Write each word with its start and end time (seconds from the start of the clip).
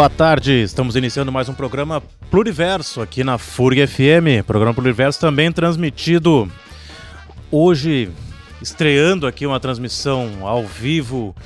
Boa 0.00 0.08
tarde, 0.08 0.62
estamos 0.62 0.96
iniciando 0.96 1.30
mais 1.30 1.50
um 1.50 1.52
programa 1.52 2.02
Pluriverso 2.30 3.02
aqui 3.02 3.22
na 3.22 3.36
FURG 3.36 3.86
FM. 3.86 4.46
Programa 4.46 4.72
Pluriverso 4.72 5.20
também 5.20 5.52
transmitido 5.52 6.50
hoje, 7.50 8.08
estreando 8.62 9.26
aqui 9.26 9.44
uma 9.44 9.60
transmissão 9.60 10.38
ao 10.40 10.64
vivo 10.64 11.36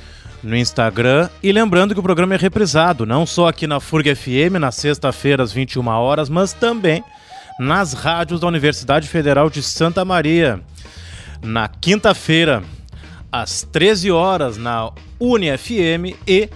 no 0.41 0.55
Instagram. 0.55 1.29
E 1.43 1.51
lembrando 1.51 1.93
que 1.93 1.99
o 1.99 2.03
programa 2.03 2.35
é 2.35 2.37
reprisado, 2.37 3.05
não 3.05 3.25
só 3.25 3.49
aqui 3.49 3.67
na 3.67 3.81
FURG 3.81 4.15
FM, 4.15 4.57
na 4.57 4.71
sexta-feira 4.71 5.43
às 5.43 5.51
21 5.51 5.85
horas, 5.89 6.29
mas 6.29 6.53
também 6.53 7.03
nas 7.59 7.91
rádios 7.91 8.39
da 8.39 8.47
Universidade 8.47 9.09
Federal 9.09 9.49
de 9.49 9.61
Santa 9.61 10.05
Maria. 10.05 10.61
Na 11.43 11.67
quinta-feira, 11.67 12.63
às 13.29 13.63
13 13.63 14.11
horas, 14.11 14.55
na 14.55 14.93
UniFM 15.19 16.15
e 16.25 16.49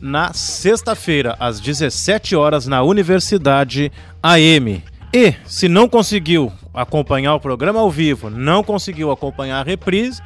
na 0.00 0.32
sexta-feira, 0.32 1.36
às 1.38 1.60
17 1.60 2.36
horas, 2.36 2.66
na 2.66 2.82
Universidade 2.82 3.90
AM. 4.22 4.82
E, 5.12 5.34
se 5.46 5.68
não 5.68 5.88
conseguiu 5.88 6.52
acompanhar 6.72 7.34
o 7.34 7.40
programa 7.40 7.80
ao 7.80 7.90
vivo, 7.90 8.28
não 8.28 8.64
conseguiu 8.64 9.10
acompanhar 9.10 9.60
a 9.60 9.62
reprise, 9.62 10.20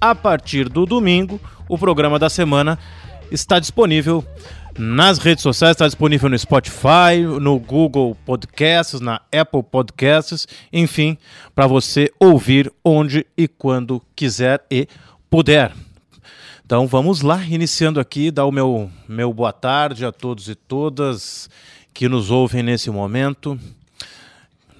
a 0.00 0.14
partir 0.14 0.68
do 0.68 0.86
domingo, 0.86 1.40
o 1.68 1.76
programa 1.76 2.18
da 2.18 2.30
semana 2.30 2.78
está 3.30 3.58
disponível 3.58 4.24
nas 4.78 5.18
redes 5.18 5.42
sociais, 5.42 5.72
está 5.72 5.86
disponível 5.86 6.28
no 6.28 6.38
Spotify, 6.38 7.20
no 7.40 7.58
Google 7.58 8.16
Podcasts, 8.24 9.00
na 9.00 9.20
Apple 9.32 9.62
Podcasts, 9.62 10.46
enfim, 10.72 11.18
para 11.54 11.66
você 11.66 12.10
ouvir 12.18 12.72
onde 12.84 13.26
e 13.36 13.46
quando 13.46 14.02
quiser 14.14 14.64
e 14.70 14.88
puder. 15.28 15.72
Então 16.70 16.86
vamos 16.86 17.20
lá, 17.20 17.42
iniciando 17.44 17.98
aqui, 17.98 18.30
dar 18.30 18.46
o 18.46 18.52
meu, 18.52 18.88
meu 19.08 19.32
boa 19.32 19.52
tarde 19.52 20.06
a 20.06 20.12
todos 20.12 20.48
e 20.48 20.54
todas 20.54 21.50
que 21.92 22.08
nos 22.08 22.30
ouvem 22.30 22.62
nesse 22.62 22.92
momento. 22.92 23.58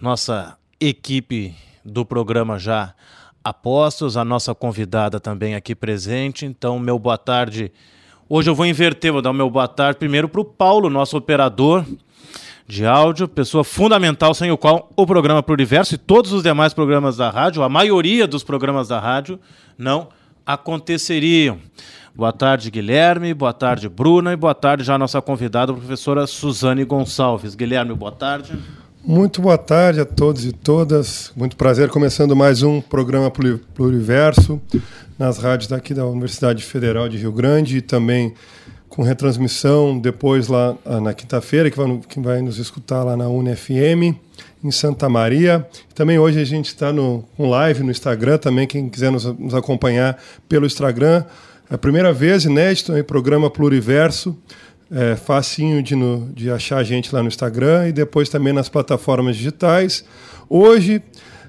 Nossa 0.01 0.57
equipe 0.79 1.53
do 1.85 2.05
programa 2.05 2.61
já 2.61 2.95
apostos, 3.43 4.17
a 4.17 4.25
nossa 4.25 4.55
convidada 4.55 5.19
também 5.19 5.57
aqui 5.57 5.75
presente. 5.75 6.47
Então, 6.47 6.79
meu 6.79 6.97
boa 6.97 7.19
tarde. 7.19 7.73
Hoje 8.29 8.49
eu 8.49 8.55
vou 8.55 8.67
inverter, 8.67 9.13
vou 9.13 9.21
dar 9.21 9.31
o 9.31 9.35
meu 9.35 9.51
boa 9.51 9.67
tarde 9.67 9.99
primeiro 9.99 10.29
para 10.29 10.43
o 10.43 10.45
Paulo, 10.45 10.89
nosso 10.89 11.17
operador 11.17 11.85
de 12.69 12.87
áudio, 12.87 13.27
pessoa 13.27 13.65
fundamental 13.65 14.33
sem 14.33 14.53
o 14.53 14.57
qual 14.57 14.93
o 14.95 15.05
programa 15.05 15.43
Pluriverso 15.43 15.97
e 15.97 15.99
todos 15.99 16.33
os 16.33 16.45
demais 16.45 16.73
programas 16.73 17.17
da 17.17 17.31
rádio, 17.31 17.65
a 17.65 17.69
maioria 17.69 18.29
dos 18.29 18.45
programas 18.45 18.87
da 18.87 19.01
rádio, 19.01 19.41
não 19.77 20.07
aconteceriam. 20.45 21.59
Boa 22.15 22.33
tarde, 22.33 22.71
Guilherme. 22.71 23.33
Boa 23.33 23.53
tarde, 23.53 23.89
Bruna. 23.89 24.33
E 24.33 24.37
boa 24.37 24.55
tarde 24.55 24.85
já 24.85 24.95
a 24.95 24.99
nossa 24.99 25.23
convidada, 25.23 25.73
a 25.73 25.75
professora 25.75 26.27
Suzane 26.27 26.85
Gonçalves. 26.85 27.55
Guilherme, 27.55 27.95
boa 27.95 28.13
tarde. 28.13 28.59
Muito 29.03 29.41
boa 29.41 29.57
tarde 29.57 30.01
a 30.01 30.05
todos 30.05 30.45
e 30.45 30.53
todas. 30.53 31.33
Muito 31.35 31.57
prazer 31.57 31.89
começando 31.89 32.37
mais 32.37 32.63
um 32.63 32.81
programa 32.81 33.31
Pluriverso 33.31 34.61
nas 35.19 35.39
rádios 35.39 35.69
daqui 35.69 35.95
da 35.95 36.05
Universidade 36.05 36.63
Federal 36.63 37.09
de 37.09 37.17
Rio 37.17 37.33
Grande 37.33 37.79
e 37.79 37.81
também 37.81 38.35
com 38.91 39.03
retransmissão 39.03 39.99
depois 39.99 40.49
lá 40.49 40.77
ah, 40.85 41.01
na 41.01 41.15
quinta-feira, 41.15 41.71
que, 41.71 41.79
que 42.09 42.21
vai 42.21 42.43
nos 42.43 42.59
escutar 42.59 43.03
lá 43.05 43.17
na 43.17 43.29
UniFM 43.29 44.19
em 44.63 44.71
Santa 44.71 45.09
Maria. 45.09 45.67
Também 45.95 46.19
hoje 46.19 46.41
a 46.41 46.45
gente 46.45 46.67
está 46.67 46.93
no 46.93 47.25
um 47.39 47.49
live 47.49 47.83
no 47.83 47.91
Instagram, 47.91 48.39
também 48.39 48.67
quem 48.67 48.89
quiser 48.89 49.11
nos, 49.11 49.25
nos 49.25 49.55
acompanhar 49.55 50.19
pelo 50.49 50.67
Instagram. 50.67 51.25
É 51.71 51.75
a 51.75 51.79
primeira 51.79 52.13
vez, 52.13 52.45
inédito, 52.45 52.97
em 52.97 53.03
programa 53.03 53.51
Pluriverso. 53.51 54.37
É 54.93 55.15
facinho 55.15 55.81
de, 55.83 55.95
no, 55.95 56.29
de 56.35 56.51
achar 56.51 56.79
a 56.79 56.83
gente 56.83 57.15
lá 57.15 57.23
no 57.23 57.29
Instagram 57.29 57.89
e 57.89 57.93
depois 57.93 58.29
também 58.29 58.53
nas 58.53 58.69
plataformas 58.69 59.37
digitais. 59.37 60.05
Hoje, 60.49 61.01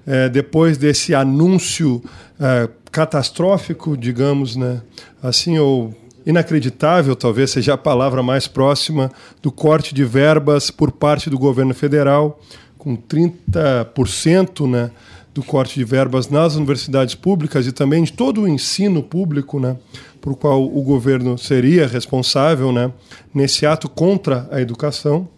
é, 0.06 0.30
depois 0.30 0.78
desse 0.78 1.16
anúncio 1.16 2.04
é, 2.40 2.70
catastrófico, 2.92 3.98
digamos, 3.98 4.56
né, 4.56 4.82
assim, 5.24 5.58
ou 5.58 5.92
inacreditável, 6.24 7.16
talvez 7.16 7.50
seja 7.50 7.74
a 7.74 7.78
palavra 7.78 8.22
mais 8.22 8.48
próxima, 8.48 9.12
do 9.42 9.52
corte 9.52 9.96
de 9.96 10.06
verbas 10.06 10.70
por 10.70 10.92
parte 10.92 11.28
do 11.28 11.40
governo 11.40 11.74
federal 11.74 12.40
com 12.82 12.98
30% 12.98 14.68
né, 14.68 14.90
do 15.36 15.44
corte 15.44 15.76
de 15.76 15.84
verbas 15.84 16.30
nas 16.30 16.56
universidades 16.56 17.14
públicas 17.14 17.68
e 17.68 17.72
também 17.72 18.04
de 18.04 18.12
todo 18.12 18.42
o 18.42 18.48
ensino 18.48 19.04
público, 19.04 19.60
né, 19.60 19.78
por 20.20 20.36
qual 20.36 20.64
o 20.64 20.82
governo 20.82 21.38
seria 21.38 21.86
responsável 21.86 22.72
né, 22.72 22.92
nesse 23.32 23.68
ato 23.68 23.88
contra 23.88 24.50
a 24.52 24.60
educação. 24.60 25.30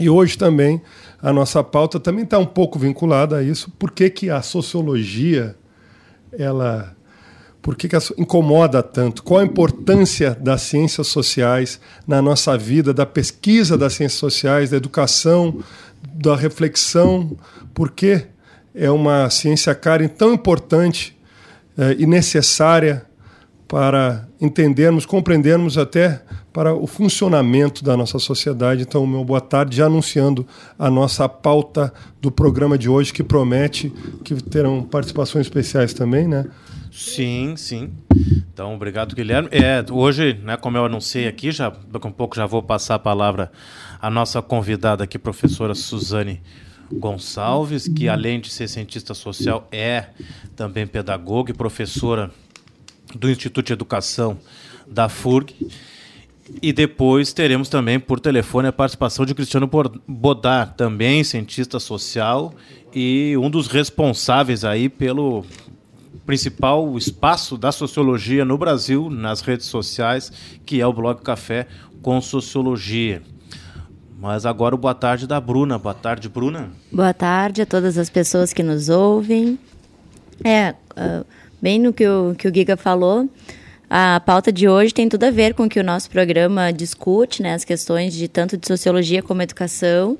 E 0.00 0.08
hoje 0.08 0.38
também 0.38 0.80
a 1.20 1.32
nossa 1.32 1.64
pauta 1.64 1.98
também 1.98 2.22
está 2.22 2.38
um 2.38 2.46
pouco 2.46 2.78
vinculada 2.78 3.38
a 3.38 3.42
isso. 3.42 3.72
Por 3.76 3.90
que, 3.90 4.08
que 4.08 4.30
a 4.30 4.40
sociologia 4.40 5.56
ela 6.32 6.96
por 7.60 7.76
que, 7.76 7.88
que 7.88 7.96
incomoda 8.16 8.82
tanto? 8.82 9.22
Qual 9.22 9.40
a 9.40 9.44
importância 9.44 10.30
das 10.40 10.62
ciências 10.62 11.08
sociais 11.08 11.80
na 12.06 12.22
nossa 12.22 12.56
vida, 12.56 12.94
da 12.94 13.04
pesquisa 13.04 13.76
das 13.76 13.94
ciências 13.94 14.18
sociais, 14.18 14.70
da 14.70 14.76
educação, 14.76 15.58
da 16.14 16.36
reflexão, 16.36 17.36
porque 17.74 18.26
é 18.74 18.90
uma 18.90 19.28
ciência 19.30 19.74
cara 19.74 20.08
tão 20.08 20.32
importante 20.32 21.16
é, 21.76 21.96
e 21.98 22.06
necessária 22.06 23.04
para 23.66 24.26
entendermos, 24.40 25.04
compreendermos 25.04 25.76
até 25.76 26.22
para 26.52 26.74
o 26.74 26.86
funcionamento 26.86 27.84
da 27.84 27.96
nossa 27.96 28.18
sociedade. 28.18 28.82
Então, 28.82 29.06
meu 29.06 29.22
boa 29.22 29.40
tarde, 29.40 29.76
já 29.76 29.86
anunciando 29.86 30.46
a 30.78 30.90
nossa 30.90 31.28
pauta 31.28 31.92
do 32.20 32.30
programa 32.30 32.78
de 32.78 32.88
hoje, 32.88 33.12
que 33.12 33.22
promete 33.22 33.92
que 34.24 34.34
terão 34.42 34.82
participações 34.82 35.46
especiais 35.46 35.92
também, 35.92 36.26
né? 36.26 36.46
Sim, 36.90 37.54
sim. 37.56 37.90
Então, 38.58 38.74
obrigado, 38.74 39.14
Guilherme. 39.14 39.48
É, 39.52 39.84
hoje, 39.88 40.36
né, 40.42 40.56
como 40.56 40.76
eu 40.76 40.84
anunciei 40.84 41.28
aqui, 41.28 41.52
já 41.52 41.70
daqui 41.70 42.04
a 42.04 42.10
um 42.10 42.12
pouco 42.12 42.34
já 42.34 42.44
vou 42.44 42.60
passar 42.60 42.96
a 42.96 42.98
palavra 42.98 43.52
à 44.02 44.10
nossa 44.10 44.42
convidada 44.42 45.04
aqui, 45.04 45.16
professora 45.16 45.76
Suzane 45.76 46.42
Gonçalves, 46.92 47.86
que 47.86 48.08
além 48.08 48.40
de 48.40 48.50
ser 48.50 48.66
cientista 48.66 49.14
social, 49.14 49.68
é 49.70 50.06
também 50.56 50.88
pedagoga 50.88 51.52
e 51.52 51.54
professora 51.54 52.32
do 53.14 53.30
Instituto 53.30 53.66
de 53.66 53.74
Educação 53.74 54.36
da 54.88 55.08
FURG. 55.08 55.54
E 56.60 56.72
depois 56.72 57.32
teremos 57.32 57.68
também 57.68 58.00
por 58.00 58.18
telefone 58.18 58.66
a 58.66 58.72
participação 58.72 59.24
de 59.24 59.36
Cristiano 59.36 59.70
Bodar, 60.04 60.74
também 60.74 61.22
cientista 61.22 61.78
social 61.78 62.52
e 62.92 63.36
um 63.36 63.48
dos 63.48 63.68
responsáveis 63.68 64.64
aí 64.64 64.88
pelo 64.88 65.44
principal 66.28 66.98
espaço 66.98 67.56
da 67.56 67.72
sociologia 67.72 68.44
no 68.44 68.58
Brasil, 68.58 69.08
nas 69.08 69.40
redes 69.40 69.64
sociais, 69.64 70.30
que 70.66 70.78
é 70.78 70.86
o 70.86 70.92
Blog 70.92 71.22
Café 71.22 71.66
com 72.02 72.20
Sociologia. 72.20 73.22
Mas 74.20 74.44
agora 74.44 74.74
o 74.74 74.78
boa 74.78 74.94
tarde 74.94 75.26
da 75.26 75.40
Bruna. 75.40 75.78
Boa 75.78 75.94
tarde, 75.94 76.28
Bruna. 76.28 76.68
Boa 76.92 77.14
tarde 77.14 77.62
a 77.62 77.66
todas 77.66 77.96
as 77.96 78.10
pessoas 78.10 78.52
que 78.52 78.62
nos 78.62 78.90
ouvem. 78.90 79.58
É, 80.44 80.74
uh, 80.90 81.24
bem 81.62 81.78
no 81.78 81.94
que 81.94 82.06
o, 82.06 82.34
que 82.36 82.46
o 82.46 82.54
Giga 82.54 82.76
falou, 82.76 83.26
a 83.88 84.20
pauta 84.20 84.52
de 84.52 84.68
hoje 84.68 84.92
tem 84.92 85.08
tudo 85.08 85.24
a 85.24 85.30
ver 85.30 85.54
com 85.54 85.62
o 85.62 85.68
que 85.68 85.80
o 85.80 85.84
nosso 85.84 86.10
programa 86.10 86.70
discute, 86.70 87.42
né, 87.42 87.54
as 87.54 87.64
questões 87.64 88.12
de 88.12 88.28
tanto 88.28 88.58
de 88.58 88.68
sociologia 88.68 89.22
como 89.22 89.40
educação. 89.40 90.18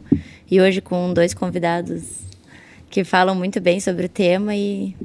E 0.51 0.59
hoje 0.59 0.81
com 0.81 1.13
dois 1.13 1.35
convidados 1.35 2.27
que 2.89 3.05
falam 3.05 3.35
muito 3.35 3.61
bem 3.61 3.79
sobre 3.79 4.07
o 4.07 4.09
tema 4.09 4.57
e 4.57 4.97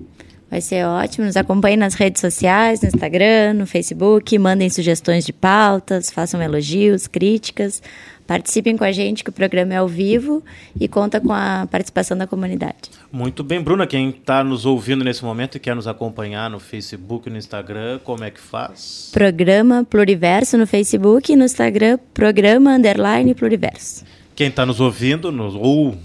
Vai 0.53 0.61
ser 0.61 0.85
ótimo. 0.85 1.25
Nos 1.25 1.35
acompanhem 1.35 1.77
nas 1.77 1.95
redes 1.95 2.21
sociais, 2.21 2.79
no 2.79 2.87
Instagram, 2.87 3.55
no 3.55 3.65
Facebook, 3.65 4.37
mandem 4.37 4.69
sugestões 4.69 5.25
de 5.25 5.33
pautas, 5.33 6.11
façam 6.11 6.39
elogios, 6.39 7.07
críticas. 7.07 7.81
Participem 8.27 8.77
com 8.77 8.83
a 8.83 8.91
gente, 8.91 9.23
que 9.23 9.31
o 9.31 9.33
programa 9.33 9.73
é 9.73 9.77
ao 9.77 9.87
vivo 9.87 10.43
e 10.79 10.87
conta 10.87 11.19
com 11.19 11.33
a 11.33 11.67
participação 11.71 12.15
da 12.15 12.27
comunidade. 12.27 12.91
Muito 13.11 13.43
bem, 13.43 13.63
Bruna. 13.63 13.87
Quem 13.87 14.09
está 14.09 14.43
nos 14.43 14.63
ouvindo 14.63 15.03
nesse 15.03 15.25
momento 15.25 15.57
e 15.57 15.59
quer 15.59 15.75
nos 15.75 15.87
acompanhar 15.87 16.51
no 16.51 16.59
Facebook 16.59 17.27
e 17.27 17.31
no 17.31 17.39
Instagram, 17.39 17.99
como 18.03 18.23
é 18.23 18.29
que 18.29 18.39
faz? 18.39 19.09
Programa 19.11 19.83
Pluriverso 19.83 20.55
no 20.55 20.67
Facebook 20.67 21.33
e 21.33 21.35
no 21.35 21.45
Instagram, 21.45 21.97
Programa 22.13 22.75
Underline 22.75 23.33
Pluriverso. 23.33 24.05
Quem 24.35 24.49
está 24.49 24.67
nos 24.67 24.79
ouvindo 24.79 25.31
nos, 25.31 25.55
ou 25.55 25.97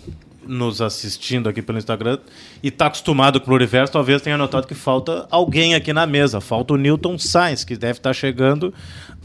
nos 0.49 0.81
assistindo 0.81 1.49
aqui 1.49 1.62
pelo 1.62 1.79
Instagram 1.79 2.19
e 2.62 2.69
está 2.69 2.87
acostumado 2.87 3.39
com 3.39 3.45
o 3.45 3.49
Pluriverso, 3.49 3.93
talvez 3.93 4.23
tenha 4.23 4.37
notado 4.37 4.67
que 4.67 4.75
falta 4.75 5.27
alguém 5.31 5.75
aqui 5.75 5.93
na 5.93 6.06
mesa. 6.06 6.41
Falta 6.41 6.75
o 6.75 6.77
Newton 6.77 7.19
Sainz, 7.19 7.62
que 7.62 7.77
deve 7.77 7.99
estar 7.99 8.11
tá 8.11 8.15
chegando 8.15 8.73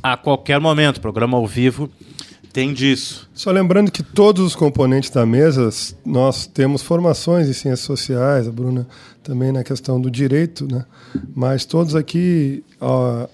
a 0.02 0.18
qualquer 0.18 0.60
momento. 0.60 1.00
Programa 1.00 1.38
ao 1.38 1.48
vivo 1.48 1.90
tem 2.54 2.72
disso. 2.72 3.28
Só 3.34 3.50
lembrando 3.50 3.92
que 3.92 4.04
todos 4.04 4.46
os 4.46 4.56
componentes 4.56 5.10
da 5.10 5.26
mesa, 5.26 5.70
nós 6.06 6.46
temos 6.46 6.84
formações 6.84 7.50
em 7.50 7.54
ciências 7.54 7.80
sociais, 7.88 8.48
a 8.48 8.52
Bruna 8.52 8.88
também 9.24 9.52
na 9.52 9.64
questão 9.64 10.00
do 10.00 10.12
direito, 10.12 10.68
né? 10.72 10.86
mas 11.34 11.66
todos 11.66 11.96
aqui, 11.96 12.64
ó, 12.80 13.28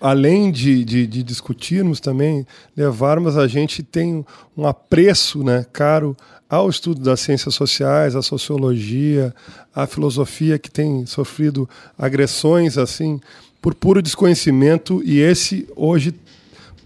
além 0.00 0.50
de, 0.50 0.84
de, 0.84 1.06
de, 1.06 1.22
discutirmos 1.22 2.00
também, 2.00 2.46
levarmos 2.76 3.36
a 3.36 3.46
gente 3.46 3.82
tem 3.82 4.24
um 4.56 4.66
apreço 4.66 5.44
né, 5.44 5.66
caro 5.72 6.16
ao 6.48 6.68
estudo 6.68 7.00
das 7.00 7.20
ciências 7.20 7.54
sociais, 7.54 8.16
à 8.16 8.22
sociologia, 8.22 9.34
à 9.74 9.86
filosofia 9.86 10.58
que 10.58 10.70
tem 10.70 11.06
sofrido 11.06 11.68
agressões 11.96 12.76
assim 12.78 13.20
por 13.60 13.74
puro 13.74 14.02
desconhecimento. 14.02 15.02
E 15.04 15.20
esse 15.20 15.68
hoje 15.76 16.14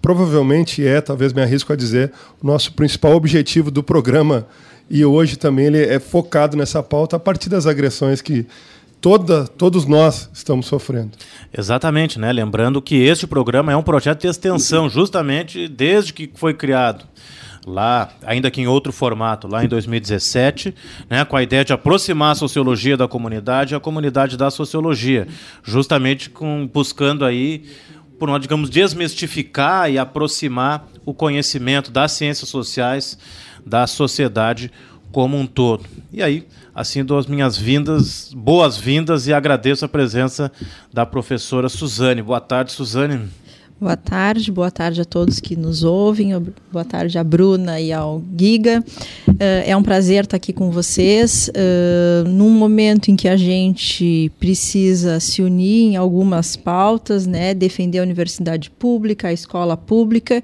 provavelmente 0.05 0.87
é, 0.87 1.01
talvez 1.01 1.33
me 1.33 1.41
arrisco 1.41 1.73
a 1.73 1.77
dizer, 1.77 2.13
o 2.43 2.47
nosso 2.47 2.75
principal 2.75 3.13
objetivo 3.13 3.71
do 3.71 3.83
programa. 3.83 4.47
E 4.91 5.03
hoje 5.03 5.39
também 5.39 5.65
ele 5.65 5.81
é 5.83 5.99
focado 5.99 6.59
nessa 6.59 6.83
pauta 6.83 7.17
a 7.17 7.19
partir 7.19 7.49
das 7.49 7.67
agressões 7.67 8.21
que 8.21 8.47
toda, 9.05 9.47
todos 9.47 9.85
nós 9.85 10.31
estamos 10.33 10.65
sofrendo. 10.65 11.11
Exatamente, 11.53 12.19
né? 12.19 12.33
Lembrando 12.33 12.81
que 12.81 12.95
este 12.95 13.27
programa 13.27 13.71
é 13.71 13.77
um 13.77 13.83
projeto 13.83 14.23
de 14.23 14.29
extensão, 14.29 14.89
justamente 14.89 15.69
desde 15.69 16.11
que 16.11 16.31
foi 16.35 16.55
criado 16.55 17.05
lá, 17.67 18.09
ainda 18.25 18.51
que 18.51 18.63
em 18.63 18.67
outro 18.67 18.95
formato, 18.95 19.47
lá 19.47 19.63
em 19.63 19.69
2017, 19.69 20.75
né, 21.11 21.23
com 21.23 21.37
a 21.37 21.43
ideia 21.43 21.63
de 21.63 21.75
aproximar 21.75 22.33
a 22.33 22.35
sociologia 22.35 22.97
da 22.97 23.07
comunidade 23.07 23.75
e 23.75 23.77
a 23.77 23.81
comunidade 23.81 24.39
da 24.39 24.51
sociologia, 24.51 25.29
justamente 25.63 26.31
com, 26.31 26.67
buscando 26.67 27.27
aí, 27.27 27.67
por 28.19 28.27
nós, 28.27 28.41
digamos, 28.41 28.71
desmistificar 28.71 29.91
e 29.91 29.99
aproximar 29.99 30.89
o 31.05 31.13
conhecimento 31.13 31.91
das 31.91 32.13
ciências 32.13 32.49
sociais 32.49 33.19
da 33.67 33.87
sociedade 33.87 34.71
como 35.13 35.39
um 35.39 35.47
todo. 35.47 35.85
E 36.11 36.23
aí, 36.23 36.47
assim, 36.75 37.05
dou 37.05 37.19
as 37.19 37.27
minhas 37.27 37.57
vindas, 37.57 38.33
boas-vindas 38.35 39.27
e 39.27 39.33
agradeço 39.33 39.85
a 39.85 39.89
presença 39.89 40.51
da 40.93 41.07
professora 41.07 41.69
Suzane. 41.69 42.21
Boa 42.21 42.41
tarde, 42.41 42.73
Suzane. 42.73 43.29
Boa 43.81 43.97
tarde, 43.97 44.53
boa 44.53 44.71
tarde 44.71 45.01
a 45.01 45.05
todos 45.05 45.41
que 45.41 45.57
nos 45.57 45.83
ouvem, 45.83 46.31
boa 46.73 46.85
tarde 46.85 47.19
à 47.19 47.25
Bruna 47.25 47.81
e 47.81 47.93
ao 47.93 48.23
Giga. 48.39 48.83
Uh, 49.29 49.35
é 49.67 49.77
um 49.77 49.83
prazer 49.83 50.25
estar 50.25 50.37
aqui 50.37 50.53
com 50.53 50.71
vocês 50.71 51.51
uh, 51.51 52.29
num 52.29 52.51
momento 52.51 53.11
em 53.11 53.17
que 53.17 53.29
a 53.29 53.37
gente 53.37 54.31
precisa 54.39 55.19
se 55.19 55.43
unir 55.43 55.93
em 55.93 55.97
algumas 55.97 56.55
pautas, 56.55 57.27
né? 57.27 57.53
defender 57.53 57.99
a 57.99 58.03
universidade 58.03 58.71
pública, 58.71 59.29
a 59.29 59.33
escola 59.33 59.77
pública 59.77 60.43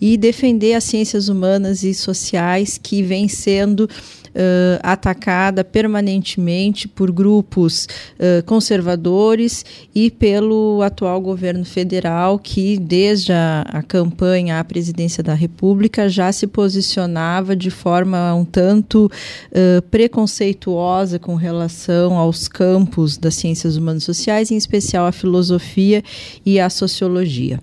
e 0.00 0.16
defender 0.16 0.74
as 0.74 0.84
ciências 0.84 1.28
humanas 1.28 1.82
e 1.82 1.92
sociais 1.92 2.78
que 2.82 3.02
vêm 3.02 3.28
sendo 3.28 3.88
uh, 4.30 4.80
atacada 4.82 5.64
permanentemente 5.64 6.88
por 6.88 7.10
grupos 7.10 7.84
uh, 7.84 8.42
conservadores 8.44 9.64
e 9.94 10.10
pelo 10.10 10.82
atual 10.82 11.20
governo 11.20 11.64
federal, 11.64 12.38
que 12.38 12.78
desde 12.78 13.32
a, 13.32 13.62
a 13.68 13.82
campanha 13.82 14.58
à 14.58 14.64
presidência 14.64 15.22
da 15.22 15.34
República 15.34 16.08
já 16.08 16.32
se 16.32 16.46
posicionava 16.46 17.54
de 17.54 17.70
forma 17.70 18.34
um 18.34 18.44
tanto 18.44 19.06
uh, 19.06 19.82
preconceituosa 19.90 21.18
com 21.18 21.34
relação 21.34 22.16
aos 22.16 22.48
campos 22.48 23.16
das 23.16 23.34
ciências 23.34 23.76
humanas 23.76 24.04
sociais, 24.04 24.50
em 24.50 24.56
especial 24.56 25.06
a 25.06 25.12
filosofia 25.12 26.02
e 26.44 26.58
a 26.58 26.70
sociologia. 26.70 27.60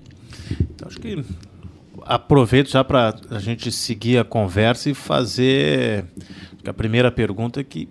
Então, 0.76 0.88
acho 0.88 1.00
que 1.00 1.24
aproveito 2.08 2.70
já 2.70 2.84
para 2.84 3.14
a 3.30 3.40
gente 3.40 3.72
seguir 3.72 4.18
a 4.18 4.24
conversa 4.24 4.90
e 4.90 4.94
fazer 4.94 6.06
a 6.70 6.74
primeira 6.74 7.12
pergunta 7.12 7.60
é 7.60 7.64
que, 7.64 7.88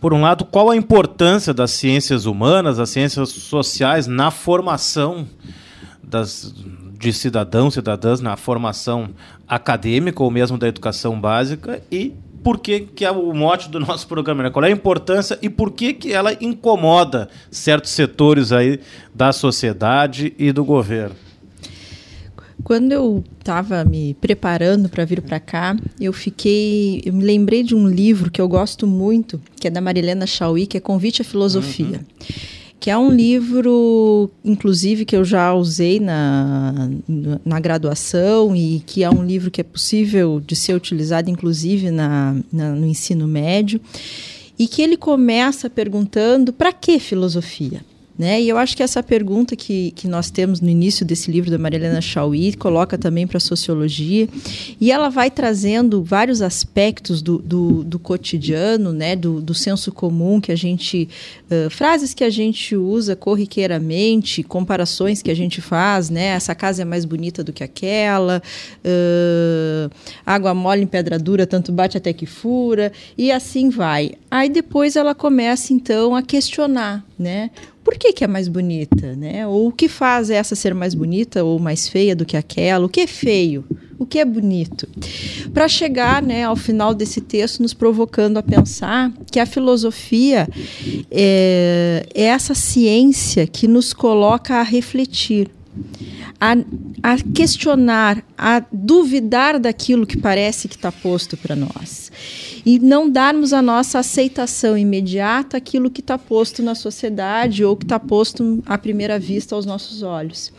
por 0.00 0.12
um 0.12 0.20
lado, 0.20 0.44
qual 0.44 0.70
a 0.70 0.76
importância 0.76 1.54
das 1.54 1.70
ciências 1.70 2.26
humanas, 2.26 2.76
das 2.76 2.90
ciências 2.90 3.30
sociais 3.30 4.06
na 4.06 4.30
formação 4.30 5.26
das, 6.02 6.54
de 6.98 7.12
cidadãos, 7.12 7.74
cidadãs, 7.74 8.20
na 8.20 8.36
formação 8.36 9.10
acadêmica 9.48 10.22
ou 10.22 10.30
mesmo 10.30 10.58
da 10.58 10.68
educação 10.68 11.20
básica 11.20 11.82
e 11.90 12.14
por 12.42 12.58
que, 12.58 12.80
que 12.80 13.04
é 13.04 13.10
o 13.10 13.32
mote 13.32 13.70
do 13.70 13.80
nosso 13.80 14.06
programa, 14.06 14.42
né? 14.42 14.50
qual 14.50 14.64
é 14.64 14.68
a 14.68 14.70
importância 14.70 15.38
e 15.40 15.48
por 15.48 15.72
que, 15.72 15.94
que 15.94 16.12
ela 16.12 16.32
incomoda 16.40 17.28
certos 17.50 17.90
setores 17.90 18.52
aí 18.52 18.78
da 19.14 19.32
sociedade 19.32 20.34
e 20.38 20.52
do 20.52 20.64
governo. 20.64 21.16
Quando 22.64 22.92
eu 22.92 23.22
estava 23.38 23.84
me 23.84 24.14
preparando 24.14 24.88
para 24.88 25.04
vir 25.04 25.20
para 25.20 25.38
cá, 25.38 25.76
eu 26.00 26.14
fiquei, 26.14 27.02
eu 27.04 27.12
me 27.12 27.22
lembrei 27.22 27.62
de 27.62 27.74
um 27.74 27.86
livro 27.86 28.30
que 28.30 28.40
eu 28.40 28.48
gosto 28.48 28.86
muito, 28.86 29.38
que 29.60 29.68
é 29.68 29.70
da 29.70 29.82
Marilena 29.82 30.26
Chauí, 30.26 30.66
que 30.66 30.78
é 30.78 30.80
Convite 30.80 31.20
à 31.20 31.24
Filosofia. 31.24 31.98
Uhum. 31.98 32.26
Que 32.80 32.90
é 32.90 32.96
um 32.96 33.10
livro, 33.10 34.30
inclusive, 34.42 35.04
que 35.04 35.14
eu 35.14 35.24
já 35.24 35.52
usei 35.54 36.00
na, 36.00 36.90
na 37.44 37.60
graduação 37.60 38.56
e 38.56 38.82
que 38.86 39.04
é 39.04 39.10
um 39.10 39.24
livro 39.24 39.50
que 39.50 39.60
é 39.60 39.64
possível 39.64 40.40
de 40.40 40.56
ser 40.56 40.74
utilizado, 40.74 41.30
inclusive, 41.30 41.90
na, 41.90 42.34
na 42.50 42.72
no 42.72 42.86
ensino 42.86 43.28
médio. 43.28 43.80
E 44.58 44.66
que 44.66 44.82
ele 44.82 44.96
começa 44.96 45.68
perguntando: 45.68 46.52
para 46.52 46.72
que 46.72 46.98
filosofia? 46.98 47.80
Né? 48.16 48.40
E 48.40 48.48
eu 48.48 48.56
acho 48.56 48.76
que 48.76 48.82
essa 48.82 49.02
pergunta 49.02 49.56
que, 49.56 49.90
que 49.90 50.06
nós 50.06 50.30
temos 50.30 50.60
no 50.60 50.68
início 50.68 51.04
desse 51.04 51.32
livro 51.32 51.50
da 51.50 51.58
Marilena 51.58 52.00
Chauí 52.00 52.54
coloca 52.54 52.96
também 52.96 53.26
para 53.26 53.38
a 53.38 53.40
sociologia 53.40 54.28
e 54.80 54.92
ela 54.92 55.08
vai 55.08 55.32
trazendo 55.32 56.00
vários 56.00 56.40
aspectos 56.40 57.20
do, 57.20 57.38
do, 57.38 57.82
do 57.82 57.98
cotidiano, 57.98 58.92
né? 58.92 59.16
do, 59.16 59.40
do 59.40 59.52
senso 59.52 59.90
comum 59.90 60.40
que 60.40 60.52
a 60.52 60.56
gente, 60.56 61.08
uh, 61.50 61.68
frases 61.70 62.14
que 62.14 62.22
a 62.22 62.30
gente 62.30 62.76
usa 62.76 63.16
corriqueiramente, 63.16 64.44
comparações 64.44 65.20
que 65.20 65.30
a 65.30 65.34
gente 65.34 65.60
faz, 65.60 66.08
né? 66.08 66.26
essa 66.26 66.54
casa 66.54 66.82
é 66.82 66.84
mais 66.84 67.04
bonita 67.04 67.42
do 67.42 67.52
que 67.52 67.64
aquela, 67.64 68.40
uh, 68.84 69.90
água 70.24 70.54
mole 70.54 70.82
em 70.82 70.86
pedra 70.86 71.18
dura, 71.18 71.48
tanto 71.48 71.72
bate 71.72 71.96
até 71.96 72.12
que 72.12 72.26
fura, 72.26 72.92
e 73.18 73.32
assim 73.32 73.70
vai. 73.70 74.12
Aí 74.30 74.48
depois 74.48 74.94
ela 74.94 75.16
começa 75.16 75.72
então 75.72 76.14
a 76.14 76.22
questionar, 76.22 77.04
né? 77.18 77.50
Por 77.84 77.98
que, 77.98 78.14
que 78.14 78.24
é 78.24 78.26
mais 78.26 78.48
bonita, 78.48 79.14
né? 79.14 79.46
Ou 79.46 79.68
o 79.68 79.72
que 79.72 79.88
faz 79.88 80.30
essa 80.30 80.56
ser 80.56 80.74
mais 80.74 80.94
bonita 80.94 81.44
ou 81.44 81.58
mais 81.58 81.86
feia 81.86 82.16
do 82.16 82.24
que 82.24 82.36
aquela? 82.36 82.86
O 82.86 82.88
que 82.88 83.02
é 83.02 83.06
feio? 83.06 83.62
O 83.98 84.06
que 84.06 84.18
é 84.18 84.24
bonito? 84.24 84.88
Para 85.52 85.68
chegar, 85.68 86.22
né, 86.22 86.44
ao 86.44 86.56
final 86.56 86.94
desse 86.94 87.20
texto, 87.20 87.60
nos 87.60 87.74
provocando 87.74 88.38
a 88.38 88.42
pensar 88.42 89.12
que 89.30 89.38
a 89.38 89.46
filosofia 89.46 90.48
é, 91.10 92.06
é 92.14 92.24
essa 92.24 92.54
ciência 92.54 93.46
que 93.46 93.68
nos 93.68 93.92
coloca 93.92 94.56
a 94.56 94.62
refletir, 94.62 95.50
a, 96.40 96.56
a 97.02 97.16
questionar, 97.34 98.24
a 98.36 98.64
duvidar 98.72 99.60
daquilo 99.60 100.06
que 100.06 100.16
parece 100.16 100.68
que 100.68 100.74
está 100.74 100.90
posto 100.90 101.36
para 101.36 101.54
nós 101.54 102.10
e 102.64 102.78
não 102.78 103.10
darmos 103.10 103.52
a 103.52 103.60
nossa 103.60 103.98
aceitação 103.98 104.76
imediata 104.76 105.58
àquilo 105.58 105.90
que 105.90 106.00
está 106.00 106.16
posto 106.16 106.62
na 106.62 106.74
sociedade 106.74 107.64
ou 107.64 107.76
que 107.76 107.84
está 107.84 108.00
posto 108.00 108.62
à 108.64 108.78
primeira 108.78 109.18
vista 109.18 109.54
aos 109.54 109.66
nossos 109.66 110.02
olhos. 110.02 110.52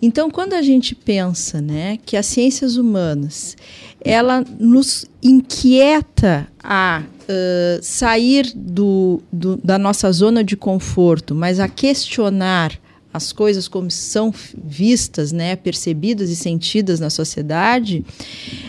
Então, 0.00 0.28
quando 0.28 0.54
a 0.54 0.62
gente 0.62 0.96
pensa 0.96 1.60
né, 1.60 1.96
que 2.04 2.16
as 2.16 2.26
ciências 2.26 2.76
humanas 2.76 3.56
ela 4.04 4.44
nos 4.58 5.06
inquieta 5.22 6.48
a 6.62 7.04
uh, 7.04 7.82
sair 7.82 8.52
do, 8.52 9.22
do, 9.32 9.56
da 9.58 9.78
nossa 9.78 10.10
zona 10.10 10.42
de 10.42 10.56
conforto, 10.56 11.36
mas 11.36 11.60
a 11.60 11.68
questionar 11.68 12.81
as 13.12 13.32
coisas 13.32 13.68
como 13.68 13.90
são 13.90 14.32
vistas, 14.56 15.32
né, 15.32 15.54
percebidas 15.54 16.30
e 16.30 16.36
sentidas 16.36 16.98
na 16.98 17.10
sociedade, 17.10 18.04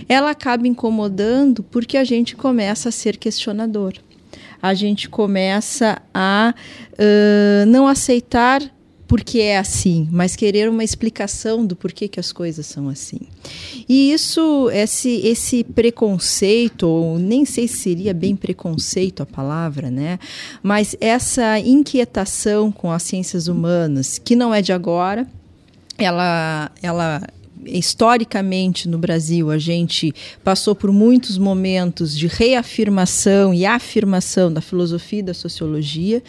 ela 0.08 0.32
acaba 0.32 0.68
incomodando 0.68 1.64
porque 1.64 1.98
a 1.98 2.04
gente 2.04 2.36
começa 2.36 2.90
a 2.90 2.92
ser 2.92 3.18
questionador. 3.18 3.94
A 4.62 4.74
gente 4.74 5.10
começa 5.10 6.02
a 6.14 6.54
uh, 6.94 7.66
não 7.66 7.88
aceitar 7.88 8.62
porque 9.14 9.42
é 9.42 9.60
assim, 9.60 10.10
mas 10.12 10.36
querer 10.36 10.68
uma 10.68 10.84
explicação 10.84 11.68
do 11.68 11.76
porquê 11.76 12.08
que 12.08 12.20
as 12.20 12.32
coisas 12.32 12.66
são 12.66 12.90
assim. 12.90 13.20
E 13.88 14.12
isso, 14.12 14.72
esse, 14.72 15.22
esse 15.24 15.64
preconceito, 15.64 16.88
ou 16.88 17.20
nem 17.20 17.46
sei 17.46 17.68
se 17.68 17.78
seria 17.78 18.12
bem 18.12 18.36
preconceito 18.36 19.22
a 19.22 19.26
palavra, 19.28 19.92
né? 19.92 20.18
Mas 20.64 20.96
essa 21.00 21.60
inquietação 21.60 22.72
com 22.72 22.92
as 22.92 23.04
ciências 23.04 23.48
humanas, 23.48 24.18
que 24.18 24.36
não 24.36 24.52
é 24.52 24.64
de 24.64 24.74
agora, 24.74 25.28
ela, 25.96 26.72
ela 26.82 27.22
historicamente 27.66 28.88
no 28.88 28.98
Brasil 28.98 29.52
a 29.52 29.58
gente 29.58 30.14
passou 30.44 30.76
por 30.76 30.92
muitos 30.92 31.38
momentos 31.38 32.18
de 32.18 32.28
reafirmação 32.28 33.54
e 33.54 33.66
afirmação 33.66 34.52
da 34.52 34.62
filosofia 34.62 35.20
e 35.20 35.24
da 35.24 35.34
sociologia. 35.34 36.22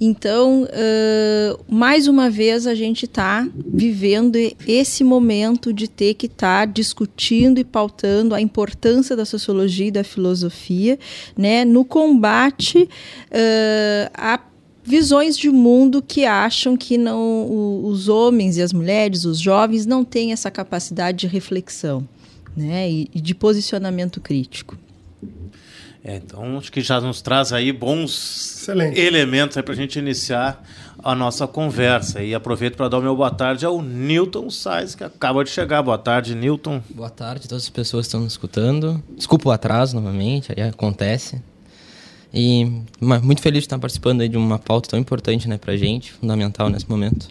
Então, 0.00 0.64
uh, 0.64 1.64
mais 1.68 2.08
uma 2.08 2.28
vez, 2.28 2.66
a 2.66 2.74
gente 2.74 3.04
está 3.04 3.48
vivendo 3.66 4.36
esse 4.66 5.04
momento 5.04 5.72
de 5.72 5.88
ter 5.88 6.14
que 6.14 6.26
estar 6.26 6.66
tá 6.66 6.72
discutindo 6.72 7.58
e 7.58 7.64
pautando 7.64 8.34
a 8.34 8.40
importância 8.40 9.16
da 9.16 9.24
sociologia 9.24 9.86
e 9.86 9.90
da 9.90 10.04
filosofia 10.04 10.98
né, 11.36 11.64
no 11.64 11.84
combate 11.84 12.82
uh, 12.82 14.10
a 14.14 14.40
visões 14.84 15.36
de 15.36 15.48
mundo 15.50 16.02
que 16.02 16.26
acham 16.26 16.76
que 16.76 16.98
não 16.98 17.18
o, 17.18 17.86
os 17.86 18.08
homens 18.08 18.56
e 18.58 18.62
as 18.62 18.72
mulheres, 18.72 19.24
os 19.24 19.40
jovens, 19.40 19.86
não 19.86 20.04
têm 20.04 20.32
essa 20.32 20.50
capacidade 20.50 21.18
de 21.18 21.26
reflexão 21.26 22.06
né, 22.56 22.90
e, 22.90 23.10
e 23.14 23.20
de 23.20 23.34
posicionamento 23.34 24.20
crítico. 24.20 24.76
É, 26.06 26.16
então, 26.16 26.58
acho 26.58 26.70
que 26.70 26.82
já 26.82 27.00
nos 27.00 27.22
traz 27.22 27.50
aí 27.50 27.72
bons 27.72 28.60
Excelente. 28.60 29.00
elementos 29.00 29.56
para 29.62 29.72
a 29.72 29.76
gente 29.76 29.98
iniciar 29.98 30.62
a 31.02 31.14
nossa 31.14 31.46
conversa. 31.46 32.22
E 32.22 32.34
aproveito 32.34 32.76
para 32.76 32.88
dar 32.90 32.98
o 32.98 33.02
meu 33.02 33.16
boa 33.16 33.30
tarde 33.30 33.64
ao 33.64 33.80
Newton 33.80 34.50
Sais, 34.50 34.94
que 34.94 35.02
acaba 35.02 35.42
de 35.42 35.48
chegar. 35.48 35.82
Boa 35.82 35.96
tarde, 35.96 36.34
Newton. 36.34 36.82
Boa 36.90 37.08
tarde 37.08 37.46
a 37.46 37.48
todas 37.48 37.64
as 37.64 37.70
pessoas 37.70 38.04
que 38.04 38.08
estão 38.08 38.20
nos 38.20 38.34
escutando. 38.34 39.02
Desculpa 39.16 39.48
o 39.48 39.52
atraso 39.52 39.94
novamente, 39.94 40.52
aí 40.54 40.62
acontece. 40.68 41.40
E 42.36 42.68
muito 43.00 43.40
feliz 43.40 43.60
de 43.60 43.66
estar 43.66 43.78
participando 43.78 44.28
de 44.28 44.36
uma 44.36 44.58
pauta 44.58 44.90
tão 44.90 44.98
importante 44.98 45.48
né, 45.48 45.56
para 45.56 45.74
a 45.74 45.76
gente, 45.76 46.12
fundamental 46.12 46.68
nesse 46.68 46.90
momento. 46.90 47.28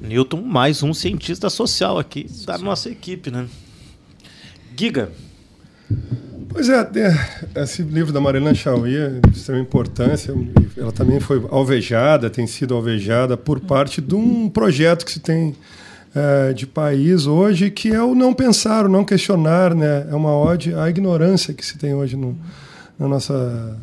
Newton, 0.00 0.40
mais 0.40 0.82
um 0.82 0.94
cientista 0.94 1.50
social 1.50 1.98
aqui 1.98 2.26
da 2.46 2.56
nossa 2.56 2.88
equipe, 2.88 3.30
né? 3.30 3.46
Giga, 4.74 5.12
Pois 6.48 6.68
é, 6.68 6.80
é, 6.80 7.62
esse 7.62 7.82
livro 7.82 8.12
da 8.12 8.20
Marilyn 8.20 8.54
Chauí 8.54 8.96
é 8.96 9.20
de 9.20 9.36
extrema 9.36 9.60
importância. 9.60 10.34
Ela 10.76 10.90
também 10.90 11.20
foi 11.20 11.40
alvejada, 11.48 12.28
tem 12.28 12.44
sido 12.46 12.74
alvejada 12.74 13.36
por 13.36 13.60
parte 13.60 14.00
de 14.00 14.16
um 14.16 14.48
projeto 14.48 15.04
que 15.04 15.12
se 15.12 15.20
tem 15.20 15.54
é, 16.12 16.52
de 16.52 16.66
país 16.66 17.26
hoje, 17.26 17.70
que 17.70 17.92
é 17.92 18.02
o 18.02 18.16
não 18.16 18.34
pensar, 18.34 18.86
o 18.86 18.88
não 18.88 19.04
questionar, 19.04 19.74
né? 19.76 20.08
É 20.10 20.14
uma 20.14 20.36
ode 20.36 20.74
à 20.74 20.90
ignorância 20.90 21.54
que 21.54 21.64
se 21.64 21.78
tem 21.78 21.94
hoje 21.94 22.16
no, 22.16 22.36
na 22.98 23.06
nossa 23.06 23.78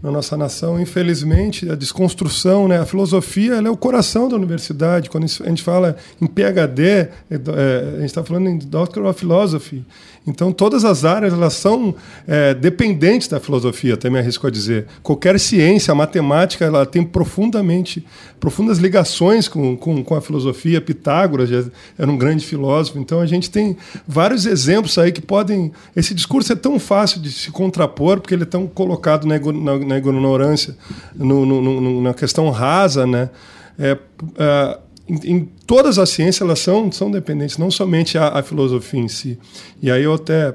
na 0.00 0.10
nossa 0.10 0.36
nação. 0.36 0.80
Infelizmente, 0.80 1.70
a 1.70 1.74
desconstrução, 1.74 2.68
né, 2.68 2.78
a 2.78 2.86
filosofia, 2.86 3.54
ela 3.54 3.68
é 3.68 3.70
o 3.70 3.76
coração 3.76 4.28
da 4.28 4.36
universidade. 4.36 5.10
Quando 5.10 5.24
a 5.24 5.48
gente 5.48 5.62
fala 5.62 5.96
em 6.20 6.26
PhD, 6.26 6.82
é, 6.82 7.10
é, 7.30 7.92
a 7.96 8.00
gente 8.00 8.06
está 8.06 8.22
falando 8.22 8.48
em 8.48 8.58
Doctor 8.58 9.04
of 9.06 9.18
Philosophy. 9.18 9.84
Então, 10.24 10.52
todas 10.52 10.84
as 10.84 11.04
áreas 11.04 11.32
elas 11.32 11.54
são 11.54 11.94
é, 12.28 12.54
dependentes 12.54 13.26
da 13.26 13.40
filosofia, 13.40 13.94
até 13.94 14.08
me 14.08 14.20
arrisco 14.20 14.46
a 14.46 14.50
dizer. 14.50 14.86
Qualquer 15.02 15.38
ciência, 15.40 15.90
a 15.90 15.94
matemática, 15.96 16.64
ela 16.64 16.86
tem 16.86 17.02
profundamente, 17.02 18.06
profundas 18.38 18.78
ligações 18.78 19.48
com, 19.48 19.76
com, 19.76 20.02
com 20.04 20.14
a 20.14 20.20
filosofia. 20.20 20.80
Pitágoras 20.80 21.50
era 21.98 22.08
um 22.08 22.16
grande 22.16 22.46
filósofo. 22.46 23.00
Então, 23.00 23.20
a 23.20 23.26
gente 23.26 23.50
tem 23.50 23.76
vários 24.06 24.46
exemplos 24.46 24.96
aí 24.96 25.10
que 25.10 25.20
podem. 25.20 25.72
Esse 25.96 26.14
discurso 26.14 26.52
é 26.52 26.56
tão 26.56 26.78
fácil 26.78 27.20
de 27.20 27.30
se 27.32 27.50
contrapor, 27.50 28.20
porque 28.20 28.34
ele 28.34 28.44
é 28.44 28.46
tão 28.46 28.68
colocado 28.68 29.26
na, 29.26 29.38
na, 29.38 29.78
na 29.84 29.98
ignorância, 29.98 30.76
no, 31.14 31.44
no, 31.44 31.60
no, 31.80 32.02
na 32.02 32.14
questão 32.14 32.50
rasa, 32.50 33.06
né? 33.06 33.30
É, 33.78 33.96
é, 34.36 34.78
em, 35.08 35.30
em, 35.32 35.48
todas 35.66 35.98
as 35.98 36.10
ciências 36.10 36.42
elas 36.42 36.58
são, 36.58 36.90
são 36.92 37.10
dependentes, 37.10 37.58
não 37.58 37.70
somente 37.70 38.16
a, 38.16 38.28
a 38.28 38.42
filosofia 38.42 39.00
em 39.00 39.08
si. 39.08 39.38
E 39.80 39.90
aí 39.90 40.02
eu 40.02 40.14
até 40.14 40.54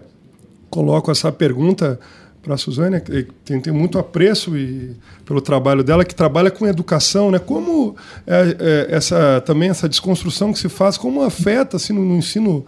coloco 0.69 1.11
essa 1.11 1.31
pergunta 1.31 1.99
para 2.47 2.55
a 2.55 2.57
Suzane, 2.57 3.01
que 3.01 3.27
tem, 3.43 3.59
tem, 3.59 3.73
muito 3.73 3.99
apreço 3.99 4.57
e, 4.57 4.95
pelo 5.25 5.41
trabalho 5.41 5.83
dela, 5.83 6.05
que 6.05 6.15
trabalha 6.15 6.49
com 6.49 6.65
educação, 6.65 7.29
né? 7.29 7.39
Como 7.39 7.95
é, 8.25 8.55
é, 8.59 8.95
essa 8.95 9.41
também 9.45 9.69
essa 9.69 9.89
desconstrução 9.89 10.53
que 10.53 10.59
se 10.59 10.69
faz, 10.69 10.97
como 10.97 11.21
afeta 11.21 11.75
assim, 11.75 11.91
no, 11.91 12.05
no, 12.05 12.15
ensino 12.15 12.65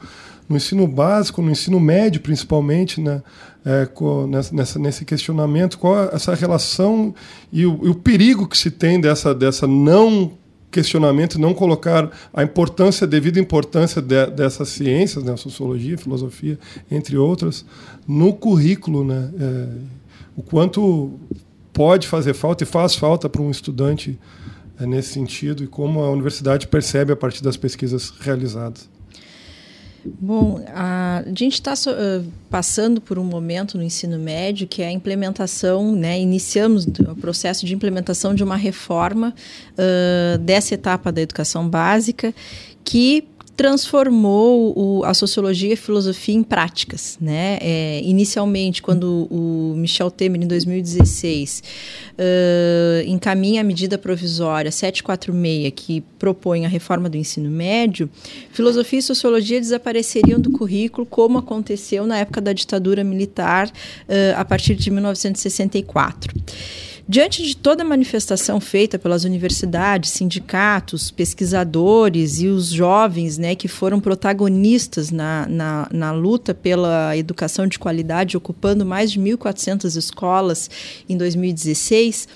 no 0.50 0.58
ensino 0.58 0.88
básico, 0.88 1.42
no 1.42 1.52
ensino 1.52 1.80
médio 1.80 2.20
principalmente, 2.20 3.00
né? 3.00 3.22
É, 3.64 3.86
com, 3.86 4.26
nessa, 4.26 4.80
nesse 4.80 5.04
questionamento, 5.04 5.78
qual 5.78 6.06
é 6.06 6.16
essa 6.16 6.34
relação 6.34 7.14
e 7.52 7.66
o, 7.66 7.80
e 7.84 7.90
o 7.90 7.96
perigo 7.96 8.48
que 8.48 8.58
se 8.58 8.72
tem 8.72 9.02
dessa, 9.02 9.36
dessa 9.36 9.68
não 9.68 10.32
questionamento, 10.72 11.40
não 11.40 11.54
colocar 11.54 12.10
a 12.34 12.44
importância, 12.44 13.06
a 13.06 13.08
devida 13.08 13.40
importância 13.40 14.02
de, 14.02 14.28
dessas 14.28 14.70
ciências, 14.70 15.24
né, 15.24 15.36
sociologia, 15.36 15.98
filosofia, 15.98 16.58
entre 16.90 17.18
outras, 17.18 17.66
no 18.08 18.34
currículo, 18.34 19.04
né, 19.04 19.30
é, 19.40 19.68
o 20.36 20.44
quanto 20.44 21.20
pode 21.74 22.08
fazer 22.08 22.34
falta 22.34 22.64
e 22.64 22.68
faz 22.68 22.96
falta 22.96 23.28
para 23.28 23.42
um 23.42 23.52
estudante 23.52 24.18
é, 24.80 24.86
nesse 24.86 25.14
sentido 25.14 25.64
e 25.64 25.68
como 25.68 26.02
a 26.02 26.10
universidade 26.12 26.68
percebe 26.68 27.12
a 27.12 27.16
partir 27.16 27.44
das 27.44 27.58
pesquisas 27.58 28.14
realizadas. 28.20 28.90
Bom, 30.06 30.64
a 30.74 31.24
gente 31.36 31.54
está 31.54 31.74
uh, 31.74 32.26
passando 32.50 33.02
por 33.02 33.20
um 33.20 33.24
momento 33.24 33.78
no 33.78 33.84
ensino 33.84 34.18
médio 34.18 34.68
que 34.68 34.82
é 34.82 34.88
a 34.88 34.92
implementação, 34.92 35.94
né, 35.94 36.20
iniciamos 36.20 36.86
o 36.86 37.16
processo 37.16 37.66
de 37.66 37.74
implementação 37.74 38.34
de 38.34 38.44
uma 38.44 38.56
reforma 38.56 39.34
uh, 39.74 40.38
dessa 40.38 40.74
etapa 40.74 41.12
da 41.12 41.22
educação 41.22 41.68
básica 41.68 42.34
que 42.84 43.28
transformou 43.60 44.74
o, 44.74 45.04
a 45.04 45.14
sociologia 45.14 45.72
e 45.72 45.74
a 45.74 45.78
filosofia 45.78 46.34
em 46.34 46.44
práticas. 46.44 47.18
Né? 47.20 47.58
É, 47.60 48.00
inicialmente, 48.06 48.82
quando 48.82 49.28
o 49.30 49.74
Michel 49.76 50.10
Temer, 50.10 50.42
em 50.42 50.48
2016, 50.48 51.62
uh, 52.14 53.06
encaminha 53.06 53.60
a 53.60 53.64
medida 53.66 53.98
provisória 53.98 54.72
746, 54.72 55.74
que 55.76 56.00
propõe 56.18 56.66
a 56.66 56.70
reforma 56.70 57.10
do 57.10 57.18
ensino 57.18 57.50
médio, 57.50 58.10
filosofia 58.54 59.00
e 59.00 59.04
sociologia 59.04 59.60
desapareceriam 59.60 60.40
do 60.40 60.52
currículo, 60.52 61.06
como 61.06 61.38
aconteceu 61.38 62.08
na 62.08 62.18
época 62.18 62.40
da 62.40 62.54
ditadura 62.54 63.04
militar, 63.04 63.68
uh, 63.68 64.38
a 64.38 64.46
partir 64.46 64.76
de 64.76 64.90
1964. 64.90 66.34
Diante 67.12 67.42
de 67.42 67.58
toda 67.58 67.82
a 67.82 67.86
manifestação 67.86 68.62
feita 68.62 69.00
pelas 69.00 69.24
universidades, 69.24 70.12
sindicatos, 70.12 71.10
pesquisadores 71.10 72.40
e 72.40 72.46
os 72.46 72.68
jovens 72.68 73.36
né, 73.36 73.56
que 73.56 73.68
foram 73.68 74.00
protagonistas 74.00 75.10
na, 75.10 75.48
na, 75.48 75.88
na 75.92 76.12
luta 76.12 76.54
pela 76.54 77.18
educação 77.18 77.66
de 77.66 77.80
qualidade, 77.80 78.38
ocupando 78.38 78.86
mais 78.86 79.12
de 79.12 79.20
1.400 79.20 79.98
escolas 79.98 80.70
em 81.10 81.18
2016, 81.18 82.28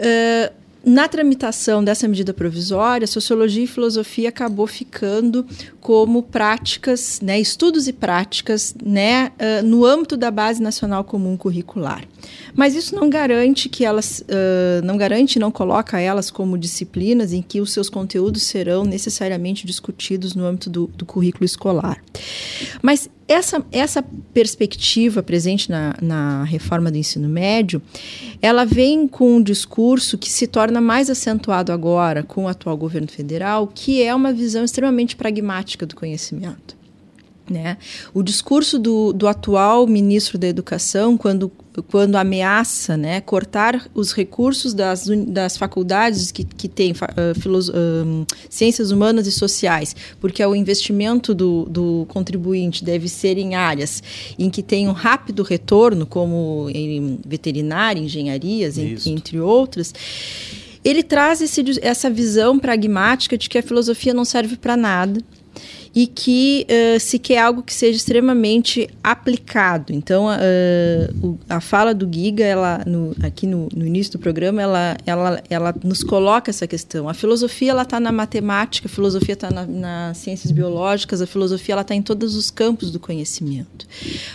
uh, 0.00 0.59
na 0.84 1.06
tramitação 1.08 1.84
dessa 1.84 2.08
medida 2.08 2.32
provisória, 2.32 3.06
sociologia 3.06 3.64
e 3.64 3.66
filosofia 3.66 4.28
acabou 4.30 4.66
ficando 4.66 5.46
como 5.80 6.22
práticas, 6.22 7.20
né, 7.22 7.38
estudos 7.38 7.86
e 7.86 7.92
práticas, 7.92 8.74
né, 8.82 9.30
uh, 9.38 9.64
no 9.64 9.84
âmbito 9.84 10.16
da 10.16 10.30
base 10.30 10.62
nacional 10.62 11.04
comum 11.04 11.36
curricular. 11.36 12.04
Mas 12.54 12.74
isso 12.74 12.94
não 12.94 13.10
garante 13.10 13.68
que 13.68 13.84
elas, 13.84 14.20
uh, 14.20 14.84
não 14.84 14.96
garante, 14.96 15.38
não 15.38 15.50
coloca 15.50 16.00
elas 16.00 16.30
como 16.30 16.56
disciplinas 16.56 17.32
em 17.32 17.42
que 17.42 17.60
os 17.60 17.72
seus 17.72 17.88
conteúdos 17.88 18.42
serão 18.44 18.84
necessariamente 18.84 19.66
discutidos 19.66 20.34
no 20.34 20.46
âmbito 20.46 20.70
do, 20.70 20.86
do 20.86 21.04
currículo 21.04 21.44
escolar. 21.44 22.02
Mas 22.82 23.08
essa, 23.30 23.64
essa 23.70 24.02
perspectiva 24.34 25.22
presente 25.22 25.70
na, 25.70 25.94
na 26.02 26.42
reforma 26.42 26.90
do 26.90 26.98
ensino 26.98 27.28
médio, 27.28 27.80
ela 28.42 28.64
vem 28.64 29.06
com 29.06 29.36
um 29.36 29.42
discurso 29.42 30.18
que 30.18 30.28
se 30.28 30.48
torna 30.48 30.80
mais 30.80 31.08
acentuado 31.08 31.70
agora 31.70 32.24
com 32.24 32.44
o 32.44 32.48
atual 32.48 32.76
governo 32.76 33.06
federal, 33.06 33.68
que 33.72 34.02
é 34.02 34.12
uma 34.12 34.32
visão 34.32 34.64
extremamente 34.64 35.14
pragmática 35.14 35.86
do 35.86 35.94
conhecimento. 35.94 36.79
Né? 37.50 37.78
O 38.14 38.22
discurso 38.22 38.78
do, 38.78 39.12
do 39.12 39.26
atual 39.26 39.84
ministro 39.84 40.38
da 40.38 40.46
Educação, 40.46 41.16
quando, 41.16 41.50
quando 41.88 42.14
ameaça 42.14 42.96
né, 42.96 43.20
cortar 43.20 43.88
os 43.92 44.12
recursos 44.12 44.72
das, 44.72 45.08
das 45.26 45.56
faculdades 45.56 46.30
que, 46.30 46.44
que 46.44 46.68
têm 46.68 46.92
uh, 46.92 46.94
uh, 46.94 48.26
ciências 48.48 48.92
humanas 48.92 49.26
e 49.26 49.32
sociais, 49.32 49.96
porque 50.20 50.44
o 50.46 50.54
investimento 50.54 51.34
do, 51.34 51.64
do 51.64 52.06
contribuinte 52.08 52.84
deve 52.84 53.08
ser 53.08 53.36
em 53.36 53.56
áreas 53.56 54.00
em 54.38 54.48
que 54.48 54.62
tem 54.62 54.86
um 54.86 54.92
rápido 54.92 55.42
retorno, 55.42 56.06
como 56.06 56.70
em 56.72 57.18
veterinária, 57.26 58.00
engenharias, 58.00 58.78
em, 58.78 58.96
entre 59.06 59.40
outras 59.40 59.92
ele 60.82 61.02
traz 61.02 61.42
esse, 61.42 61.62
essa 61.82 62.08
visão 62.08 62.58
pragmática 62.58 63.36
de 63.36 63.50
que 63.50 63.58
a 63.58 63.62
filosofia 63.62 64.14
não 64.14 64.24
serve 64.24 64.56
para 64.56 64.78
nada 64.78 65.20
e 65.94 66.06
que 66.06 66.66
uh, 66.68 67.00
se 67.00 67.18
quer 67.18 67.38
algo 67.38 67.62
que 67.62 67.74
seja 67.74 67.96
extremamente 67.96 68.88
aplicado. 69.02 69.92
Então, 69.92 70.26
uh, 70.26 71.26
o, 71.26 71.38
a 71.48 71.60
fala 71.60 71.92
do 71.92 72.08
Giga, 72.12 72.44
ela, 72.44 72.82
no, 72.86 73.14
aqui 73.22 73.46
no, 73.46 73.68
no, 73.74 73.86
início 73.86 74.12
do 74.12 74.18
programa, 74.18 74.62
ela, 74.62 74.96
ela, 75.04 75.42
ela 75.50 75.74
nos 75.82 76.04
coloca 76.04 76.50
essa 76.50 76.66
questão. 76.66 77.08
A 77.08 77.14
filosofia 77.14 77.72
ela 77.72 77.82
está 77.82 77.98
na 77.98 78.12
matemática, 78.12 78.86
a 78.86 78.90
filosofia 78.90 79.34
está 79.34 79.50
na, 79.50 79.66
nas 79.66 80.18
ciências 80.18 80.52
biológicas, 80.52 81.20
a 81.20 81.26
filosofia 81.26 81.72
ela 81.72 81.82
está 81.82 81.94
em 81.94 82.02
todos 82.02 82.36
os 82.36 82.50
campos 82.50 82.90
do 82.90 83.00
conhecimento. 83.00 83.86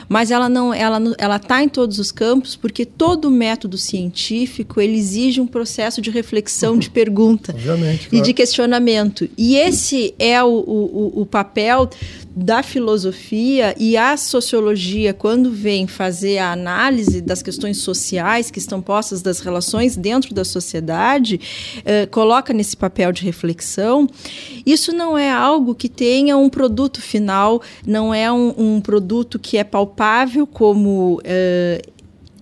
Mas 0.09 0.31
ela 0.31 0.50
não, 0.50 0.74
ela 0.74 1.00
ela 1.17 1.35
está 1.38 1.63
em 1.63 1.69
todos 1.69 2.00
os 2.00 2.12
campos 2.12 2.55
porque 2.55 2.85
todo 2.85 3.29
método 3.31 3.77
científico 3.77 4.81
ele 4.81 4.97
exige 4.97 5.39
um 5.39 5.47
processo 5.47 6.01
de 6.01 6.09
reflexão, 6.09 6.77
de 6.77 6.89
pergunta 6.91 7.53
Obviamente, 7.53 8.09
claro. 8.09 8.24
e 8.24 8.27
de 8.27 8.33
questionamento. 8.33 9.29
E 9.38 9.55
esse 9.55 10.13
é 10.19 10.41
o, 10.43 10.47
o, 10.47 11.12
o, 11.17 11.21
o 11.21 11.25
papel 11.46 11.90
da 12.36 12.64
filosofia 12.64 13.75
e 13.80 13.96
a 13.96 14.18
sociologia, 14.18 15.14
quando 15.14 15.52
vem 15.52 15.88
fazer 15.88 16.40
a 16.40 16.52
análise 16.52 17.22
das 17.22 17.42
questões 17.42 17.78
sociais 17.78 18.50
que 18.50 18.60
estão 18.60 18.82
postas 18.82 19.22
das 19.22 19.40
relações 19.40 19.96
dentro 19.96 20.34
da 20.34 20.44
sociedade, 20.44 21.40
eh, 21.86 22.08
coloca 22.08 22.52
nesse 22.52 22.75
papel 22.75 23.12
de 23.12 23.24
reflexão, 23.24 24.10
isso 24.66 24.92
não 24.92 25.18
é 25.18 25.32
algo 25.32 25.75
que 25.75 25.88
tenha 25.88 26.36
um 26.36 26.50
produto 26.50 27.02
final, 27.02 27.62
não 27.86 28.14
é 28.14 28.30
um, 28.32 28.54
um 28.58 28.82
produto 28.82 29.40
que 29.40 29.58
é 29.58 29.64
palpável 29.64 30.46
como. 30.46 31.22
Eh, 31.24 31.82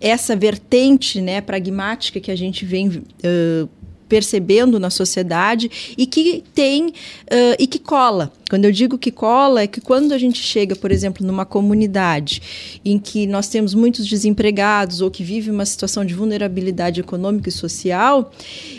essa 0.01 0.35
vertente 0.35 1.21
né, 1.21 1.39
pragmática 1.39 2.19
que 2.19 2.29
a 2.29 2.35
gente 2.35 2.65
vem 2.65 2.89
uh, 2.89 3.69
percebendo 4.13 4.79
na 4.79 4.91
sociedade 4.91 5.95
e 5.97 6.05
que 6.05 6.43
tem 6.53 6.89
uh, 6.89 6.93
e 7.57 7.65
que 7.65 7.79
cola. 7.79 8.31
Quando 8.47 8.65
eu 8.65 8.71
digo 8.71 8.95
que 8.95 9.09
cola, 9.09 9.63
é 9.63 9.65
que 9.65 9.81
quando 9.81 10.11
a 10.11 10.19
gente 10.19 10.39
chega, 10.39 10.75
por 10.75 10.91
exemplo, 10.91 11.25
numa 11.25 11.47
comunidade 11.47 12.79
em 12.85 12.99
que 12.99 13.25
nós 13.25 13.47
temos 13.47 13.73
muitos 13.73 14.05
desempregados 14.05 15.01
ou 15.01 15.09
que 15.09 15.23
vive 15.23 15.49
uma 15.49 15.65
situação 15.65 16.05
de 16.05 16.13
vulnerabilidade 16.13 16.99
econômica 16.99 17.49
e 17.49 17.51
social, 17.51 18.31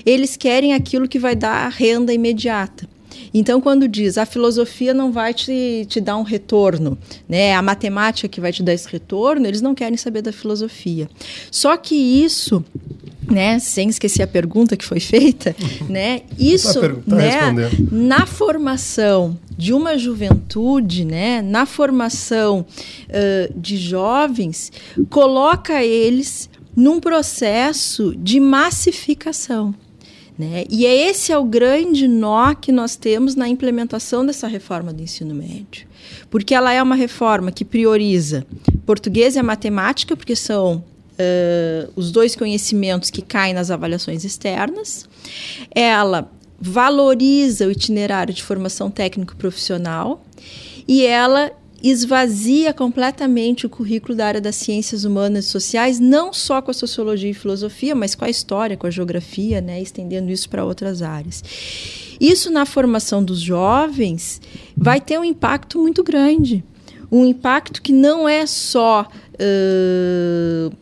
eles 0.07 0.37
querem 0.37 0.73
aquilo 0.73 1.09
que 1.09 1.19
vai 1.19 1.35
dar 1.35 1.69
renda 1.69 2.15
imediata. 2.15 2.89
Então, 3.33 3.61
quando 3.61 3.89
diz 3.89 4.17
a 4.17 4.25
filosofia 4.25 4.95
não 4.95 5.11
vai 5.11 5.35
te, 5.35 5.85
te 5.89 6.01
dar 6.01 6.17
um 6.17 6.23
retorno, 6.23 6.97
né? 7.29 7.55
a 7.55 7.63
matemática 7.63 8.29
que 8.29 8.41
vai 8.41 8.53
te 8.53 8.63
dar 8.63 8.73
esse 8.73 8.89
retorno, 8.89 9.49
eles 9.49 9.61
não 9.61 9.75
querem 9.75 9.97
saber 9.97 10.23
da 10.23 10.31
filosofia. 10.31 11.09
Só 11.51 11.77
que 11.77 11.97
isso 11.97 12.65
né, 13.31 13.59
sem 13.59 13.89
esquecer 13.89 14.23
a 14.23 14.27
pergunta 14.27 14.77
que 14.77 14.85
foi 14.85 15.01
feita, 15.01 15.55
né, 15.89 16.23
isso, 16.39 16.81
tá 16.81 16.89
tá 16.89 17.17
né, 17.53 17.71
na 17.91 18.27
formação 18.27 19.39
de 19.57 19.73
uma 19.73 19.97
juventude, 19.97 21.05
né, 21.05 21.41
na 21.43 21.67
formação 21.67 22.67
uh, 23.09 23.59
de 23.61 23.77
jovens, 23.77 24.73
coloca 25.09 25.83
eles 25.83 26.49
num 26.75 26.99
processo 26.99 28.15
de 28.17 28.41
massificação. 28.41 29.75
Né? 30.37 30.65
E 30.69 30.85
é 30.85 31.09
esse 31.09 31.31
é 31.31 31.39
o 31.39 31.45
grande 31.45 32.09
nó 32.09 32.55
que 32.55 32.73
nós 32.73 32.97
temos 32.97 33.37
na 33.37 33.49
implementação 33.49 34.27
dessa 34.27 34.49
reforma 34.49 34.93
do 34.93 35.01
ensino 35.01 35.33
médio. 35.33 35.87
Porque 36.29 36.55
ela 36.55 36.73
é 36.73 36.83
uma 36.83 36.97
reforma 36.97 37.53
que 37.53 37.65
prioriza 37.65 38.45
português 38.85 39.37
e 39.37 39.39
a 39.39 39.43
matemática, 39.45 40.17
porque 40.17 40.35
são 40.35 40.85
uh, 41.19 41.93
os 41.97 42.11
dois 42.11 42.37
conhecimentos 42.37 43.11
que 43.11 43.23
caem 43.23 43.55
nas 43.55 43.71
avaliações 43.71 44.25
externas. 44.25 45.09
Ela 45.75 46.31
valoriza 46.61 47.67
o 47.67 47.71
itinerário 47.71 48.33
de 48.33 48.43
formação 48.43 48.91
técnico-profissional 48.91 50.25
e 50.87 51.05
ela 51.05 51.53
esvazia 51.83 52.73
completamente 52.73 53.67
o 53.67 53.69
currículo 53.69 54.17
da 54.17 54.27
área 54.27 54.41
das 54.41 54.57
ciências 54.57 55.05
humanas 55.05 55.45
e 55.45 55.49
sociais, 55.49 56.01
não 56.01 56.33
só 56.33 56.63
com 56.63 56.71
a 56.71 56.75
sociologia 56.75 57.31
e 57.31 57.35
filosofia, 57.35 57.95
mas 57.95 58.15
com 58.15 58.25
a 58.25 58.31
história, 58.31 58.75
com 58.75 58.87
a 58.87 58.91
geografia, 58.91 59.61
né, 59.61 59.83
estendendo 59.83 60.31
isso 60.31 60.49
para 60.49 60.65
outras 60.65 61.03
áreas. 61.03 61.43
Isso 62.19 62.51
na 62.51 62.65
formação 62.65 63.23
dos 63.23 63.39
jovens 63.39 64.41
vai 64.75 64.99
ter 64.99 65.19
um 65.19 65.25
impacto 65.25 65.79
muito 65.79 66.03
grande. 66.03 66.65
Um 67.13 67.27
impacto 67.27 67.83
que 67.83 67.93
não 67.93 68.27
é 68.27 68.47
só 68.47 69.07
uh, 69.35 70.75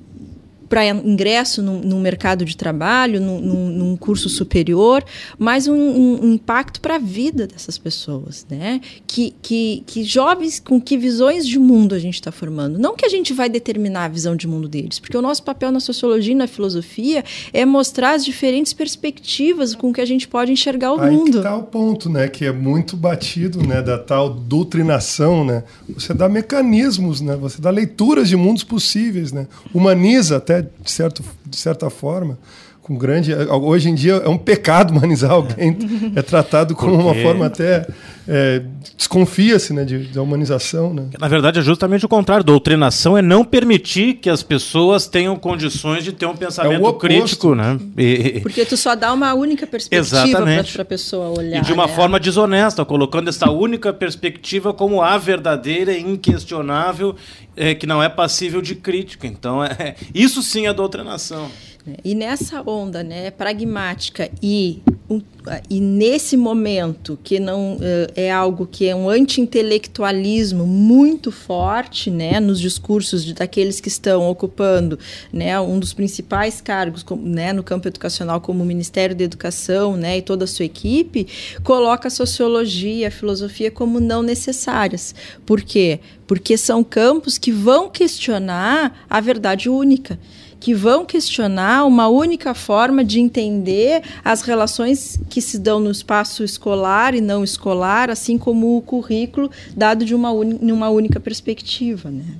para 0.73 0.87
ingresso 0.87 1.63
no, 1.63 1.83
no, 1.83 2.01
mercado 2.01 2.47
de 2.47 2.57
trabalho, 2.57 3.21
num, 3.21 3.41
num 3.43 3.95
curso 3.95 4.31
superior, 4.31 5.05
mas 5.39 5.69
um, 5.69 5.75
um 5.75 6.33
impacto 6.33 6.81
para 6.81 6.95
a 6.95 6.99
vida 6.99 7.47
dessas 7.47 7.77
pessoas, 7.77 8.47
né? 8.49 8.81
Que, 9.07 9.35
que, 9.43 9.85
que 9.87 10.03
jovens 10.03 10.59
com 10.59 10.81
que 10.81 10.97
visões 10.97 11.47
de 11.47 11.59
mundo 11.59 11.95
a 11.95 11.99
gente 11.99 12.15
está 12.15 12.33
formando. 12.33 12.79
Não 12.79 12.97
que 12.97 13.05
a 13.05 13.09
gente 13.11 13.35
vai 13.35 13.51
determinar 13.51 14.07
a 14.07 14.09
visão 14.09 14.35
de 14.35 14.49
mundo 14.49 14.67
deles, 14.67 14.99
porque 14.99 15.15
o 15.15 15.21
nosso 15.21 15.43
papel 15.43 15.71
na 15.71 15.79
sociologia 15.79 16.33
e 16.33 16.37
na 16.37 16.47
filosofia 16.47 17.23
é 17.53 17.67
mostrar 17.67 18.13
as 18.13 18.25
diferentes 18.25 18.73
perspectivas 18.73 19.75
com 19.75 19.93
que 19.93 20.01
a 20.01 20.07
gente 20.07 20.27
pode 20.27 20.53
enxergar 20.53 20.95
o 20.95 21.01
Aí 21.01 21.15
mundo. 21.15 21.37
Aí 21.37 21.45
tá 21.45 21.55
o 21.55 21.65
ponto, 21.65 22.09
né? 22.09 22.29
Que 22.29 22.47
é 22.47 22.53
muito 22.53 22.97
batido, 22.97 23.63
né? 23.63 23.83
Da 23.83 23.99
tal 23.99 24.31
doutrinação, 24.31 25.45
né? 25.45 25.65
Você 25.91 26.15
dá 26.15 26.31
mecanismos, 26.31 27.21
né? 27.21 27.37
Você 27.37 27.61
dá 27.61 27.69
leituras 27.69 28.27
de 28.27 28.37
mundos 28.37 28.65
possíveis, 28.65 29.33
né? 29.33 29.47
Humaniza 29.75 30.39
até 30.39 30.62
de, 30.63 30.91
certo, 30.91 31.23
de 31.45 31.57
certa 31.57 31.91
forma, 31.91 32.39
com 32.83 32.97
grande. 32.97 33.33
Hoje 33.35 33.89
em 33.89 33.95
dia 33.95 34.15
é 34.15 34.29
um 34.29 34.37
pecado 34.37 34.91
humanizar 34.93 35.31
alguém, 35.31 35.77
é 36.15 36.23
tratado 36.23 36.75
como 36.75 36.97
Porque... 36.97 37.09
uma 37.09 37.15
forma 37.23 37.47
até. 37.47 37.87
É, 38.27 38.63
Desconfia-se 38.97 39.73
né, 39.73 39.85
de, 39.85 40.07
de 40.07 40.19
humanização. 40.19 40.95
Né? 40.95 41.07
Na 41.19 41.27
verdade, 41.27 41.59
é 41.59 41.63
justamente 41.63 42.07
o 42.07 42.09
contrário. 42.09 42.45
Doutrinação 42.45 43.19
é 43.19 43.23
não 43.23 43.45
permitir 43.45 44.15
que 44.15 44.31
as 44.31 44.45
pessoas 44.45 45.09
tenham 45.09 45.35
condições 45.35 46.05
de 46.05 46.13
ter 46.13 46.27
um 46.27 46.37
pensamento 46.37 46.87
é 46.87 46.93
crítico. 46.93 47.55
Né? 47.55 47.81
E... 47.97 48.41
Porque 48.41 48.65
tu 48.65 48.77
só 48.77 48.95
dá 48.95 49.13
uma 49.13 49.35
única 49.35 49.67
perspectiva 49.67 50.41
para 50.73 50.83
a 50.83 50.85
pessoa 50.85 51.37
olhar. 51.37 51.59
E 51.59 51.61
de 51.63 51.73
uma 51.73 51.89
né? 51.89 51.93
forma 51.95 52.21
desonesta, 52.21 52.85
colocando 52.85 53.29
essa 53.29 53.51
única 53.51 53.93
perspectiva 53.93 54.73
como 54.73 55.03
a 55.03 55.19
verdadeira, 55.19 55.97
inquestionável, 55.97 57.17
é, 57.57 57.75
que 57.75 57.87
não 57.87 58.01
é 58.01 58.09
passível 58.09 58.63
de 58.63 58.77
crítica. 58.77 59.27
Então, 59.27 59.65
é, 59.65 59.97
isso 60.15 60.43
sim 60.43 60.69
é 60.69 60.73
doutrinação. 60.73 61.51
Né? 61.85 61.97
E 62.05 62.15
nessa 62.15 62.63
onda 62.63 63.03
né, 63.03 63.31
pragmática 63.31 64.31
e, 64.41 64.81
um, 65.11 65.21
e 65.69 65.81
nesse 65.81 66.37
momento 66.37 67.19
que 67.25 67.41
não 67.41 67.75
uh, 67.75 67.81
é 68.15 68.31
algo 68.31 68.67
que 68.67 68.87
é 68.87 68.95
um 68.95 69.09
anti-intelectualismo 69.09 70.65
muito 70.65 71.33
forte 71.33 72.11
né, 72.11 72.39
nos 72.39 72.61
discursos 72.61 73.25
de, 73.25 73.35
daqueles 73.35 73.81
que 73.81 73.89
estão 73.89 74.31
ocupando 74.31 74.99
né, 75.33 75.59
um 75.61 75.79
dos 75.81 75.93
principais 75.93 76.61
cargos 76.61 77.05
né, 77.21 77.53
no 77.53 77.65
campo 77.65 77.89
educacional, 77.89 78.41
como 78.41 78.63
o 78.63 78.67
Ministério 78.67 79.17
da 79.17 79.25
Educação 79.25 79.97
né, 79.97 80.19
e 80.19 80.23
toda 80.23 80.45
a 80.45 80.49
sua 80.49 80.65
equipe, 80.65 81.27
coloca 81.65 82.07
a 82.07 82.11
sociologia 82.11 83.09
a 83.09 83.11
filosofia 83.11 83.71
como 83.71 83.99
não 83.99 84.23
necessárias. 84.23 85.15
Por 85.45 85.63
quê? 85.63 85.99
Porque 86.27 86.57
são 86.57 86.85
campos 86.85 87.39
que 87.39 87.51
vão 87.51 87.91
questionar 87.91 89.05
a 89.11 89.21
verdade 89.21 89.69
única 89.69 90.19
que 90.63 90.75
vão 90.75 91.05
questionar 91.05 91.85
uma 91.85 92.07
única 92.07 92.55
forma 92.55 93.05
de 93.05 93.19
entender 93.19 94.01
as 94.25 94.43
relações 94.43 95.19
que 95.29 95.41
se 95.41 95.59
dão 95.59 95.81
no 95.81 95.91
espaço 95.91 96.45
escolar 96.45 97.17
e 97.17 97.21
não 97.21 97.43
escolar, 97.43 98.09
assim 98.09 98.39
como 98.39 98.77
o 98.77 98.81
currículo 98.81 99.51
dado 99.77 100.05
de 100.05 100.15
uma, 100.15 100.31
uma 100.31 100.89
única 100.89 101.19
perspectiva. 101.19 102.13
Né? 102.13 102.37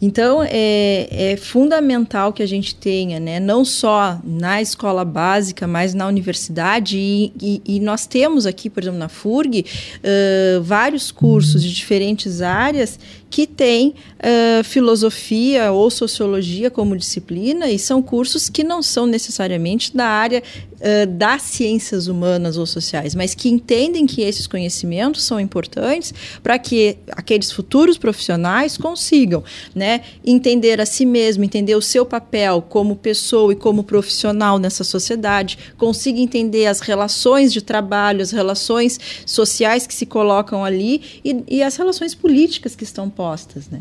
Então, 0.00 0.42
é, 0.42 1.08
é, 1.10 1.36
fundamental 1.36 2.32
que 2.32 2.42
a 2.42 2.46
gente 2.46 2.74
tenha, 2.74 3.18
né, 3.18 3.40
não 3.40 3.64
só 3.64 4.18
na 4.24 4.62
escola 4.62 5.04
básica, 5.04 5.66
mas 5.66 5.92
na 5.92 6.06
universidade, 6.06 6.96
e, 6.96 7.32
e, 7.38 7.62
e 7.66 7.80
nós 7.80 8.06
temos 8.06 8.46
aqui, 8.46 8.70
por 8.70 8.82
exemplo, 8.82 8.98
na 8.98 9.08
FURG, 9.08 9.66
uh, 9.66 10.62
vários 10.62 11.10
cursos 11.10 11.62
de 11.62 11.74
diferentes 11.74 12.40
áreas 12.40 12.98
que 13.30 13.46
têm 13.46 13.94
uh, 14.18 14.64
filosofia 14.64 15.70
ou 15.72 15.90
sociologia 15.90 16.70
como 16.70 16.96
disciplina, 16.96 17.68
e 17.70 17.78
são 17.78 18.02
cursos 18.02 18.48
que 18.48 18.64
não 18.64 18.82
são 18.82 19.06
necessariamente 19.06 19.96
da 19.96 20.06
área 20.06 20.42
uh, 20.74 21.06
das 21.06 21.42
ciências 21.42 22.06
humanas 22.06 22.56
ou 22.56 22.66
sociais, 22.66 23.14
mas 23.14 23.34
que 23.34 23.48
entendem 23.48 24.06
que 24.06 24.22
esses 24.22 24.46
conhecimentos 24.46 25.24
são 25.24 25.38
importantes 25.38 26.14
para 26.42 26.58
que 26.58 26.96
aqueles 27.12 27.52
futuros 27.52 27.98
profissionais 27.98 28.76
consigam 28.76 29.44
né, 29.74 30.02
entender 30.24 30.80
a 30.80 30.86
si 30.86 31.04
mesmo, 31.04 31.44
entender 31.44 31.74
o 31.74 31.82
seu 31.82 32.06
papel 32.06 32.62
como 32.62 32.96
pessoa 32.96 33.52
e 33.52 33.56
como 33.56 33.84
profissional 33.84 34.58
nessa 34.58 34.84
sociedade, 34.84 35.58
consiga 35.76 36.20
entender 36.20 36.66
as 36.66 36.80
relações 36.80 37.52
de 37.52 37.62
trabalho, 37.62 38.22
as 38.22 38.30
relações 38.30 38.98
sociais 39.26 39.86
que 39.86 39.94
se 39.94 40.06
colocam 40.06 40.64
ali 40.64 41.20
e, 41.24 41.44
e 41.48 41.62
as 41.62 41.76
relações 41.76 42.14
políticas 42.14 42.74
que 42.74 42.84
estão 42.84 43.10
postas, 43.18 43.68
né? 43.68 43.80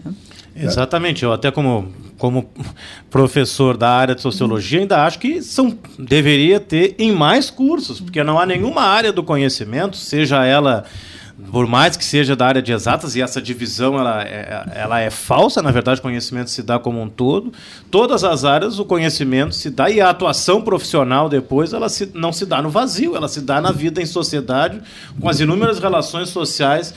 Exatamente, 0.55 1.23
eu 1.23 1.31
até 1.31 1.51
como, 1.51 1.93
como 2.17 2.49
professor 3.07 3.77
da 3.77 3.87
área 3.87 4.15
de 4.15 4.21
sociologia 4.23 4.79
ainda 4.79 5.05
acho 5.05 5.19
que 5.19 5.43
são, 5.43 5.77
deveria 5.99 6.59
ter 6.59 6.95
em 6.97 7.11
mais 7.11 7.51
cursos, 7.51 8.01
porque 8.01 8.23
não 8.23 8.39
há 8.39 8.47
nenhuma 8.47 8.81
área 8.81 9.13
do 9.13 9.21
conhecimento, 9.21 9.95
seja 9.95 10.43
ela 10.43 10.85
por 11.51 11.67
mais 11.67 11.95
que 11.95 12.03
seja 12.03 12.35
da 12.35 12.47
área 12.47 12.63
de 12.63 12.71
exatas, 12.71 13.15
e 13.15 13.21
essa 13.21 13.39
divisão 13.39 13.99
ela 13.99 14.23
é, 14.23 14.63
ela 14.73 14.99
é 14.99 15.11
falsa, 15.11 15.61
na 15.61 15.69
verdade 15.69 15.99
o 15.99 16.01
conhecimento 16.01 16.49
se 16.49 16.63
dá 16.63 16.79
como 16.79 16.99
um 16.99 17.07
todo, 17.07 17.53
todas 17.91 18.23
as 18.23 18.43
áreas 18.43 18.79
o 18.79 18.85
conhecimento 18.85 19.53
se 19.53 19.69
dá, 19.69 19.87
e 19.87 20.01
a 20.01 20.09
atuação 20.09 20.63
profissional 20.63 21.29
depois 21.29 21.73
ela 21.73 21.89
se, 21.89 22.09
não 22.15 22.33
se 22.33 22.43
dá 22.43 22.59
no 22.59 22.71
vazio, 22.71 23.15
ela 23.15 23.27
se 23.27 23.41
dá 23.41 23.61
na 23.61 23.71
vida 23.71 24.01
em 24.01 24.05
sociedade, 24.07 24.81
com 25.21 25.29
as 25.29 25.39
inúmeras 25.39 25.77
relações 25.77 26.29
sociais 26.29 26.91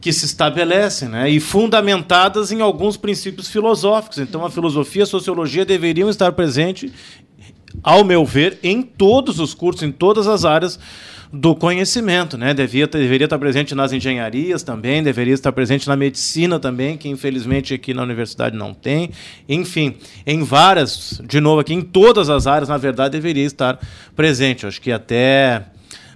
que 0.00 0.12
se 0.12 0.24
estabelecem, 0.24 1.08
né? 1.08 1.28
e 1.28 1.38
fundamentadas 1.38 2.50
em 2.50 2.60
alguns 2.60 2.96
princípios 2.96 3.48
filosóficos. 3.48 4.18
Então, 4.18 4.44
a 4.44 4.50
filosofia 4.50 5.02
e 5.02 5.04
a 5.04 5.06
sociologia 5.06 5.64
deveriam 5.64 6.08
estar 6.08 6.32
presentes, 6.32 6.90
ao 7.82 8.02
meu 8.02 8.24
ver, 8.24 8.58
em 8.62 8.82
todos 8.82 9.38
os 9.38 9.52
cursos, 9.52 9.82
em 9.82 9.92
todas 9.92 10.26
as 10.26 10.44
áreas 10.44 10.78
do 11.32 11.54
conhecimento, 11.54 12.36
né? 12.36 12.52
Devia, 12.52 12.88
deveria 12.88 13.26
estar 13.26 13.38
presente 13.38 13.72
nas 13.72 13.92
engenharias 13.92 14.64
também, 14.64 15.00
deveria 15.00 15.32
estar 15.34 15.52
presente 15.52 15.86
na 15.86 15.94
medicina 15.94 16.58
também, 16.58 16.96
que 16.96 17.08
infelizmente 17.08 17.72
aqui 17.72 17.94
na 17.94 18.02
universidade 18.02 18.56
não 18.56 18.74
tem. 18.74 19.10
Enfim, 19.48 19.94
em 20.26 20.42
várias, 20.42 21.20
de 21.24 21.40
novo 21.40 21.60
aqui, 21.60 21.72
em 21.72 21.82
todas 21.82 22.28
as 22.28 22.48
áreas, 22.48 22.68
na 22.68 22.76
verdade, 22.76 23.12
deveria 23.12 23.44
estar 23.44 23.78
presente. 24.16 24.66
acho 24.66 24.80
que 24.80 24.90
até 24.90 25.66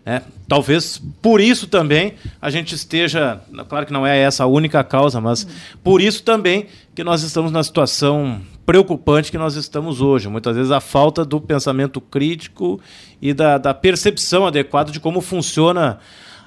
é, 0.04 0.20
talvez 0.48 1.00
por 1.22 1.40
isso 1.40 1.66
também 1.66 2.14
a 2.40 2.50
gente 2.50 2.74
esteja, 2.74 3.40
claro 3.68 3.86
que 3.86 3.92
não 3.92 4.06
é 4.06 4.18
essa 4.18 4.44
a 4.44 4.46
única 4.46 4.82
causa, 4.84 5.20
mas 5.20 5.46
por 5.82 6.00
isso 6.00 6.22
também 6.22 6.66
que 6.94 7.02
nós 7.02 7.22
estamos 7.22 7.50
na 7.50 7.62
situação 7.62 8.40
preocupante 8.64 9.30
que 9.30 9.38
nós 9.38 9.56
estamos 9.56 10.00
hoje. 10.00 10.28
Muitas 10.28 10.56
vezes 10.56 10.70
a 10.70 10.80
falta 10.80 11.24
do 11.24 11.40
pensamento 11.40 12.00
crítico 12.00 12.80
e 13.20 13.34
da, 13.34 13.58
da 13.58 13.74
percepção 13.74 14.46
adequada 14.46 14.90
de 14.90 15.00
como 15.00 15.20
funciona 15.20 15.98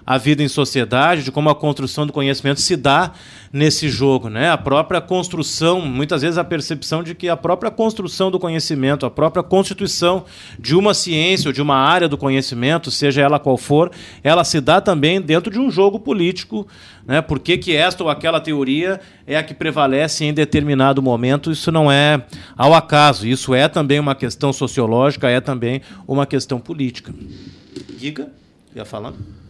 a 0.07 0.17
vida 0.17 0.41
em 0.41 0.47
sociedade, 0.47 1.21
de 1.21 1.33
como 1.33 1.49
a 1.49 1.55
construção 1.55 2.07
do 2.07 2.13
conhecimento 2.13 2.61
se 2.61 2.77
dá 2.77 3.11
nesse 3.51 3.89
jogo, 3.89 4.29
né? 4.29 4.49
A 4.49 4.57
própria 4.57 5.01
construção, 5.01 5.81
muitas 5.81 6.21
vezes 6.21 6.37
a 6.37 6.45
percepção 6.45 7.03
de 7.03 7.13
que 7.13 7.27
a 7.27 7.35
própria 7.35 7.69
construção 7.69 8.31
do 8.31 8.39
conhecimento, 8.39 9.05
a 9.05 9.11
própria 9.11 9.43
constituição 9.43 10.23
de 10.57 10.77
uma 10.77 10.93
ciência 10.93 11.49
ou 11.49 11.53
de 11.53 11.61
uma 11.61 11.75
área 11.75 12.07
do 12.07 12.17
conhecimento, 12.17 12.89
seja 12.89 13.21
ela 13.21 13.37
qual 13.37 13.57
for, 13.57 13.91
ela 14.23 14.45
se 14.45 14.61
dá 14.61 14.79
também 14.79 15.19
dentro 15.19 15.51
de 15.51 15.59
um 15.59 15.69
jogo 15.69 15.99
político, 15.99 16.65
né? 17.05 17.21
Por 17.21 17.37
que, 17.37 17.57
que 17.57 17.75
esta 17.75 18.01
ou 18.01 18.09
aquela 18.09 18.39
teoria 18.39 19.01
é 19.25 19.35
a 19.35 19.43
que 19.43 19.53
prevalece 19.53 20.23
em 20.23 20.33
determinado 20.33 21.01
momento? 21.01 21.51
Isso 21.51 21.69
não 21.69 21.91
é 21.91 22.23
ao 22.55 22.73
acaso, 22.73 23.27
isso 23.27 23.53
é 23.53 23.67
também 23.67 23.99
uma 23.99 24.15
questão 24.15 24.53
sociológica, 24.53 25.29
é 25.29 25.41
também 25.41 25.81
uma 26.07 26.25
questão 26.25 26.61
política. 26.61 27.13
Giga, 27.99 28.31
ia 28.73 28.85
falando? 28.85 29.46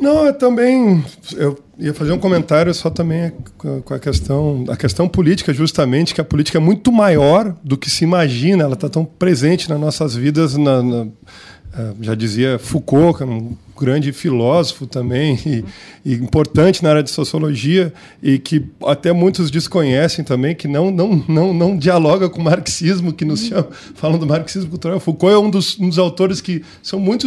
Não, 0.00 0.26
eu 0.26 0.34
também 0.34 1.04
eu 1.36 1.58
ia 1.78 1.94
fazer 1.94 2.12
um 2.12 2.18
comentário 2.18 2.72
só 2.74 2.90
também 2.90 3.32
com 3.56 3.94
a 3.94 3.98
questão 3.98 4.64
a 4.68 4.76
questão 4.76 5.08
política 5.08 5.52
justamente 5.52 6.14
que 6.14 6.20
a 6.20 6.24
política 6.24 6.58
é 6.58 6.60
muito 6.60 6.90
maior 6.92 7.54
do 7.62 7.76
que 7.76 7.90
se 7.90 8.04
imagina. 8.04 8.64
Ela 8.64 8.74
está 8.74 8.88
tão 8.88 9.04
presente 9.04 9.68
nas 9.68 9.78
nossas 9.78 10.14
vidas. 10.14 10.56
Na, 10.56 10.82
na, 10.82 11.06
é, 11.76 11.92
já 12.00 12.14
dizia 12.14 12.56
Foucault, 12.56 13.18
que 13.18 13.24
é 13.24 13.26
um 13.26 13.56
grande 13.76 14.12
filósofo 14.12 14.86
também 14.86 15.36
e, 15.44 15.64
e, 16.04 16.14
importante 16.14 16.82
na 16.84 16.90
área 16.90 17.02
de 17.02 17.10
sociologia 17.10 17.92
e 18.22 18.38
que 18.38 18.64
até 18.86 19.12
muitos 19.12 19.50
desconhecem 19.50 20.24
também 20.24 20.54
que 20.54 20.68
não 20.68 20.92
não 20.92 21.24
não, 21.26 21.52
não 21.52 21.76
dialoga 21.76 22.28
com 22.28 22.40
o 22.40 22.44
marxismo 22.44 23.12
que 23.12 23.24
nos 23.24 23.40
chama, 23.46 23.66
falam 23.96 24.18
do 24.18 24.26
marxismo 24.26 24.70
cultural. 24.70 25.00
Foucault 25.00 25.34
é 25.34 25.38
um 25.38 25.50
dos, 25.50 25.78
um 25.78 25.88
dos 25.88 25.98
autores 25.98 26.40
que 26.40 26.62
são 26.80 27.00
muito 27.00 27.26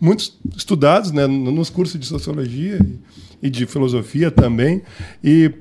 muito 0.00 0.32
estudados 0.56 1.12
né, 1.12 1.26
nos 1.26 1.68
cursos 1.68 2.00
de 2.00 2.06
sociologia 2.06 2.78
e 3.42 3.50
de 3.50 3.66
filosofia 3.66 4.30
também. 4.30 4.82
E 5.22 5.52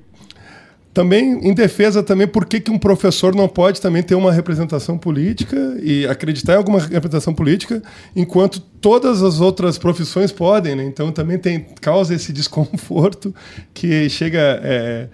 também 0.94 1.48
em 1.48 1.54
defesa 1.54 2.02
também 2.02 2.28
por 2.28 2.46
que, 2.46 2.60
que 2.60 2.72
um 2.72 2.80
professor 2.80 3.36
não 3.36 3.48
pode 3.48 3.80
também 3.80 4.02
ter 4.02 4.16
uma 4.16 4.32
representação 4.32 4.98
política 4.98 5.56
e 5.82 6.06
acreditar 6.08 6.54
em 6.54 6.58
alguma 6.58 6.80
representação 6.80 7.34
política 7.34 7.82
enquanto 8.16 8.60
todas 8.60 9.22
as 9.22 9.40
outras 9.40 9.78
profissões 9.78 10.32
podem 10.32 10.76
né? 10.76 10.84
então 10.84 11.12
também 11.12 11.38
tem 11.38 11.66
causa 11.80 12.16
esse 12.16 12.34
desconforto 12.34 13.34
que 13.74 14.10
chega 14.10 14.60
é, 14.64 15.10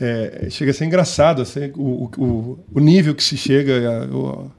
é, 0.00 0.46
chega 0.48 0.70
a 0.70 0.74
ser 0.74 0.86
engraçado 0.86 1.42
assim, 1.42 1.70
o, 1.76 2.10
o, 2.16 2.58
o 2.72 2.80
nível 2.80 3.14
que 3.14 3.22
se 3.22 3.36
chega 3.36 4.08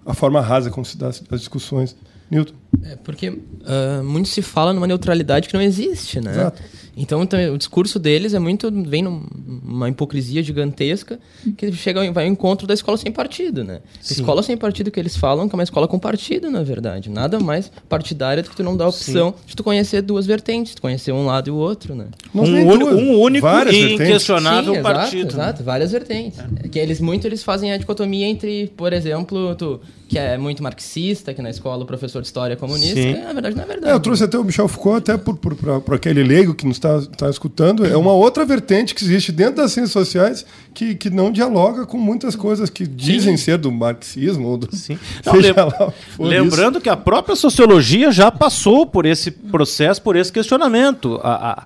a, 0.05 0.11
a 0.11 0.13
forma 0.13 0.39
rasa 0.41 0.69
como 0.69 0.85
se 0.85 0.95
dá 0.95 1.07
as 1.07 1.39
discussões 1.39 1.95
Newton 2.29 2.53
é 2.85 2.95
porque 2.97 3.29
uh, 3.29 4.03
muito 4.03 4.29
se 4.29 4.41
fala 4.41 4.71
numa 4.71 4.85
neutralidade 4.85 5.47
que 5.47 5.53
não 5.53 5.61
existe, 5.61 6.21
né? 6.21 6.31
Exato. 6.31 6.63
Então, 6.97 7.23
então, 7.23 7.53
o 7.53 7.57
discurso 7.57 7.99
deles 7.99 8.33
é 8.33 8.39
muito 8.39 8.71
vem 8.71 9.03
numa 9.03 9.89
hipocrisia 9.89 10.41
gigantesca 10.41 11.19
que 11.57 11.71
chega 11.73 12.11
vai 12.11 12.25
ao 12.25 12.31
encontro 12.31 12.65
da 12.65 12.73
escola 12.73 12.97
sem 12.97 13.11
partido, 13.11 13.63
né? 13.63 13.81
Escola 14.01 14.41
sem 14.41 14.55
partido 14.55 14.89
que 14.89 14.99
eles 14.99 15.17
falam 15.17 15.47
que 15.49 15.55
é 15.55 15.57
uma 15.57 15.63
escola 15.63 15.87
com 15.87 15.99
partido, 15.99 16.49
na 16.49 16.63
verdade. 16.63 17.09
Nada 17.09 17.39
mais 17.39 17.71
partidária 17.89 18.41
do 18.41 18.49
que 18.49 18.55
tu 18.55 18.63
não 18.63 18.77
dá 18.77 18.85
a 18.85 18.89
opção 18.89 19.31
Sim. 19.31 19.43
de 19.47 19.55
tu 19.55 19.63
conhecer 19.63 20.01
duas 20.01 20.25
vertentes, 20.25 20.75
tu 20.75 20.81
conhecer 20.81 21.11
um 21.11 21.25
lado 21.25 21.49
e 21.49 21.51
o 21.51 21.55
outro, 21.55 21.95
né? 21.95 22.07
Um, 22.33 22.41
único, 22.41 22.95
um 22.95 23.19
único 23.19 23.47
e 23.71 23.93
inquestionável 23.93 24.75
Sim, 24.75 24.81
partido. 24.81 25.31
Exato, 25.31 25.35
exato, 25.35 25.63
várias 25.63 25.91
vertentes. 25.91 26.39
É. 26.39 26.67
Que 26.67 26.79
eles 26.79 27.01
muito 27.01 27.27
eles 27.27 27.43
fazem 27.43 27.71
a 27.73 27.77
dicotomia 27.77 28.27
entre, 28.27 28.67
por 28.75 28.93
exemplo, 28.93 29.55
tu 29.55 29.81
que 30.07 30.19
é 30.19 30.37
muito 30.37 30.61
marxista, 30.61 31.33
que 31.33 31.41
na 31.41 31.49
escola 31.49 31.83
o 31.83 31.85
professor 31.85 32.21
de 32.21 32.27
história 32.27 32.53
é 32.53 32.55
comunista, 32.55 32.95
Sim. 32.95 33.21
na 33.21 33.33
verdade 33.33 33.55
não 33.55 33.63
é 33.63 33.67
verdade. 33.67 33.91
É, 33.91 33.95
eu 33.95 33.99
trouxe 33.99 34.23
até 34.23 34.37
o 34.37 34.43
Michel 34.43 34.67
Foucault, 34.67 34.97
até 34.99 35.17
por, 35.17 35.35
por, 35.35 35.55
por, 35.55 35.81
por 35.81 35.95
aquele 35.95 36.23
leigo 36.23 36.53
que 36.53 36.65
nos 36.65 36.77
está 36.85 37.25
tá 37.25 37.29
escutando, 37.29 37.85
é 37.85 37.95
uma 37.97 38.11
outra 38.11 38.45
vertente 38.45 38.93
que 38.93 39.03
existe 39.03 39.31
dentro 39.31 39.57
das 39.57 39.71
ciências 39.71 39.91
sociais 39.91 40.45
que, 40.73 40.95
que 40.95 41.09
não 41.09 41.31
dialoga 41.31 41.85
com 41.85 41.97
muitas 41.97 42.35
coisas 42.35 42.69
que 42.69 42.85
dizem 42.85 43.37
Sim. 43.37 43.43
ser 43.43 43.57
do 43.57 43.71
marxismo. 43.71 44.47
Ou 44.47 44.57
do, 44.57 44.75
Sim. 44.75 44.97
Não, 45.25 45.67
lá, 45.67 45.93
lembrando 46.19 46.75
isso. 46.75 46.81
que 46.81 46.89
a 46.89 46.97
própria 46.97 47.35
sociologia 47.35 48.11
já 48.11 48.31
passou 48.31 48.85
por 48.85 49.05
esse 49.05 49.31
processo, 49.31 50.01
por 50.01 50.15
esse 50.15 50.31
questionamento. 50.31 51.19
A, 51.23 51.51
a, 51.51 51.63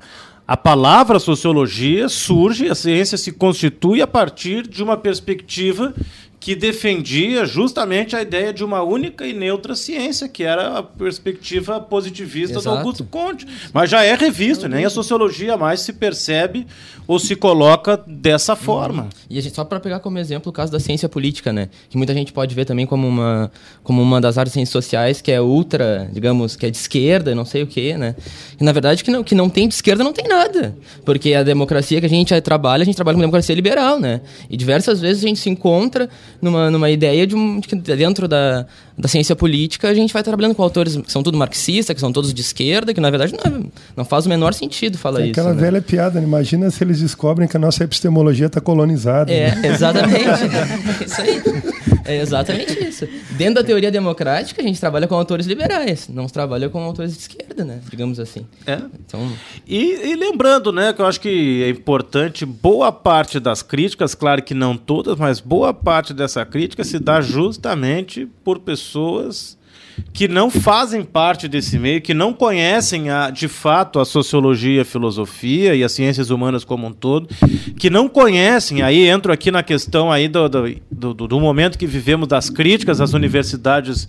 a 0.48 0.58
palavra 0.58 1.20
sociologia 1.20 2.10
surge, 2.10 2.70
a 2.70 2.76
ciência 2.76 3.18
se 3.18 3.32
constitui 3.32 4.02
a 4.02 4.08
partir 4.08 4.68
de 4.68 4.82
uma 4.82 4.98
perspectiva 4.98 5.94
que 6.40 6.56
defendia 6.56 7.46
justamente 7.46 8.16
a 8.16 8.22
ideia 8.22 8.54
de 8.54 8.64
uma 8.64 8.82
única 8.82 9.28
e 9.28 9.34
neutra 9.34 9.76
ciência, 9.76 10.28
que 10.30 10.44
era 10.44 10.78
a 10.78 10.84
perspectiva 10.84 11.80
positivista 11.82 12.60
Exato. 12.60 12.76
do 12.76 12.80
Augusto 12.80 13.04
Conte. 13.04 13.46
Mas 13.74 13.90
já 13.90 14.04
é 14.04 14.16
revisto, 14.16 14.68
nem 14.68 14.86
a 14.86 14.90
sociologia 14.90 15.58
mais 15.58 15.82
se 15.82 15.92
percebe 15.92 16.66
ou 17.06 17.20
se 17.20 17.36
coloca 17.36 17.98
dessa 18.08 18.56
forma. 18.56 19.10
E 19.30 19.38
a 19.38 19.42
gente, 19.42 19.56
só 19.56 19.66
para 19.66 19.80
pegar 19.80 20.00
como 20.00 20.18
exemplo 20.18 20.50
o 20.50 20.54
caso 20.54 20.72
da 20.72 20.80
ciência 20.80 21.10
política, 21.10 21.52
né? 21.52 21.70
que 21.90 21.98
muita 21.98 22.14
gente 22.14 22.32
pode 22.32 22.54
ver 22.56 22.66
também 22.66 22.86
como 22.86 23.08
uma, 23.08 23.52
como 23.84 24.02
uma 24.02 24.22
das 24.22 24.38
áreas 24.38 24.54
ciências 24.54 24.72
sociais 24.72 25.20
que 25.20 25.32
é 25.32 25.42
ultra, 25.42 26.10
digamos, 26.14 26.56
que 26.56 26.68
é 26.68 26.70
de 26.70 26.78
esquerda, 26.78 27.36
não 27.36 27.46
sei 27.46 27.64
o 27.64 27.68
quê, 27.68 27.98
né? 27.98 28.16
E 28.60 28.64
na 28.64 28.72
verdade 28.72 29.04
que 29.04 29.12
não, 29.12 29.24
que 29.24 29.36
não 29.36 29.50
tem 29.50 29.68
de 29.68 29.74
esquerda 29.74 30.04
não 30.04 30.14
tem 30.14 30.28
nada. 30.28 30.76
Porque 31.04 31.34
a 31.34 31.44
democracia 31.44 32.00
que 32.00 32.06
a 32.06 32.10
gente 32.10 32.40
trabalha, 32.42 32.84
a 32.84 32.86
gente 32.86 32.96
trabalha 32.96 33.16
com 33.16 33.22
democracia 33.22 33.56
liberal, 33.56 34.00
né? 34.00 34.22
E 34.50 34.56
diversas 34.56 35.02
vezes 35.02 35.24
a 35.24 35.28
gente 35.28 35.40
se 35.40 35.50
encontra 35.50 36.10
numa, 36.42 36.72
numa 36.72 36.90
ideia 36.90 37.26
de, 37.26 37.36
um, 37.36 37.60
de 37.60 37.68
que 37.68 37.76
dentro 37.76 38.28
da, 38.28 38.66
da 38.98 39.08
ciência 39.08 39.36
política 39.36 39.90
a 39.90 39.94
gente 39.94 40.14
vai 40.14 40.24
trabalhando 40.24 40.56
com 40.56 40.64
autores 40.64 40.96
que 40.96 41.12
são 41.12 41.24
tudo 41.24 41.38
marxistas, 41.38 41.94
que 41.94 42.00
são 42.00 42.12
todos 42.12 42.34
de 42.34 42.42
esquerda, 42.42 42.94
que 42.94 43.02
na 43.02 43.10
verdade 43.10 43.34
não, 43.34 43.66
não 43.98 44.06
faz 44.06 44.26
o 44.26 44.30
menor 44.30 44.54
sentido 44.54 44.98
falar 44.98 45.22
é 45.22 45.24
isso. 45.26 45.32
Aquela 45.32 45.54
né? 45.54 45.62
velha 45.62 45.82
piada, 45.82 46.20
né? 46.20 46.26
imagina 46.26 46.70
se 46.70 46.84
eles 46.84 47.00
descobrem 47.00 47.48
que 47.48 47.58
a 47.58 47.60
nossa 47.60 47.84
epistemologia 47.84 48.48
está 48.48 48.62
colonizada. 48.62 49.32
É, 49.32 49.56
né? 49.56 49.68
exatamente. 49.68 50.26
isso 51.06 51.22
aí. 51.22 51.42
É 52.06 52.18
exatamente 52.22 52.74
isso. 52.84 53.08
Dentro 53.32 53.56
da 53.56 53.64
teoria 53.64 53.92
democrática, 53.92 54.62
a 54.62 54.66
gente 54.66 54.80
trabalha 54.80 55.08
com 55.08 55.16
autores 55.16 55.46
liberais, 55.46 56.08
não 56.08 56.28
se 56.28 56.34
trabalha 56.34 56.70
com 56.70 56.80
autores 56.80 57.14
de 57.14 57.20
esquerda, 57.20 57.64
né? 57.64 57.80
Digamos 57.90 58.20
assim. 58.20 58.46
É. 58.66 58.80
Então... 59.06 59.32
E, 59.68 60.12
e, 60.12 60.16
lembrando, 60.16 60.72
né, 60.72 60.94
que 60.94 61.02
eu 61.02 61.06
acho 61.06 61.20
que 61.20 61.64
é 61.64 61.70
importante, 61.70 62.46
boa 62.46 62.92
parte 62.92 63.40
das 63.40 63.62
críticas, 63.62 64.16
claro 64.16 64.42
que 64.42 64.54
não 64.54 64.76
todas, 64.76 65.18
mas 65.18 65.40
boa 65.40 65.74
parte 65.74 66.14
dessa 66.14 66.46
crítica 66.46 66.84
se 66.84 67.00
dá 67.00 67.22
justamente 67.22 68.28
por 68.44 68.60
pessoas 68.60 69.59
que 70.14 70.28
não 70.28 70.50
fazem 70.50 71.04
parte 71.04 71.48
desse 71.48 71.78
meio, 71.78 72.02
que 72.02 72.14
não 72.14 72.34
conhecem 72.34 73.10
a, 73.10 73.30
de 73.30 73.48
fato 73.48 74.00
a 74.00 74.06
sociologia, 74.06 74.82
a 74.82 74.86
filosofia 74.86 75.76
e 75.76 75.84
as 75.84 75.92
ciências 75.92 76.30
humanas 76.30 76.64
como 76.64 76.88
um 76.88 76.94
todo, 76.94 77.28
que 77.78 77.90
não 77.90 78.08
conhecem, 78.08 78.82
aí 78.82 79.08
entro 79.08 79.32
aqui 79.32 79.52
na 79.52 79.64
questão 79.64 80.12
aí 80.12 80.28
do, 80.28 80.48
do, 80.50 80.74
do, 80.92 81.28
do 81.28 81.40
momento 81.40 81.78
que 81.78 81.88
vivemos 81.88 82.28
das 82.28 82.50
críticas 82.50 83.02
às 83.02 83.14
universidades 83.14 84.08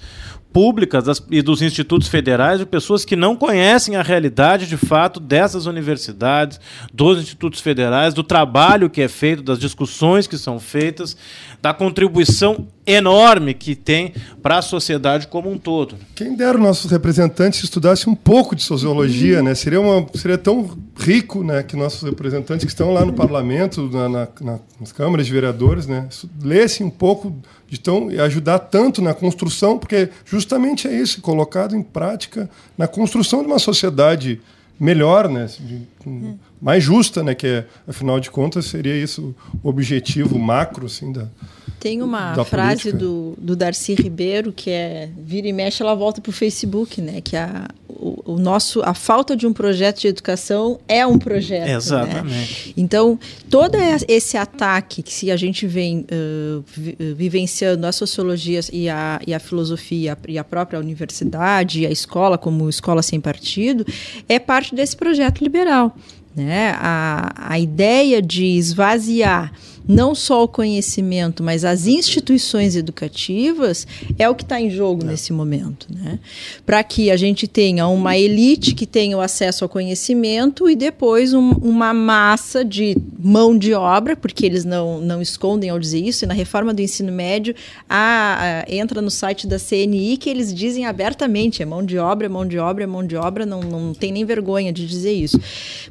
públicas 0.53 1.05
das, 1.05 1.23
e 1.31 1.43
dos 1.43 1.63
institutos 1.63 2.09
federais 2.09 2.59
de 2.59 2.67
pessoas 2.67 3.05
que 3.05 3.17
não 3.17 3.37
conhecem 3.37 3.97
a 3.97 4.03
realidade 4.03 4.67
de 4.67 4.77
fato 4.77 5.21
dessas 5.21 5.67
universidades, 5.67 6.61
dos 6.93 7.21
institutos 7.21 7.61
federais, 7.61 8.15
do 8.15 8.23
trabalho 8.23 8.91
que 8.91 9.01
é 9.01 9.09
feito, 9.09 9.43
das 9.43 9.59
discussões 9.59 10.27
que 10.27 10.37
são 10.37 10.59
feitas, 10.59 11.17
da 11.63 11.73
contribuição 11.73 12.67
enorme 12.87 13.55
que 13.55 13.75
tem 13.75 14.15
para 14.43 14.59
a 14.59 14.63
sociedade 14.63 15.27
como 15.29 15.51
um 15.51 15.59
todo. 15.59 15.97
Quem 16.15 16.35
dera 16.35 16.59
nossos 16.59 16.91
representantes 16.91 17.63
estudassem 17.63 18.13
um 18.13 18.17
pouco 18.17 18.57
de 18.57 18.63
sociologia, 18.63 19.43
né? 19.43 19.55
Seria, 19.55 19.81
uma, 19.81 20.07
seria 20.15 20.39
tão 20.39 20.79
rico 20.97 21.45
né, 21.45 21.63
que 21.63 21.77
nossos 21.77 22.03
representantes 22.03 22.65
que 22.65 22.71
estão 22.71 22.93
lá 22.93 23.05
no 23.05 23.13
parlamento, 23.13 23.89
na, 23.91 24.09
na, 24.09 24.59
nas 24.81 24.93
câmaras 24.93 25.27
de 25.27 25.33
vereadores, 25.33 25.87
né, 25.87 26.09
lessem 26.43 26.87
um 26.87 26.91
pouco 26.91 27.35
de 27.69 27.79
tão, 27.79 28.11
e 28.11 28.21
ajudar 28.21 28.59
tanto 28.59 29.01
na 29.01 29.15
construção, 29.15 29.79
porque 29.79 30.09
justamente 30.25 30.89
é 30.89 30.93
isso, 30.93 31.21
colocado 31.21 31.77
em 31.77 31.83
prática 31.83 32.51
na 32.77 32.89
construção 32.89 33.41
de 33.41 33.47
uma 33.47 33.59
sociedade 33.59 34.41
melhor, 34.79 35.29
né, 35.29 35.47
mais 36.61 36.83
justa, 36.83 37.23
né? 37.23 37.35
Que 37.35 37.47
é, 37.47 37.67
afinal 37.87 38.21
de 38.21 38.31
contas 38.31 38.67
seria 38.67 38.97
isso 38.97 39.35
o 39.63 39.69
objetivo 39.69 40.39
macro, 40.39 40.87
assim, 40.87 41.13
da, 41.13 41.29
tem 41.81 42.03
uma 42.03 42.45
frase 42.45 42.93
do, 42.93 43.35
do 43.39 43.57
Darcy 43.57 43.95
Ribeiro 43.95 44.53
que 44.53 44.69
é 44.69 45.09
vira 45.17 45.49
e 45.49 45.53
mexe, 45.53 45.83
ela 45.83 45.95
volta 45.95 46.21
para 46.21 46.29
o 46.29 46.33
Facebook, 46.33 47.01
né? 47.01 47.23
Que 47.23 47.39
a, 47.39 47.67
o, 47.89 48.35
o, 48.35 48.39
nosso, 48.39 48.83
a 48.83 48.93
falta 48.93 49.35
de 49.35 49.47
um 49.47 49.53
projeto 49.55 50.01
de 50.01 50.09
educação 50.09 50.79
é 50.87 51.07
um 51.07 51.19
projeto. 51.19 51.67
Né? 51.67 51.75
Exatamente. 51.75 52.69
Né? 52.69 52.75
Então, 52.77 53.19
todo 53.49 53.77
esse 54.07 54.37
ataque 54.37 55.03
que 55.03 55.13
se 55.13 55.31
a 55.31 55.37
gente 55.39 55.67
vem 55.67 56.01
uh, 56.01 56.63
vivenciando 57.17 57.87
a 57.87 57.93
sociologia 57.93 58.61
e 58.71 58.87
a, 58.91 59.19
e 59.27 59.33
a 59.33 59.41
filosofia 59.41 60.19
e 60.29 60.37
a 60.37 60.45
própria 60.45 60.79
universidade 60.79 61.81
e 61.81 61.87
a 61.87 61.91
escola 61.91 62.37
como 62.37 62.69
escola 62.69 63.01
sem 63.01 63.19
partido, 63.19 63.87
é 64.29 64.39
parte 64.39 64.75
desse 64.75 64.95
projeto 64.95 65.41
liberal. 65.41 65.97
Né? 66.45 66.75
A, 66.79 67.33
a 67.37 67.59
ideia 67.59 68.21
de 68.21 68.45
esvaziar 68.45 69.53
não 69.89 70.15
só 70.15 70.45
o 70.45 70.49
conhecimento, 70.49 71.43
mas 71.43 71.65
as 71.65 71.87
instituições 71.87 72.77
educativas, 72.77 73.87
é 74.19 74.29
o 74.29 74.35
que 74.35 74.43
está 74.43 74.61
em 74.61 74.71
jogo 74.71 75.03
é. 75.05 75.07
nesse 75.09 75.33
momento. 75.33 75.87
Né? 75.91 76.19
Para 76.65 76.83
que 76.83 77.11
a 77.11 77.17
gente 77.17 77.47
tenha 77.47 77.87
uma 77.89 78.17
elite 78.17 78.75
que 78.75 78.87
tenha 78.87 79.17
o 79.17 79.21
acesso 79.21 79.65
ao 79.65 79.69
conhecimento 79.69 80.69
e 80.69 80.77
depois 80.77 81.35
um, 81.35 81.51
uma 81.53 81.93
massa 81.93 82.65
de 82.65 82.97
mão 83.19 83.57
de 83.57 83.75
obra, 83.75 84.17
porque 84.17 84.47
eles 84.47 84.65
não, 84.65 85.01
não 85.01 85.21
escondem 85.21 85.71
ao 85.71 85.79
dizer 85.79 86.01
isso, 86.01 86.25
e 86.25 86.29
na 86.29 86.35
reforma 86.35 86.73
do 86.73 86.81
ensino 86.81 87.13
médio 87.13 87.55
a, 87.89 88.65
a, 88.69 88.73
entra 88.73 89.03
no 89.03 89.11
site 89.11 89.47
da 89.47 89.59
CNI 89.59 90.17
que 90.17 90.31
eles 90.31 90.55
dizem 90.55 90.87
abertamente: 90.87 91.63
é 91.63 91.67
mão 91.67 91.85
de 91.85 91.99
obra, 91.99 92.27
é 92.27 92.29
mão 92.29 92.47
de 92.47 92.59
obra, 92.59 92.85
é 92.85 92.87
mão 92.87 93.07
de 93.07 93.17
obra, 93.17 93.45
não, 93.45 93.61
não 93.61 93.95
tem 93.95 94.13
nem 94.13 94.25
vergonha 94.25 94.73
de 94.73 94.87
dizer 94.87 95.13
isso. 95.13 95.39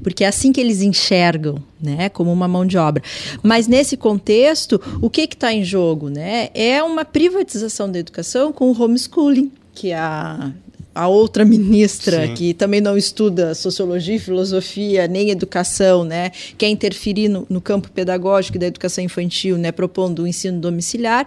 Porque 0.02 0.24
é 0.24 0.28
assim 0.28 0.52
que 0.52 0.62
eles 0.62 0.82
enxergam, 0.82 1.62
né, 1.82 2.10
como 2.10 2.32
uma 2.32 2.48
mão 2.48 2.66
de 2.66 2.78
obra. 2.78 3.02
Mas 3.42 3.68
nesse 3.68 3.96
contexto, 3.96 4.82
o 5.02 5.10
que 5.10 5.22
está 5.22 5.54
em 5.54 5.64
jogo? 5.64 6.10
Né? 6.10 6.50
É 6.54 6.84
uma 6.84 7.06
privatização 7.06 7.92
da 7.92 8.00
educação 8.00 8.52
com 8.52 8.72
o 8.72 8.82
homeschooling, 8.82 9.52
que 9.74 9.94
a 9.94 10.52
a 10.94 11.08
outra 11.08 11.46
ministra 11.46 12.28
Sim. 12.28 12.34
que 12.34 12.54
também 12.54 12.82
não 12.82 12.98
estuda 12.98 13.54
sociologia, 13.56 14.20
filosofia 14.20 15.08
nem 15.08 15.30
educação, 15.30 16.04
né, 16.04 16.32
quer 16.58 16.68
interferir 16.68 17.30
no, 17.30 17.46
no, 17.50 17.62
campo 17.62 17.90
pedagógico 17.90 18.58
da 18.58 18.68
educação 18.68 19.04
infantil, 19.04 19.58
né, 19.58 19.72
propondo 19.72 20.24
o 20.24 20.28
ensino 20.28 20.60
domiciliar, 20.60 21.26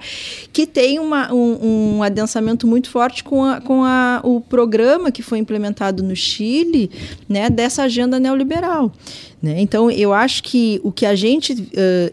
que 0.52 0.66
tem 0.66 0.98
uma, 0.98 1.32
um, 1.32 1.96
um 1.96 2.02
adensamento 2.02 2.66
muito 2.66 2.90
forte 2.90 3.24
com, 3.24 3.44
a, 3.44 3.60
com 3.60 3.84
a, 3.84 4.20
o 4.22 4.40
programa 4.40 5.10
que 5.10 5.22
foi 5.22 5.38
implementado 5.38 6.02
no 6.02 6.14
Chile, 6.14 6.90
né, 7.28 7.48
dessa 7.48 7.84
agenda 7.84 8.18
neoliberal. 8.20 8.92
Né? 9.42 9.60
Então, 9.60 9.90
eu 9.90 10.12
acho 10.12 10.42
que 10.42 10.80
o 10.84 10.92
que 10.92 11.04
a 11.04 11.16
gente, 11.16 11.52
uh, 11.52 11.66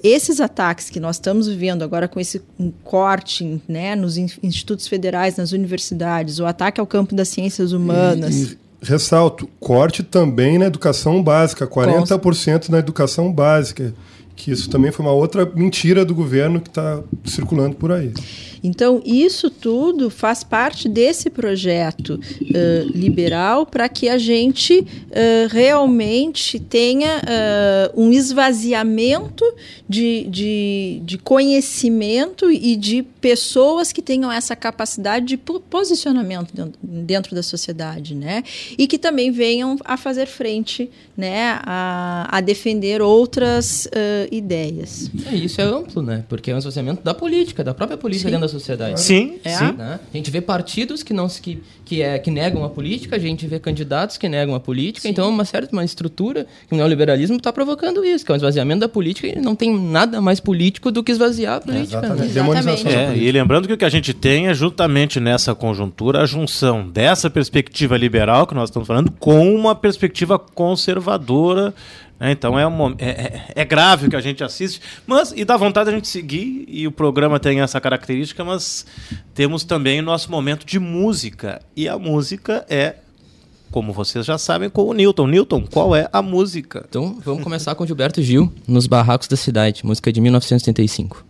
esses 0.04 0.42
ataques 0.42 0.90
que 0.90 1.00
nós 1.00 1.18
estamos 1.18 1.48
vivendo 1.48 1.84
agora 1.84 2.08
com 2.08 2.20
esse 2.20 2.42
um 2.60 2.72
corte 2.84 3.62
né, 3.68 3.96
nos 3.96 4.18
institutos 4.18 4.88
federais, 4.88 5.38
nas 5.38 5.52
universidades, 5.52 6.40
o 6.40 6.46
ataque 6.46 6.82
ao 6.82 6.88
campo 6.88 7.14
das 7.14 7.28
ciências 7.28 7.72
humanas. 7.72 8.36
E, 8.36 8.58
e 8.82 8.86
ressalto, 8.86 9.48
corte 9.60 10.02
também 10.02 10.58
na 10.58 10.66
educação 10.66 11.22
básica, 11.22 11.68
40% 11.68 12.70
na 12.70 12.80
educação 12.80 13.32
básica 13.32 13.94
que 14.40 14.52
isso 14.52 14.70
também 14.70 14.90
foi 14.90 15.06
uma 15.06 15.12
outra 15.12 15.46
mentira 15.46 16.06
do 16.06 16.16
governo 16.16 16.62
que 16.62 16.70
está 16.70 17.02
circulando 17.26 17.76
por 17.76 17.92
aí. 17.92 18.14
Então, 18.64 19.02
isso 19.06 19.50
tudo 19.50 20.10
faz 20.10 20.44
parte 20.44 20.88
desse 20.88 21.30
projeto 21.30 22.20
uh, 22.20 22.92
liberal 22.94 23.66
para 23.66 23.88
que 23.88 24.10
a 24.10 24.18
gente 24.18 24.80
uh, 24.80 24.86
realmente 25.50 26.60
tenha 26.60 27.18
uh, 27.18 28.02
um 28.02 28.12
esvaziamento 28.12 29.46
de, 29.88 30.26
de, 30.30 31.02
de, 31.04 31.18
conhecimento 31.18 32.52
e 32.52 32.76
de 32.76 33.04
pessoas 33.04 33.92
que 33.92 34.02
tenham 34.02 34.32
essa 34.32 34.56
capacidade 34.56 35.26
de 35.26 35.38
posicionamento 35.38 36.54
dentro, 36.54 36.80
dentro 36.82 37.36
da 37.36 37.44
sociedade, 37.44 38.16
né? 38.16 38.44
E 38.78 38.88
que 38.88 38.98
também 38.98 39.32
venham 39.32 39.78
a 39.84 39.98
fazer 39.98 40.28
frente, 40.28 40.90
né? 41.18 41.60
A, 41.64 42.38
a 42.38 42.42
defender 42.42 43.02
outras 43.02 43.88
ideias. 44.32 45.10
É, 45.32 45.36
isso 45.36 45.60
é 45.60 45.64
amplo, 45.64 46.02
né? 46.02 46.24
Porque 46.30 46.52
é 46.52 46.56
um 46.56 46.58
esvaziamento 46.58 47.04
da 47.04 47.14
política, 47.14 47.64
da 47.64 47.74
própria 47.74 47.98
política 47.98 48.30
sim. 48.30 48.32
dentro 48.32 48.48
da 48.48 48.49
sociedade. 48.50 49.00
Sim, 49.00 49.40
é. 49.44 49.50
sim. 49.50 49.72
Né? 49.72 50.00
A 50.14 50.18
gente 50.18 50.30
vê 50.30 50.42
partidos 50.42 51.04
que 51.04 51.14
não 51.14 51.28
que, 51.28 51.62
que, 51.86 52.02
é, 52.02 52.20
que 52.20 52.30
negam 52.30 52.64
a 52.64 52.70
política, 52.70 53.16
a 53.16 53.20
gente 53.20 53.48
vê 53.48 53.60
candidatos 53.60 54.18
que 54.18 54.28
negam 54.28 54.56
a 54.56 54.60
política, 54.60 55.04
sim. 55.04 55.10
então 55.10 55.26
é 55.26 55.28
uma 55.30 55.46
certa 55.46 55.72
uma 55.72 55.86
estrutura 55.86 56.46
que 56.68 56.74
o 56.74 56.78
neoliberalismo 56.78 57.38
está 57.38 57.54
provocando 57.54 58.04
isso, 58.04 58.26
que 58.26 58.32
é 58.32 58.34
um 58.34 58.36
esvaziamento 58.36 58.82
da 58.82 58.90
política 58.90 59.28
e 59.28 59.40
não 59.40 59.56
tem 59.56 59.78
nada 59.78 60.20
mais 60.20 60.40
político 60.40 60.92
do 60.92 61.04
que 61.04 61.12
esvaziar 61.12 61.58
a 61.58 61.62
política. 61.62 61.98
É, 61.98 62.00
exatamente. 62.00 62.28
Né? 62.28 62.34
Demonização 62.34 62.92
é, 62.92 63.18
e 63.18 63.32
lembrando 63.32 63.68
que 63.68 63.74
o 63.74 63.78
que 63.78 63.86
a 63.86 63.90
gente 63.90 64.14
tem 64.14 64.48
é 64.48 64.54
justamente 64.54 65.20
nessa 65.20 65.56
conjuntura 65.56 66.22
a 66.22 66.26
junção 66.26 66.90
dessa 66.90 67.30
perspectiva 67.30 67.96
liberal 67.96 68.48
que 68.48 68.56
nós 68.56 68.70
estamos 68.70 68.88
falando 68.88 69.12
com 69.12 69.54
uma 69.54 69.76
perspectiva 69.76 70.40
conservadora 70.40 71.74
é, 72.20 72.32
então 72.32 72.60
é, 72.60 72.68
um, 72.68 72.96
é, 72.98 73.10
é, 73.10 73.44
é, 73.56 73.66
grave 73.66 74.08
o 74.08 74.10
que 74.10 74.16
a 74.16 74.22
gente 74.22 74.44
assiste, 74.44 74.82
mas 75.08 75.32
e 75.36 75.46
dá 75.46 75.56
vontade 75.56 75.90
a 75.90 75.94
gente 75.94 76.08
seguir, 76.08 76.66
e 76.68 76.86
o 76.86 76.92
programa 76.92 77.40
tem 77.40 77.62
essa 77.62 77.80
característica, 77.80 78.44
mas 78.44 78.86
temos 79.34 79.64
também 79.64 80.00
o 80.00 80.04
nosso 80.04 80.30
momento 80.30 80.66
de 80.66 80.80
música. 80.80 81.62
E 81.76 81.88
a 81.88 81.98
música 81.98 82.66
é, 82.70 82.96
como 83.72 83.94
vocês 83.94 84.26
já 84.26 84.38
sabem, 84.38 84.70
com 84.70 84.84
o 84.84 84.94
Newton. 84.94 85.28
Newton, 85.28 85.66
qual 85.72 85.96
é 85.96 86.10
a 86.12 86.22
música? 86.22 86.86
Então 86.90 87.18
vamos 87.24 87.44
começar 87.44 87.76
com 87.76 87.86
Gilberto 87.86 88.22
Gil, 88.22 88.52
Nos 88.68 88.88
Barracos 88.88 89.28
da 89.28 89.38
Cidade, 89.38 89.86
música 89.86 90.12
de 90.12 90.20
1975. 90.20 91.26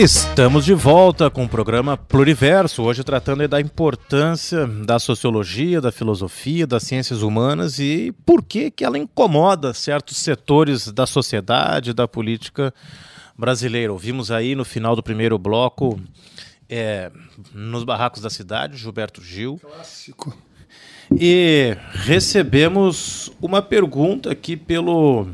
Estamos 0.00 0.64
de 0.64 0.74
volta 0.74 1.28
com 1.28 1.42
o 1.42 1.48
programa 1.48 1.96
Pluriverso, 1.96 2.84
hoje 2.84 3.02
tratando 3.02 3.48
da 3.48 3.60
importância 3.60 4.64
da 4.64 4.96
sociologia, 5.00 5.80
da 5.80 5.90
filosofia, 5.90 6.68
das 6.68 6.84
ciências 6.84 7.20
humanas 7.20 7.80
e 7.80 8.14
por 8.24 8.44
que 8.44 8.70
que 8.70 8.84
ela 8.84 8.96
incomoda 8.96 9.74
certos 9.74 10.18
setores 10.18 10.86
da 10.92 11.04
sociedade, 11.04 11.92
da 11.92 12.06
política 12.06 12.72
brasileira. 13.36 13.92
Ouvimos 13.92 14.30
aí 14.30 14.54
no 14.54 14.64
final 14.64 14.94
do 14.94 15.02
primeiro 15.02 15.36
bloco, 15.36 15.98
é, 16.70 17.10
nos 17.52 17.82
barracos 17.82 18.22
da 18.22 18.30
cidade, 18.30 18.76
Gilberto 18.76 19.20
Gil, 19.20 19.58
Clássico. 19.60 20.32
e 21.10 21.76
recebemos 21.90 23.32
uma 23.42 23.60
pergunta 23.60 24.30
aqui 24.30 24.56
pelo, 24.56 25.26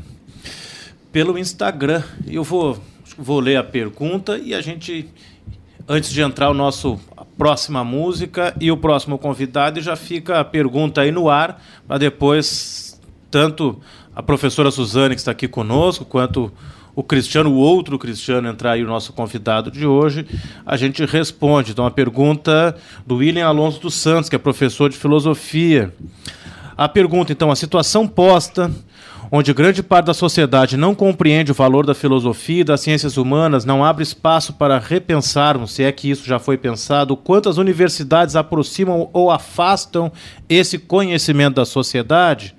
pelo 1.11 1.37
Instagram. 1.37 2.01
Eu 2.25 2.43
vou, 2.43 2.81
vou 3.17 3.39
ler 3.39 3.57
a 3.57 3.63
pergunta 3.63 4.37
e 4.37 4.53
a 4.53 4.61
gente, 4.61 5.07
antes 5.87 6.11
de 6.11 6.21
entrar 6.21 6.49
o 6.49 6.53
nosso 6.53 6.99
a 7.15 7.25
próxima 7.25 7.83
música 7.83 8.55
e 8.59 8.71
o 8.71 8.77
próximo 8.77 9.17
convidado, 9.17 9.81
já 9.81 9.95
fica 9.95 10.39
a 10.39 10.45
pergunta 10.45 11.01
aí 11.01 11.11
no 11.11 11.29
ar, 11.29 11.61
para 11.87 11.97
depois 11.97 12.99
tanto 13.29 13.79
a 14.15 14.23
professora 14.23 14.71
Suzane, 14.71 15.15
que 15.15 15.19
está 15.19 15.31
aqui 15.31 15.47
conosco, 15.47 16.05
quanto 16.05 16.51
o 16.95 17.03
Cristiano, 17.03 17.51
o 17.51 17.55
outro 17.55 17.99
Cristiano, 17.99 18.47
entrar 18.47 18.71
aí 18.71 18.83
o 18.83 18.87
nosso 18.87 19.11
convidado 19.11 19.69
de 19.69 19.85
hoje, 19.85 20.25
a 20.65 20.77
gente 20.77 21.03
responde. 21.05 21.71
Então, 21.71 21.85
a 21.85 21.91
pergunta 21.91 22.77
do 23.05 23.17
William 23.17 23.45
Alonso 23.45 23.81
dos 23.81 23.95
Santos, 23.95 24.29
que 24.29 24.35
é 24.35 24.39
professor 24.39 24.89
de 24.89 24.95
filosofia. 24.95 25.93
A 26.77 26.87
pergunta, 26.87 27.33
então, 27.33 27.51
a 27.51 27.55
situação 27.55 28.07
posta, 28.07 28.71
onde 29.31 29.53
grande 29.53 29.81
parte 29.81 30.05
da 30.05 30.13
sociedade 30.13 30.77
não 30.77 30.95
compreende 30.95 31.51
o 31.51 31.55
valor 31.55 31.85
da 31.85 31.93
filosofia 31.93 32.61
e 32.61 32.63
das 32.63 32.81
ciências 32.81 33.17
humanas, 33.17 33.65
não 33.65 33.83
abre 33.83 34.03
espaço 34.03 34.53
para 34.53 34.79
repensarmos, 34.79 35.71
se 35.71 35.83
é 35.83 35.91
que 35.91 36.09
isso 36.09 36.25
já 36.25 36.39
foi 36.39 36.57
pensado, 36.57 37.17
quantas 37.17 37.57
universidades 37.57 38.35
aproximam 38.35 39.09
ou 39.13 39.31
afastam 39.31 40.11
esse 40.49 40.77
conhecimento 40.77 41.55
da 41.55 41.65
sociedade? 41.65 42.55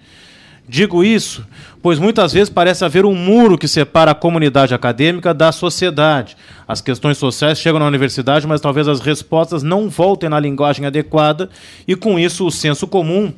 Digo 0.68 1.04
isso, 1.04 1.46
pois 1.80 2.00
muitas 2.00 2.32
vezes 2.32 2.50
parece 2.50 2.84
haver 2.84 3.06
um 3.06 3.14
muro 3.14 3.56
que 3.56 3.68
separa 3.68 4.10
a 4.10 4.14
comunidade 4.14 4.74
acadêmica 4.74 5.32
da 5.32 5.52
sociedade. 5.52 6.36
As 6.66 6.80
questões 6.80 7.18
sociais 7.18 7.60
chegam 7.60 7.78
na 7.78 7.86
universidade, 7.86 8.48
mas 8.48 8.60
talvez 8.60 8.88
as 8.88 8.98
respostas 8.98 9.62
não 9.62 9.88
voltem 9.88 10.28
na 10.28 10.40
linguagem 10.40 10.84
adequada, 10.84 11.48
e 11.86 11.94
com 11.94 12.18
isso 12.18 12.44
o 12.44 12.50
senso 12.50 12.88
comum, 12.88 13.32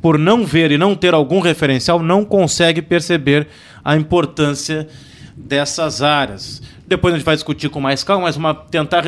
por 0.00 0.18
não 0.18 0.44
ver 0.44 0.70
e 0.70 0.78
não 0.78 0.94
ter 0.94 1.14
algum 1.14 1.40
referencial, 1.40 2.02
não 2.02 2.24
consegue 2.24 2.82
perceber 2.82 3.48
a 3.84 3.96
importância 3.96 4.88
dessas 5.36 6.02
áreas. 6.02 6.62
Depois 6.86 7.14
a 7.14 7.16
gente 7.18 7.26
vai 7.26 7.34
discutir 7.34 7.68
com 7.68 7.80
mais 7.80 8.04
calma, 8.04 8.24
mas 8.24 8.36
uma, 8.36 8.54
tentar 8.54 9.04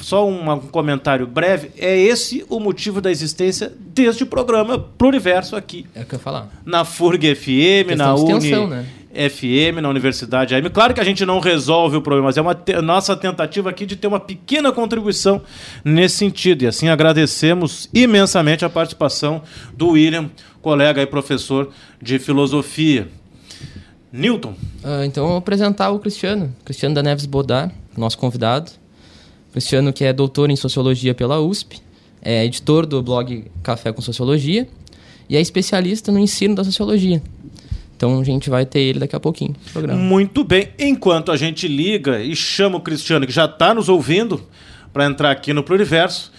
só 0.00 0.28
um, 0.28 0.50
um 0.50 0.60
comentário 0.60 1.26
breve. 1.26 1.70
É 1.78 1.96
esse 1.96 2.44
o 2.48 2.58
motivo 2.58 3.00
da 3.00 3.10
existência 3.10 3.72
deste 3.78 4.24
programa 4.24 4.78
Pluriverso 4.78 5.56
aqui 5.56 5.86
É 5.94 6.02
o 6.02 6.06
que 6.06 6.14
eu 6.14 6.18
ia 6.18 6.22
falar. 6.22 6.48
na 6.64 6.84
FURG 6.84 7.34
FM, 7.34 7.96
na 7.96 8.14
Uni 8.14 8.32
extensão, 8.32 8.66
né? 8.66 8.86
FM, 9.12 9.80
na 9.82 9.88
Universidade 9.88 10.54
AM. 10.54 10.70
Claro 10.70 10.94
que 10.94 11.00
a 11.00 11.04
gente 11.04 11.24
não 11.26 11.40
resolve 11.40 11.96
o 11.96 12.02
problema, 12.02 12.26
mas 12.28 12.36
é 12.36 12.40
uma 12.40 12.54
te- 12.54 12.80
nossa 12.80 13.16
tentativa 13.16 13.68
aqui 13.70 13.84
de 13.84 13.96
ter 13.96 14.06
uma 14.06 14.20
pequena 14.20 14.70
contribuição 14.72 15.42
nesse 15.84 16.16
sentido. 16.16 16.62
E 16.62 16.66
assim 16.66 16.88
agradecemos 16.88 17.88
imensamente 17.92 18.64
a 18.64 18.70
participação 18.70 19.42
do 19.76 19.90
William, 19.90 20.30
colega 20.62 21.02
e 21.02 21.06
professor 21.06 21.70
de 22.00 22.18
filosofia. 22.18 23.08
Newton, 24.12 24.54
Ah, 24.82 25.04
então, 25.06 25.24
eu 25.24 25.28
vou 25.28 25.38
apresentar 25.38 25.90
o 25.90 25.98
Cristiano, 26.00 26.54
Cristiano 26.64 26.94
da 26.94 27.02
Neves 27.02 27.26
Bodar, 27.26 27.70
nosso 27.96 28.18
convidado. 28.18 28.72
Cristiano, 29.52 29.92
que 29.92 30.04
é 30.04 30.12
doutor 30.12 30.50
em 30.50 30.56
sociologia 30.56 31.14
pela 31.14 31.40
USP, 31.40 31.80
é 32.22 32.44
editor 32.44 32.86
do 32.86 33.02
blog 33.02 33.44
Café 33.62 33.92
com 33.92 34.00
Sociologia 34.02 34.66
e 35.28 35.36
é 35.36 35.40
especialista 35.40 36.10
no 36.12 36.18
ensino 36.18 36.54
da 36.56 36.64
sociologia. 36.64 37.22
Então, 38.00 38.18
a 38.18 38.24
gente 38.24 38.48
vai 38.48 38.64
ter 38.64 38.80
ele 38.80 38.98
daqui 38.98 39.14
a 39.14 39.20
pouquinho 39.20 39.54
no 39.66 39.72
programa. 39.72 40.00
muito 40.00 40.42
bem. 40.42 40.70
Enquanto 40.78 41.30
a 41.30 41.36
gente 41.36 41.68
liga 41.68 42.18
e 42.18 42.34
chama 42.34 42.78
o 42.78 42.80
Cristiano, 42.80 43.26
que 43.26 43.32
já 43.32 43.44
está 43.44 43.74
nos 43.74 43.90
ouvindo, 43.90 44.40
para 44.90 45.04
entrar 45.04 45.30
aqui 45.30 45.52
no 45.52 45.62
Pluriverso, 45.62 46.32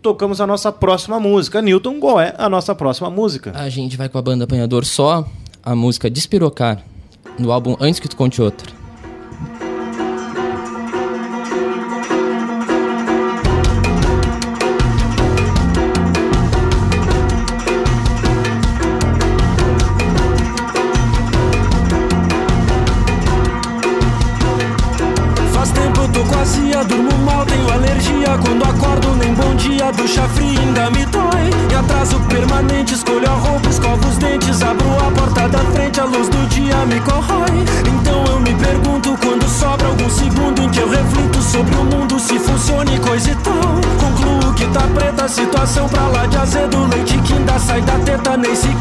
tocamos 0.00 0.40
a 0.40 0.46
nossa 0.46 0.70
próxima 0.70 1.18
música. 1.18 1.60
Newton, 1.60 1.98
qual 1.98 2.20
é 2.20 2.36
a 2.38 2.48
nossa 2.48 2.72
próxima 2.72 3.10
música? 3.10 3.50
A 3.52 3.68
gente 3.68 3.96
vai 3.96 4.08
com 4.08 4.16
a 4.16 4.22
banda 4.22 4.44
Apanhador 4.44 4.84
só, 4.84 5.28
a 5.60 5.74
música 5.74 6.08
Despirocar, 6.08 6.80
no 7.36 7.50
álbum 7.50 7.76
Antes 7.80 7.98
que 7.98 8.08
tu 8.08 8.14
conte 8.14 8.40
outra. 8.40 8.79
Azedo 46.40 46.86
Leite 46.86 47.18
que 47.18 47.34
ainda 47.34 47.58
sai 47.58 47.80
da 47.82 47.98
teta, 47.98 48.36
nem 48.36 48.54
sequer 48.54 48.79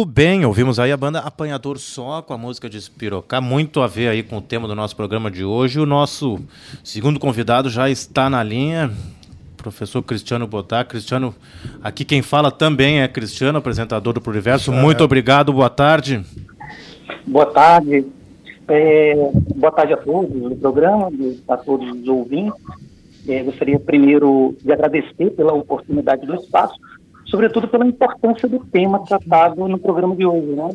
Muito 0.00 0.12
bem, 0.12 0.46
ouvimos 0.46 0.80
aí 0.80 0.90
a 0.90 0.96
banda 0.96 1.18
Apanhador 1.18 1.76
Só 1.76 2.22
com 2.22 2.32
a 2.32 2.38
música 2.38 2.70
de 2.70 2.78
Espirocar, 2.78 3.42
muito 3.42 3.82
a 3.82 3.86
ver 3.86 4.08
aí 4.08 4.22
com 4.22 4.38
o 4.38 4.40
tema 4.40 4.66
do 4.66 4.74
nosso 4.74 4.96
programa 4.96 5.30
de 5.30 5.44
hoje. 5.44 5.78
O 5.78 5.84
nosso 5.84 6.38
segundo 6.82 7.20
convidado 7.20 7.68
já 7.68 7.90
está 7.90 8.30
na 8.30 8.42
linha, 8.42 8.90
professor 9.58 10.02
Cristiano 10.02 10.46
Botar. 10.46 10.84
Cristiano, 10.84 11.34
aqui 11.82 12.02
quem 12.02 12.22
fala 12.22 12.50
também 12.50 13.02
é 13.02 13.08
Cristiano, 13.08 13.58
apresentador 13.58 14.14
do 14.14 14.22
Pluriverso. 14.22 14.72
Muito 14.72 15.04
obrigado, 15.04 15.52
boa 15.52 15.68
tarde. 15.68 16.24
Boa 17.26 17.44
tarde. 17.44 18.06
É, 18.68 19.14
boa 19.54 19.70
tarde 19.70 19.92
a 19.92 19.98
todos 19.98 20.30
do 20.30 20.56
programa, 20.56 21.12
a 21.46 21.58
todos 21.58 21.86
os 21.90 22.08
ouvintes. 22.08 22.58
É, 23.28 23.42
gostaria 23.42 23.78
primeiro 23.78 24.56
de 24.62 24.72
agradecer 24.72 25.28
pela 25.32 25.52
oportunidade 25.52 26.26
do 26.26 26.36
espaço, 26.36 26.80
sobretudo 27.30 27.68
pela 27.68 27.86
importância 27.86 28.48
do 28.48 28.58
tema 28.58 28.98
tratado 29.04 29.68
no 29.68 29.78
programa 29.78 30.16
de 30.16 30.26
hoje. 30.26 30.48
Né? 30.48 30.70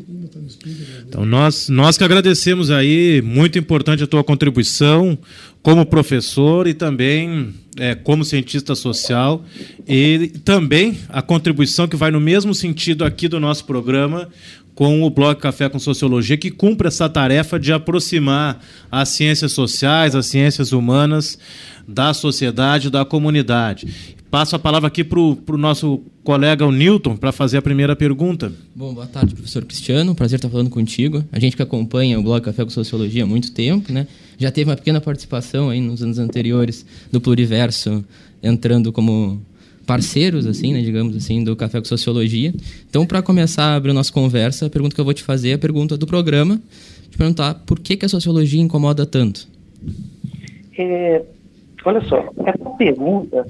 Então 1.08 1.26
nós, 1.26 1.70
nós 1.70 1.98
que 1.98 2.04
agradecemos 2.04 2.72
aí, 2.72 3.22
muito 3.22 3.60
importante 3.60 4.04
a 4.04 4.08
tua 4.08 4.24
contribuição 4.24 5.18
como 5.62 5.86
professor 5.86 6.68
e 6.68 6.74
também 6.74 7.54
é, 7.78 7.94
como 7.96 8.24
cientista 8.24 8.76
social 8.76 9.44
e 9.88 10.32
também 10.44 10.98
a 11.10 11.22
contribuição 11.22 11.88
que 11.88 11.96
vai 11.96 12.12
no 12.12 12.20
mesmo 12.20 12.54
sentido 12.54 13.04
aqui 13.04 13.28
do 13.28 13.40
nosso 13.40 13.66
programa 13.66 14.30
com 14.76 15.04
o 15.04 15.10
Blog 15.10 15.40
Café 15.40 15.70
com 15.70 15.80
Sociologia, 15.80 16.38
que 16.38 16.52
cumpre 16.52 16.90
essa 16.90 17.08
tarefa 17.08 17.58
de 17.58 17.72
aproximar 17.72 18.60
as 18.92 19.10
ciências 19.10 19.54
sociais, 19.54 20.14
as 20.14 20.26
ciências 20.26 20.74
humanas 20.74 21.40
da 21.88 22.14
sociedade, 22.14 22.90
da 22.90 23.06
comunidade. 23.06 24.15
Passo 24.36 24.54
a 24.54 24.60
palavra 24.60 24.90
aqui 24.90 25.02
para 25.02 25.18
o 25.18 25.58
nosso 25.58 26.02
colega 26.22 26.66
o 26.66 26.70
Newton 26.70 27.16
para 27.16 27.32
fazer 27.32 27.56
a 27.58 27.62
primeira 27.62 27.96
pergunta. 27.96 28.52
Bom, 28.76 28.94
boa 28.94 29.08
tarde, 29.08 29.34
professor 29.34 29.64
Cristiano. 29.64 30.14
Prazer 30.14 30.36
estar 30.36 30.50
falando 30.50 30.70
contigo. 30.70 31.24
A 31.32 31.40
gente 31.40 31.56
que 31.56 31.62
acompanha 31.62 32.20
o 32.20 32.22
blog 32.22 32.44
Café 32.44 32.66
com 32.66 32.70
Sociologia 32.70 33.24
há 33.24 33.26
muito 33.26 33.54
tempo, 33.54 33.94
né? 33.94 34.06
Já 34.38 34.52
teve 34.52 34.70
uma 34.70 34.76
pequena 34.76 35.00
participação 35.00 35.70
aí 35.70 35.80
nos 35.80 36.04
anos 36.04 36.20
anteriores 36.20 36.86
do 37.10 37.22
Pluriverso, 37.22 38.04
entrando 38.44 38.92
como 38.92 39.42
parceiros, 39.88 40.46
assim, 40.46 40.74
né, 40.74 40.82
digamos 40.82 41.16
assim, 41.16 41.42
do 41.42 41.56
Café 41.56 41.80
com 41.80 41.86
Sociologia. 41.86 42.54
Então, 42.90 43.06
para 43.06 43.22
começar 43.22 43.64
a 43.68 43.76
abrir 43.76 43.92
a 43.92 43.94
nossa 43.94 44.12
conversa, 44.12 44.66
a 44.66 44.70
pergunta 44.70 44.94
que 44.94 45.00
eu 45.00 45.06
vou 45.06 45.14
te 45.14 45.24
fazer 45.24 45.52
é 45.52 45.54
a 45.54 45.58
pergunta 45.58 45.98
do 45.98 46.06
programa, 46.06 46.62
te 47.10 47.18
perguntar 47.18 47.54
por 47.66 47.80
que, 47.80 47.96
que 47.96 48.06
a 48.06 48.10
sociologia 48.10 48.62
incomoda 48.62 49.06
tanto? 49.06 49.48
É, 50.78 51.24
olha 51.86 52.02
só, 52.10 52.34
essa 52.46 52.70
pergunta 52.72 53.48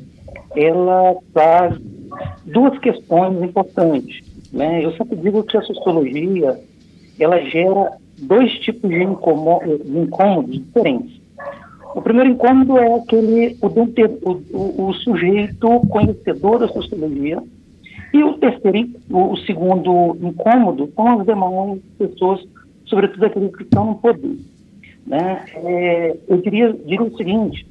ela 0.55 1.15
traz 1.33 1.75
duas 2.45 2.77
questões 2.79 3.41
importantes. 3.41 4.23
Né? 4.51 4.85
Eu 4.85 4.91
sempre 4.93 5.15
digo 5.17 5.43
que 5.43 5.57
a 5.57 5.61
sociologia 5.61 6.59
ela 7.19 7.39
gera 7.41 7.91
dois 8.19 8.51
tipos 8.59 8.89
de, 8.89 8.97
de 8.97 9.99
incômodos 9.99 10.51
diferentes. 10.51 11.21
O 11.93 12.01
primeiro 12.01 12.31
incômodo 12.31 12.77
é 12.77 12.93
aquele 12.95 13.57
o, 13.61 13.67
o, 13.67 14.87
o, 14.87 14.93
sujeito 14.95 15.79
conhecedor 15.87 16.59
da 16.59 16.67
sociologia 16.67 17.41
e 18.13 18.23
o 18.23 18.33
terceiro, 18.33 18.89
o 19.09 19.37
segundo 19.37 20.17
incômodo 20.21 20.91
são 20.93 21.19
as 21.19 21.25
demais 21.25 21.79
pessoas, 21.97 22.45
sobretudo 22.85 23.25
aqueles 23.25 23.55
que 23.55 23.63
estão 23.63 23.85
no 23.85 23.95
poder. 23.95 24.37
Né? 25.07 25.45
É, 25.55 26.17
eu 26.27 26.37
diria, 26.41 26.73
diria 26.73 27.03
o 27.03 27.15
seguinte, 27.15 27.65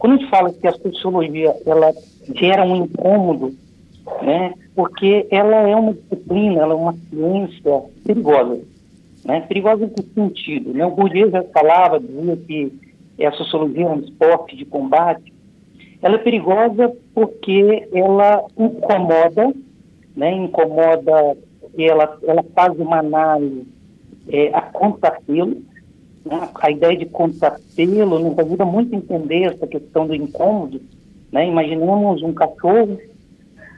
quando 0.00 0.14
a 0.14 0.16
gente 0.16 0.30
fala 0.30 0.50
que 0.50 0.66
a 0.66 0.72
sociologia 0.72 1.54
ela 1.66 1.92
gera 2.34 2.64
um 2.64 2.74
incômodo, 2.74 3.54
né, 4.22 4.54
porque 4.74 5.26
ela 5.30 5.68
é 5.68 5.76
uma 5.76 5.92
disciplina, 5.92 6.62
ela 6.62 6.72
é 6.72 6.76
uma 6.76 6.94
ciência 7.10 7.82
perigosa. 8.04 8.60
Né? 9.26 9.42
Perigosa 9.42 9.84
em 9.84 9.88
que 9.90 10.02
sentido? 10.14 10.72
Né? 10.72 10.86
O 10.86 10.92
Bourdieu 10.92 11.30
já 11.30 11.42
falava, 11.44 12.00
dizia 12.00 12.36
que 12.36 12.72
a 13.22 13.32
sociologia 13.32 13.84
é 13.84 13.88
um 13.90 14.00
esporte 14.00 14.56
de 14.56 14.64
combate. 14.64 15.34
Ela 16.00 16.14
é 16.14 16.18
perigosa 16.18 16.90
porque 17.14 17.86
ela 17.92 18.42
incomoda, 18.58 19.54
né? 20.16 20.32
incomoda, 20.32 21.36
porque 21.60 21.82
ela, 21.82 22.18
ela 22.22 22.42
faz 22.54 22.78
uma 22.80 23.00
análise 23.00 23.66
é, 24.30 24.48
a 24.54 24.62
contrapelo, 24.62 25.62
né? 26.24 26.48
a 26.54 26.70
ideia 26.70 26.96
de 26.96 27.06
contrapelo 27.06 28.18
nos 28.18 28.38
ajuda 28.38 28.64
muito 28.64 28.94
a 28.94 28.98
entender 28.98 29.44
essa 29.44 29.66
questão 29.66 30.06
do 30.06 30.14
incômodo. 30.14 30.80
Né? 31.32 31.48
Imaginamos 31.48 32.22
um 32.22 32.32
cachorro, 32.32 32.98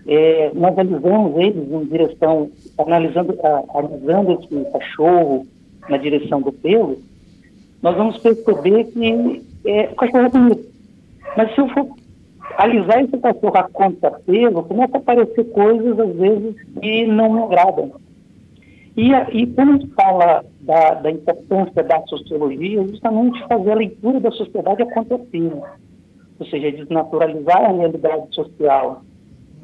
é, 0.06 0.50
nós 0.54 0.76
analisamos 0.78 1.36
eles 1.38 1.70
em 1.70 1.84
direção, 1.84 2.50
analisando, 2.78 3.38
analisando 3.74 4.32
esse 4.32 4.72
cachorro 4.72 5.46
na 5.88 5.96
direção 5.96 6.40
do 6.40 6.52
pelo, 6.52 6.98
nós 7.82 7.96
vamos 7.96 8.18
perceber 8.18 8.84
que 8.84 9.42
é, 9.66 9.88
o 9.90 9.94
cachorro 9.94 10.26
é 10.26 10.28
bonito. 10.28 10.72
Mas 11.36 11.54
se 11.54 11.60
eu 11.60 11.68
for 11.68 11.88
alisar 12.56 13.02
esse 13.02 13.16
cachorro 13.18 13.56
a 13.56 13.68
contrapelo, 13.68 14.62
começa 14.62 14.96
a 14.96 15.00
aparecer 15.00 15.44
coisas, 15.50 15.98
às 15.98 16.16
vezes, 16.16 16.54
que 16.80 17.06
não 17.06 17.32
me 17.32 17.42
agradam. 17.42 17.92
E, 18.96 19.10
e 19.10 19.46
quando 19.48 19.70
a 19.70 19.72
gente 19.72 19.94
fala 19.94 20.44
da, 20.60 20.94
da 20.94 21.10
importância 21.10 21.82
da 21.82 22.02
sociologia, 22.06 22.82
é 22.82 22.88
justamente 22.88 23.46
fazer 23.46 23.72
a 23.72 23.76
leitura 23.76 24.20
da 24.20 24.30
sociedade 24.30 24.82
a 24.82 24.92
contrapelo. 24.92 25.62
Ou 26.38 26.46
seja, 26.46 26.72
desnaturalizar 26.72 27.64
a 27.64 27.72
realidade 27.72 28.34
social. 28.34 29.02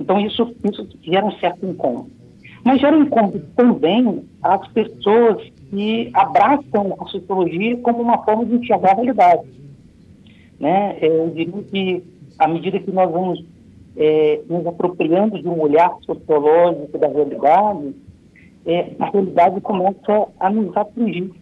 Então, 0.01 0.19
isso, 0.21 0.55
isso 0.65 0.89
gera 1.03 1.27
um 1.27 1.33
certo 1.33 1.67
incômodo. 1.67 2.11
Mas 2.65 2.81
gera 2.81 2.97
um 2.97 3.03
incômodo 3.03 3.41
também 3.57 4.25
as 4.43 4.67
pessoas 4.69 5.43
que 5.71 6.11
abraçam 6.15 6.97
a 6.99 7.05
sociologia 7.07 7.77
como 7.79 8.01
uma 8.01 8.25
forma 8.25 8.47
de 8.47 8.57
enxergar 8.57 8.93
a 8.93 8.97
realidade. 8.97 9.49
Né? 10.59 10.97
É, 11.01 11.07
eu 11.07 11.31
diria 11.31 11.63
que, 11.65 12.05
à 12.39 12.49
medida 12.49 12.79
que 12.79 12.91
nós 12.91 13.11
vamos 13.11 13.45
é, 13.97 14.41
nos 14.49 14.67
apropriando 14.67 15.41
de 15.41 15.49
um 15.49 15.61
olhar 15.61 15.95
sociológico 16.07 16.97
da 16.99 17.09
realidade, 17.09 17.95
é, 18.69 18.93
a 18.99 19.07
realidade 19.07 19.61
começa 19.63 20.29
a 20.39 20.51
nos 20.51 20.77
atingir. 20.77 21.33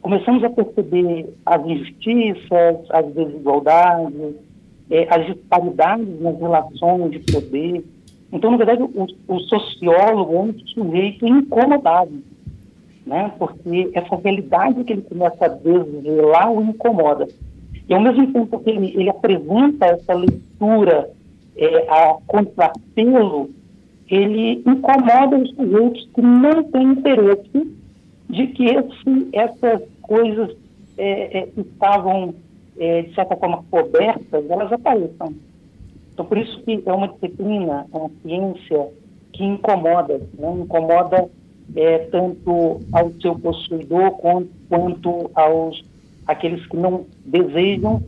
Começamos 0.00 0.44
a 0.44 0.50
perceber 0.50 1.28
as 1.44 1.66
injustiças, 1.66 2.76
as 2.90 3.06
desigualdades, 3.12 4.36
é, 4.88 5.08
as 5.10 5.26
disparidades 5.26 6.20
nas 6.20 6.38
relações 6.38 7.10
de 7.10 7.18
poder. 7.18 7.84
Então, 8.32 8.52
na 8.52 8.56
verdade, 8.56 8.82
o, 8.82 9.06
o 9.26 9.40
sociólogo 9.40 10.34
é 10.34 10.38
um 10.38 10.58
sujeito 10.60 11.26
incomodado, 11.26 12.22
né? 13.04 13.32
porque 13.36 13.90
essa 13.92 14.14
realidade 14.14 14.84
que 14.84 14.92
ele 14.92 15.02
começa 15.02 15.44
a 15.44 15.48
desvelar 15.48 16.52
o 16.52 16.62
incomoda. 16.62 17.26
E 17.88 17.94
ao 17.94 18.00
mesmo 18.00 18.32
tempo 18.32 18.60
que 18.60 18.70
ele, 18.70 18.94
ele 18.94 19.10
apresenta 19.10 19.86
essa 19.86 20.14
leitura 20.14 21.10
é, 21.56 21.90
a 21.90 22.16
contrapelo, 22.28 23.50
ele 24.08 24.62
incomoda 24.66 25.36
os 25.36 25.50
sujeitos 25.50 26.08
que 26.14 26.22
não 26.22 26.62
têm 26.64 26.92
interesse 26.92 27.76
de 28.28 28.46
que 28.48 28.64
esse, 28.64 29.28
essas 29.32 29.82
coisas 30.02 30.56
é, 30.96 31.38
é, 31.38 31.48
estavam, 31.56 32.34
é, 32.78 33.02
de 33.02 33.14
certa 33.14 33.36
forma, 33.36 33.64
cobertas, 33.70 34.50
elas 34.50 34.72
apareçam. 34.72 35.34
Então, 36.12 36.24
por 36.24 36.38
isso 36.38 36.60
que 36.62 36.82
é 36.84 36.92
uma 36.92 37.08
disciplina, 37.08 37.86
é 37.92 37.96
uma 37.96 38.10
ciência 38.22 38.88
que 39.32 39.44
incomoda, 39.44 40.18
né? 40.38 40.52
incomoda 40.58 41.28
é, 41.76 41.98
tanto 42.10 42.80
ao 42.92 43.12
seu 43.20 43.38
possuidor 43.38 44.10
quanto, 44.12 44.50
quanto 44.68 45.30
aos 45.34 45.82
aqueles 46.26 46.66
que 46.66 46.76
não 46.76 47.06
desejam 47.24 48.02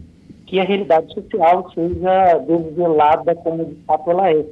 que 0.47 0.59
a 0.59 0.65
realidade 0.65 1.15
social 1.15 1.71
seja 1.73 2.39
desvelada 2.39 3.35
como 3.37 3.65
de 3.65 3.77
fato 3.87 4.11
ela 4.11 4.31
é. 4.31 4.45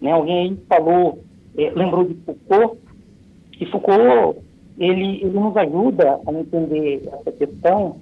Né? 0.00 0.12
Alguém 0.12 0.50
aí 0.50 0.58
falou, 0.68 1.18
é, 1.56 1.70
lembrou 1.70 2.04
de 2.04 2.14
Foucault, 2.14 2.78
e 3.60 3.66
Foucault 3.66 4.38
ele, 4.78 5.22
ele 5.22 5.38
nos 5.38 5.56
ajuda 5.56 6.20
a 6.26 6.32
entender 6.32 7.08
essa 7.12 7.32
questão, 7.32 7.96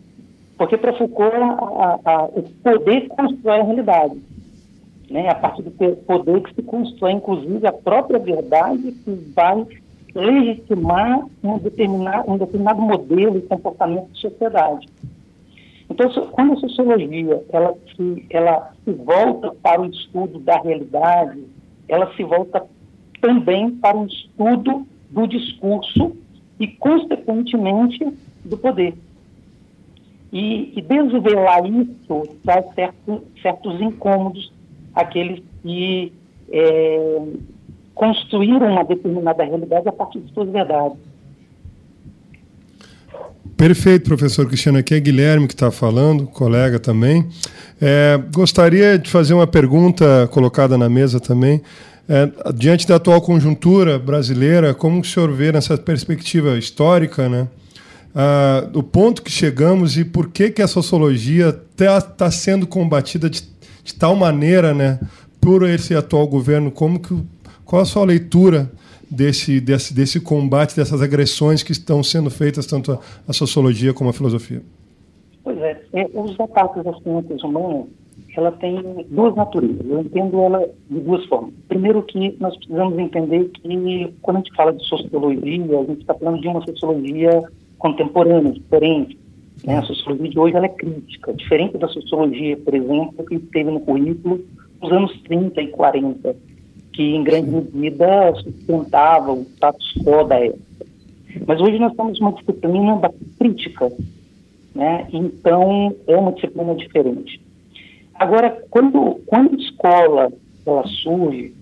porque 0.57 0.76
para 0.76 0.96
Foucault 0.96 1.34
a, 1.34 2.01
a, 2.05 2.24
o 2.26 2.42
poder 2.62 3.09
constrói 3.09 3.61
a 3.61 3.64
realidade. 3.64 4.20
Né? 5.11 5.28
A 5.28 5.34
partir 5.34 5.62
do 5.62 5.70
poder 5.70 6.42
que 6.42 6.55
se 6.55 6.62
constrói, 6.62 7.12
inclusive, 7.12 7.66
a 7.66 7.72
própria 7.72 8.18
verdade 8.18 8.92
que 8.92 9.11
vai 9.34 9.66
legitimar 10.14 11.26
um 11.42 11.59
determinado, 11.59 12.30
um 12.30 12.38
determinado 12.38 12.80
modelo 12.80 13.38
e 13.38 13.42
comportamento 13.42 14.11
de 14.12 14.20
sociedade. 14.20 14.86
Então, 15.90 16.11
quando 16.32 16.53
a 16.53 16.57
sociologia 16.57 17.42
ela 17.51 17.74
se, 17.96 18.26
ela 18.30 18.72
se 18.84 18.92
volta 18.92 19.55
para 19.62 19.80
o 19.80 19.86
estudo 19.86 20.38
da 20.40 20.59
realidade, 20.61 21.44
ela 21.89 22.14
se 22.14 22.22
volta 22.22 22.64
também 23.20 23.70
para 23.70 23.97
o 23.97 24.07
estudo 24.07 24.86
do 25.11 25.26
discurso 25.26 26.16
e, 26.61 26.66
consequentemente, 26.66 28.07
do 28.45 28.57
poder. 28.57 28.95
E, 30.32 30.72
e 30.76 30.82
desvelar 30.82 31.64
isso 31.66 32.36
traz 32.45 32.66
certo, 32.74 33.22
certos 33.41 33.80
incômodos 33.80 34.53
àqueles 34.95 35.43
que 35.62 36.12
é, 36.51 37.22
construíram 37.95 38.72
uma 38.72 38.84
determinada 38.84 39.43
realidade 39.43 39.89
a 39.89 39.93
partir 39.93 40.20
de 40.20 40.32
suas 40.32 40.51
verdades. 40.51 40.99
Perfeito, 43.59 44.04
professor 44.04 44.46
Cristiano. 44.46 44.78
Aqui 44.78 44.94
é 44.94 45.00
Guilherme 45.00 45.48
que 45.48 45.52
está 45.52 45.68
falando, 45.72 46.28
colega 46.28 46.78
também. 46.78 47.26
É, 47.80 48.16
gostaria 48.32 48.96
de 48.96 49.11
fazer 49.11 49.34
uma 49.34 49.48
pergunta 49.48 50.28
colocada 50.30 50.78
na 50.78 50.88
mesa 50.88 51.18
também. 51.18 51.61
É, 52.09 52.30
diante 52.54 52.86
da 52.86 52.94
atual 52.94 53.20
conjuntura 53.20 53.98
brasileira, 53.98 54.72
como 54.74 55.00
o 55.00 55.04
senhor 55.04 55.32
vê 55.32 55.50
nessa 55.50 55.76
perspectiva 55.76 56.56
histórica, 56.56 57.28
né? 57.28 57.48
Ah, 58.14 58.68
o 58.74 58.82
ponto 58.82 59.22
que 59.22 59.30
chegamos 59.30 59.98
e 59.98 60.04
por 60.04 60.28
que, 60.28 60.50
que 60.50 60.62
a 60.62 60.68
sociologia 60.68 61.48
está 61.48 62.00
tá 62.00 62.30
sendo 62.30 62.64
combatida 62.64 63.28
de, 63.28 63.42
de, 63.82 63.92
tal 63.92 64.14
maneira 64.14 64.72
né, 64.72 65.00
por 65.40 65.68
esse 65.68 65.96
atual 65.96 66.28
governo? 66.28 66.70
Como 66.70 67.00
que, 67.00 67.12
qual 67.64 67.82
a 67.82 67.84
sua 67.84 68.04
leitura 68.04 68.70
desse, 69.11 69.61
desse, 69.61 69.94
desse 69.94 70.20
combate, 70.20 70.76
dessas 70.76 71.00
agressões 71.02 71.62
que 71.62 71.72
estão 71.72 72.02
sendo 72.02 72.30
feitas 72.30 72.66
tanto 72.66 72.92
a, 72.92 72.98
a 73.26 73.32
sociologia 73.32 73.94
como 73.94 74.11
a 74.11 74.12
filosofia? 74.12 74.62
Pois 75.42 75.59
é, 75.59 75.80
é, 75.94 76.11
os 76.12 76.38
ataques 76.38 76.86
às 76.86 77.02
ciências 77.02 77.42
humanas, 77.42 77.86
ela 78.36 78.52
tem 78.52 79.06
duas 79.11 79.34
naturezas. 79.34 79.86
Eu 79.88 80.00
entendo 80.00 80.40
ela 80.40 80.68
de 80.90 81.00
duas 81.00 81.24
formas. 81.26 81.52
Primeiro 81.68 82.02
que 82.02 82.36
nós 82.38 82.56
precisamos 82.56 82.98
entender 82.98 83.44
que 83.48 84.14
quando 84.22 84.36
a 84.36 84.40
gente 84.40 84.54
fala 84.54 84.72
de 84.72 84.84
sociologia, 84.84 85.78
a 85.78 85.84
gente 85.84 86.00
está 86.00 86.14
falando 86.14 86.40
de 86.40 86.48
uma 86.48 86.64
sociologia 86.64 87.42
contemporânea, 87.78 88.52
diferente. 88.52 89.18
Né? 89.64 89.78
A 89.78 89.82
sociologia 89.82 90.30
de 90.30 90.38
hoje 90.38 90.56
ela 90.56 90.66
é 90.66 90.70
crítica, 90.70 91.32
diferente 91.32 91.78
da 91.78 91.88
sociologia, 91.88 92.56
por 92.59 92.74
exemplo, 92.74 93.24
que 93.26 93.38
teve 93.38 93.70
no 93.70 93.80
currículo 93.80 94.40
nos 94.80 94.92
anos 94.92 95.20
30 95.22 95.61
e 95.61 95.68
40 95.68 96.36
que 96.99 97.14
em 97.14 97.22
grande 97.22 97.49
medida 97.72 98.34
sustentava 98.34 99.32
o 99.32 99.42
status 99.55 99.94
quo 100.03 100.24
da 100.24 100.34
época. 100.34 100.84
Mas 101.46 101.61
hoje 101.61 101.78
nós 101.78 101.94
temos 101.94 102.18
uma 102.18 102.32
disciplina 102.32 102.96
da 102.96 103.12
crítica, 103.38 103.92
né? 104.74 105.07
então 105.12 105.94
é 106.09 106.16
uma 106.16 106.32
disciplina 106.32 106.74
diferente. 106.74 107.40
Agora, 108.16 108.51
quando, 108.68 109.20
quando 109.26 109.55
a 109.55 109.62
escola 109.62 110.32
ela 110.66 110.84
surge, 111.05 111.55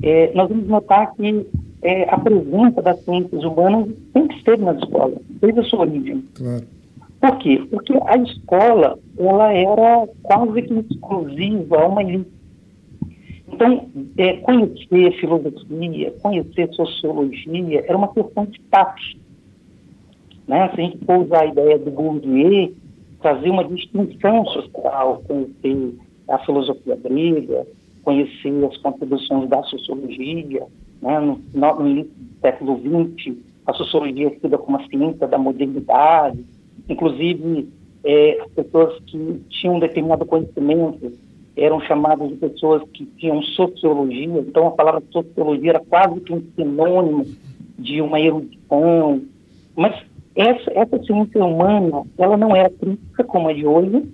é, 0.00 0.32
nós 0.32 0.48
vamos 0.48 0.68
notar 0.68 1.12
que 1.14 1.44
é, 1.82 2.08
a 2.08 2.16
presença 2.16 2.80
das 2.80 3.04
ciências 3.04 3.42
humanas 3.42 3.88
sempre 4.12 4.36
esteve 4.36 4.62
na 4.62 4.74
escola, 4.74 5.16
desde 5.40 5.58
a 5.58 5.64
sua 5.64 5.80
origem. 5.80 6.22
Claro. 6.34 6.64
Por 7.20 7.38
quê? 7.38 7.66
Porque 7.68 7.94
a 8.06 8.16
escola 8.16 8.96
ela 9.18 9.52
era 9.52 10.08
quase 10.22 10.62
que 10.62 10.74
exclusiva 10.88 11.82
a 11.82 11.88
uma 11.88 12.04
elite 12.04 12.37
então, 13.58 13.88
é, 14.16 14.34
conhecer 14.34 15.18
filosofia, 15.18 16.14
conhecer 16.22 16.72
sociologia, 16.74 17.84
era 17.88 17.96
uma 17.96 18.06
questão 18.14 18.44
de 18.44 18.56
status. 18.60 19.16
Né? 20.46 20.68
Se 20.68 20.80
a 20.80 20.84
gente 20.84 21.04
for 21.04 21.18
usar 21.24 21.42
a 21.42 21.46
ideia 21.46 21.76
do 21.76 21.90
Bourdieu, 21.90 22.72
fazer 23.20 23.50
uma 23.50 23.64
distinção 23.64 24.46
social, 24.46 25.24
conhecer 25.26 25.92
a 26.28 26.38
filosofia 26.38 26.94
grega, 27.02 27.66
conhecer 28.04 28.64
as 28.64 28.76
contribuições 28.76 29.48
da 29.48 29.60
sociologia, 29.64 30.64
né? 31.02 31.18
no, 31.18 31.40
no 31.52 32.04
do 32.04 32.08
século 32.40 32.78
XX, 32.78 33.38
a 33.66 33.72
sociologia 33.72 34.28
é 34.28 34.30
tida 34.30 34.56
como 34.56 34.76
a 34.76 34.86
ciência 34.86 35.26
da 35.26 35.36
modernidade, 35.36 36.44
inclusive 36.88 37.68
é, 38.04 38.40
as 38.40 38.52
pessoas 38.52 39.00
que 39.04 39.42
tinham 39.48 39.74
um 39.74 39.80
determinado 39.80 40.24
conhecimento 40.24 41.12
eram 41.58 41.80
chamadas 41.80 42.28
de 42.28 42.36
pessoas 42.36 42.82
que 42.92 43.04
tinham 43.16 43.42
sociologia, 43.42 44.38
então 44.38 44.68
a 44.68 44.70
palavra 44.70 45.02
sociologia 45.10 45.70
era 45.70 45.80
quase 45.80 46.20
que 46.20 46.32
um 46.32 46.42
sinônimo 46.54 47.26
de 47.78 48.00
uma 48.00 48.20
erudição. 48.20 49.22
Mas 49.76 49.94
essa, 50.34 50.70
essa 50.72 51.02
ciência 51.02 51.44
humana, 51.44 52.04
ela 52.16 52.36
não 52.36 52.54
era 52.54 52.70
crítica 52.70 53.24
como 53.24 53.48
a 53.48 53.52
de 53.52 53.66
hoje, 53.66 54.08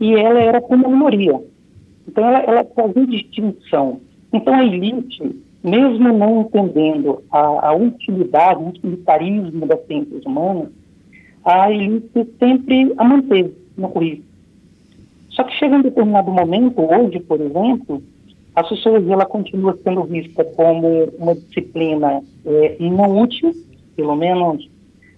e 0.00 0.14
ela 0.14 0.40
era 0.40 0.60
como 0.60 0.88
minoria. 0.88 1.38
Então 2.08 2.24
ela, 2.24 2.38
ela 2.40 2.64
fazia 2.74 3.06
distinção. 3.06 4.00
Então 4.32 4.54
a 4.54 4.64
elite, 4.64 5.36
mesmo 5.62 6.12
não 6.12 6.42
entendendo 6.42 7.22
a, 7.30 7.68
a 7.68 7.74
utilidade, 7.74 8.62
o 8.62 8.68
utilitarismo 8.68 9.66
das 9.66 9.84
ciências 9.86 10.24
humanas, 10.24 10.68
a 11.44 11.70
elite 11.70 12.26
sempre 12.38 12.92
a 12.96 13.04
manteve 13.04 13.54
no 13.76 13.88
currículo. 13.88 14.29
Só 15.40 15.44
que 15.44 15.56
chega 15.56 15.76
um 15.76 15.80
determinado 15.80 16.30
momento, 16.30 16.82
hoje, 16.82 17.18
por 17.20 17.40
exemplo, 17.40 18.02
a 18.54 18.62
sociologia 18.64 19.14
ela 19.14 19.24
continua 19.24 19.78
sendo 19.82 20.04
vista 20.04 20.44
como 20.44 21.04
uma 21.18 21.34
disciplina 21.34 22.22
é, 22.44 22.76
não 22.78 23.22
útil, 23.22 23.50
pelo 23.96 24.14
menos 24.16 24.68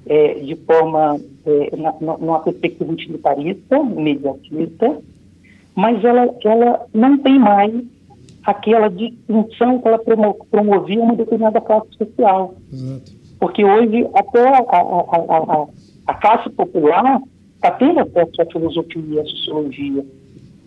é, 0.06 0.34
de 0.34 0.54
forma, 0.54 1.18
é, 1.44 1.76
na, 1.76 1.92
numa 2.18 2.38
perspectiva 2.38 2.92
utilitarista, 2.92 3.76
imediatista, 3.78 4.96
mas 5.74 6.04
ela, 6.04 6.32
ela 6.44 6.86
não 6.94 7.18
tem 7.18 7.40
mais 7.40 7.74
aquela 8.44 8.88
distinção 8.90 9.80
que 9.80 9.88
ela 9.88 9.98
promovia 10.52 11.02
uma 11.02 11.16
determinada 11.16 11.60
classe 11.60 11.88
social. 11.98 12.54
Exato. 12.72 13.12
Porque 13.40 13.64
hoje 13.64 14.06
até 14.14 14.48
a, 14.48 14.58
a, 14.58 14.78
a, 14.78 15.66
a 16.06 16.14
classe 16.14 16.48
popular 16.50 17.20
está 17.62 17.70
tendo 17.72 18.00
acesso 18.00 18.42
à 18.42 18.46
filosofia 18.46 19.02
e 19.06 19.20
à 19.20 19.24
sociologia. 19.24 20.04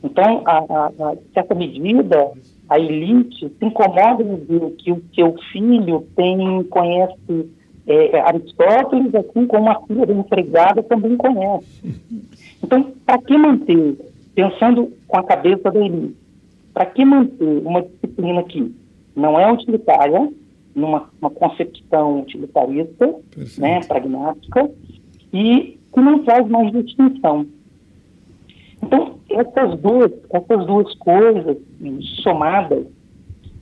Então, 0.02 0.44
a, 0.46 0.58
a, 0.60 0.88
a 1.12 1.16
certa 1.34 1.54
medida, 1.54 2.32
a 2.70 2.80
elite 2.80 3.50
se 3.50 3.66
incomoda 3.66 4.24
em 4.24 4.36
ver 4.38 4.72
que 4.78 4.92
o 4.92 5.04
seu 5.14 5.36
filho 5.52 6.08
tem, 6.16 6.64
conhece 6.66 7.50
é, 7.86 8.20
Aristóteles, 8.22 9.14
assim 9.14 9.46
como 9.46 9.70
a 9.70 9.82
filha 9.86 10.06
da 10.06 10.14
empregada 10.14 10.82
também 10.84 11.18
conhece. 11.18 11.68
Então, 12.64 12.94
para 13.06 13.18
que 13.18 13.38
manter, 13.38 13.98
pensando 14.34 14.92
com 15.08 15.18
a 15.18 15.24
cabeça 15.24 15.70
da 15.72 15.86
elite, 15.86 16.16
para 16.74 16.86
que 16.86 17.04
manter 17.04 17.62
uma 17.66 17.82
disciplina 17.82 18.44
que 18.44 18.74
não 19.16 19.40
é 19.40 19.52
utilitária, 19.52 20.30
numa 20.74 21.00
concepção 21.34 22.22
utilitarista, 22.22 23.16
né, 23.58 23.80
pragmática, 23.88 24.70
e 25.34 25.75
que 25.96 26.02
não 26.02 26.20
traz 26.24 26.48
mais 26.50 26.72
distinção. 26.74 27.48
Então, 28.84 29.16
essas 29.30 29.80
duas, 29.80 30.12
essas 30.30 30.66
duas 30.68 30.94
coisas 30.96 31.58
somadas, 32.22 32.86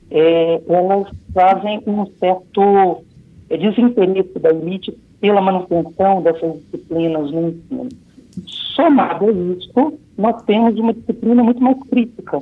é, 0.09 0.61
elas 0.67 1.07
trazem 1.33 1.81
um 1.85 2.05
certo 2.19 3.03
é, 3.49 3.57
desinteresse 3.57 4.39
da 4.39 4.49
elite 4.49 4.97
pela 5.21 5.41
manutenção 5.41 6.23
dessas 6.23 6.59
disciplinas 6.63 7.31
no 7.31 7.49
ensino. 7.49 7.89
Somado 8.75 9.27
a 9.27 9.31
isso, 9.31 9.99
nós 10.17 10.41
temos 10.43 10.77
uma 10.79 10.93
disciplina 10.93 11.43
muito 11.43 11.63
mais 11.63 11.77
crítica. 11.89 12.41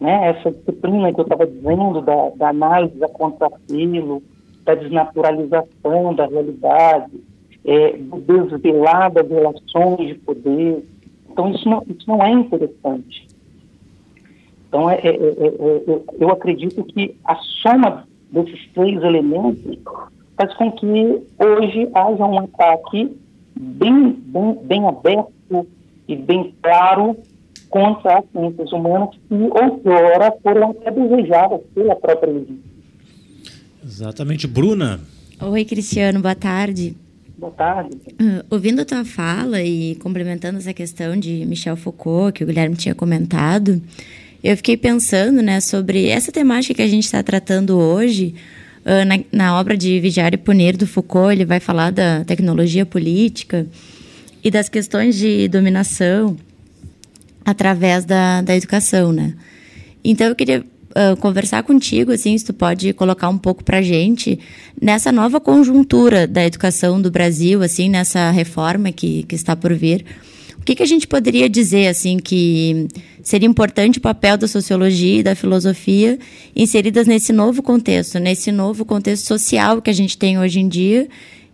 Né? 0.00 0.30
Essa 0.30 0.52
disciplina 0.52 1.12
que 1.12 1.20
eu 1.20 1.24
estava 1.24 1.46
dizendo, 1.46 2.00
da, 2.00 2.30
da 2.36 2.48
análise 2.50 2.96
da 2.98 3.08
contrapelo, 3.08 4.22
da 4.64 4.76
desnaturalização 4.76 6.14
da 6.14 6.26
realidade, 6.26 7.12
é, 7.64 7.96
desvelar 8.50 9.12
das 9.12 9.28
relações 9.28 10.08
de 10.08 10.14
poder. 10.14 10.84
Então, 11.30 11.50
isso 11.50 11.68
não, 11.68 11.84
isso 11.88 12.08
não 12.08 12.22
é 12.22 12.30
interessante. 12.30 13.26
Então, 14.68 14.90
é, 14.90 14.96
é, 14.96 15.08
é, 15.08 15.46
é 15.46 16.02
eu 16.18 16.30
acredito 16.30 16.82
que 16.84 17.14
a 17.24 17.36
soma 17.62 18.06
desses 18.30 18.68
três 18.74 19.02
elementos 19.02 19.78
faz 20.36 20.54
com 20.54 20.72
que 20.72 20.86
hoje 20.86 21.88
haja 21.94 22.24
um 22.24 22.38
ataque 22.38 23.16
bem, 23.54 24.12
bem, 24.12 24.58
bem 24.64 24.88
aberto 24.88 25.66
e 26.08 26.16
bem 26.16 26.54
claro 26.62 27.16
contra 27.68 28.18
as 28.18 28.24
ciências 28.32 28.72
humanas 28.72 29.10
que 29.28 29.34
outrora 29.34 30.34
foram 30.42 30.70
até 30.70 30.90
desejadas 30.90 31.60
pela 31.74 31.96
própria 31.96 32.30
elite. 32.30 32.60
Exatamente. 33.84 34.46
Bruna? 34.46 35.00
Oi, 35.40 35.64
Cristiano, 35.64 36.20
boa 36.20 36.34
tarde. 36.34 36.94
Boa 37.42 37.52
tarde. 37.54 37.96
Uh, 37.96 38.44
ouvindo 38.48 38.82
a 38.82 38.84
tua 38.84 39.04
fala 39.04 39.60
e 39.60 39.96
complementando 39.96 40.58
essa 40.58 40.72
questão 40.72 41.16
de 41.16 41.44
Michel 41.44 41.76
Foucault, 41.76 42.32
que 42.32 42.44
o 42.44 42.46
Guilherme 42.46 42.76
tinha 42.76 42.94
comentado, 42.94 43.82
eu 44.44 44.56
fiquei 44.56 44.76
pensando 44.76 45.42
né, 45.42 45.60
sobre 45.60 46.06
essa 46.06 46.30
temática 46.30 46.74
que 46.74 46.82
a 46.82 46.86
gente 46.86 47.02
está 47.02 47.20
tratando 47.20 47.76
hoje. 47.76 48.36
Uh, 48.86 49.04
na, 49.04 49.18
na, 49.32 49.58
obra 49.58 49.76
de 49.76 49.98
Vigiar 49.98 50.32
e 50.32 50.36
Punir 50.36 50.76
do 50.76 50.86
Foucault, 50.86 51.32
ele 51.32 51.44
vai 51.44 51.58
falar 51.58 51.90
da 51.90 52.24
tecnologia 52.24 52.86
política 52.86 53.66
e 54.44 54.48
das 54.48 54.68
questões 54.68 55.16
de 55.16 55.48
dominação 55.48 56.36
através 57.44 58.04
da, 58.04 58.40
da 58.42 58.54
educação, 58.54 59.12
né? 59.12 59.34
Então, 60.04 60.28
eu 60.28 60.36
queria 60.36 60.64
uh, 60.92 61.16
conversar 61.16 61.62
contigo, 61.62 62.12
assim, 62.12 62.36
se 62.36 62.44
tu 62.44 62.52
pode 62.52 62.92
colocar 62.92 63.28
um 63.28 63.38
pouco 63.38 63.64
para 63.64 63.82
gente 63.82 64.38
nessa 64.80 65.10
nova 65.10 65.40
conjuntura 65.40 66.26
da 66.26 66.44
educação 66.44 67.00
do 67.00 67.10
Brasil, 67.10 67.62
assim, 67.62 67.88
nessa 67.88 68.30
reforma 68.30 68.92
que, 68.92 69.24
que 69.24 69.34
está 69.34 69.56
por 69.56 69.74
vir. 69.74 70.04
O 70.58 70.64
que, 70.64 70.76
que 70.76 70.82
a 70.82 70.86
gente 70.86 71.08
poderia 71.08 71.48
dizer, 71.48 71.88
assim, 71.88 72.18
que 72.18 72.86
seria 73.20 73.48
importante 73.48 73.98
o 73.98 74.00
papel 74.00 74.36
da 74.36 74.46
sociologia 74.46 75.18
e 75.18 75.22
da 75.22 75.34
filosofia 75.34 76.18
inseridas 76.54 77.06
nesse 77.06 77.32
novo 77.32 77.62
contexto, 77.62 78.20
nesse 78.20 78.52
novo 78.52 78.84
contexto 78.84 79.26
social 79.26 79.82
que 79.82 79.90
a 79.90 79.92
gente 79.92 80.16
tem 80.16 80.38
hoje 80.38 80.60
em 80.60 80.68
dia 80.68 81.08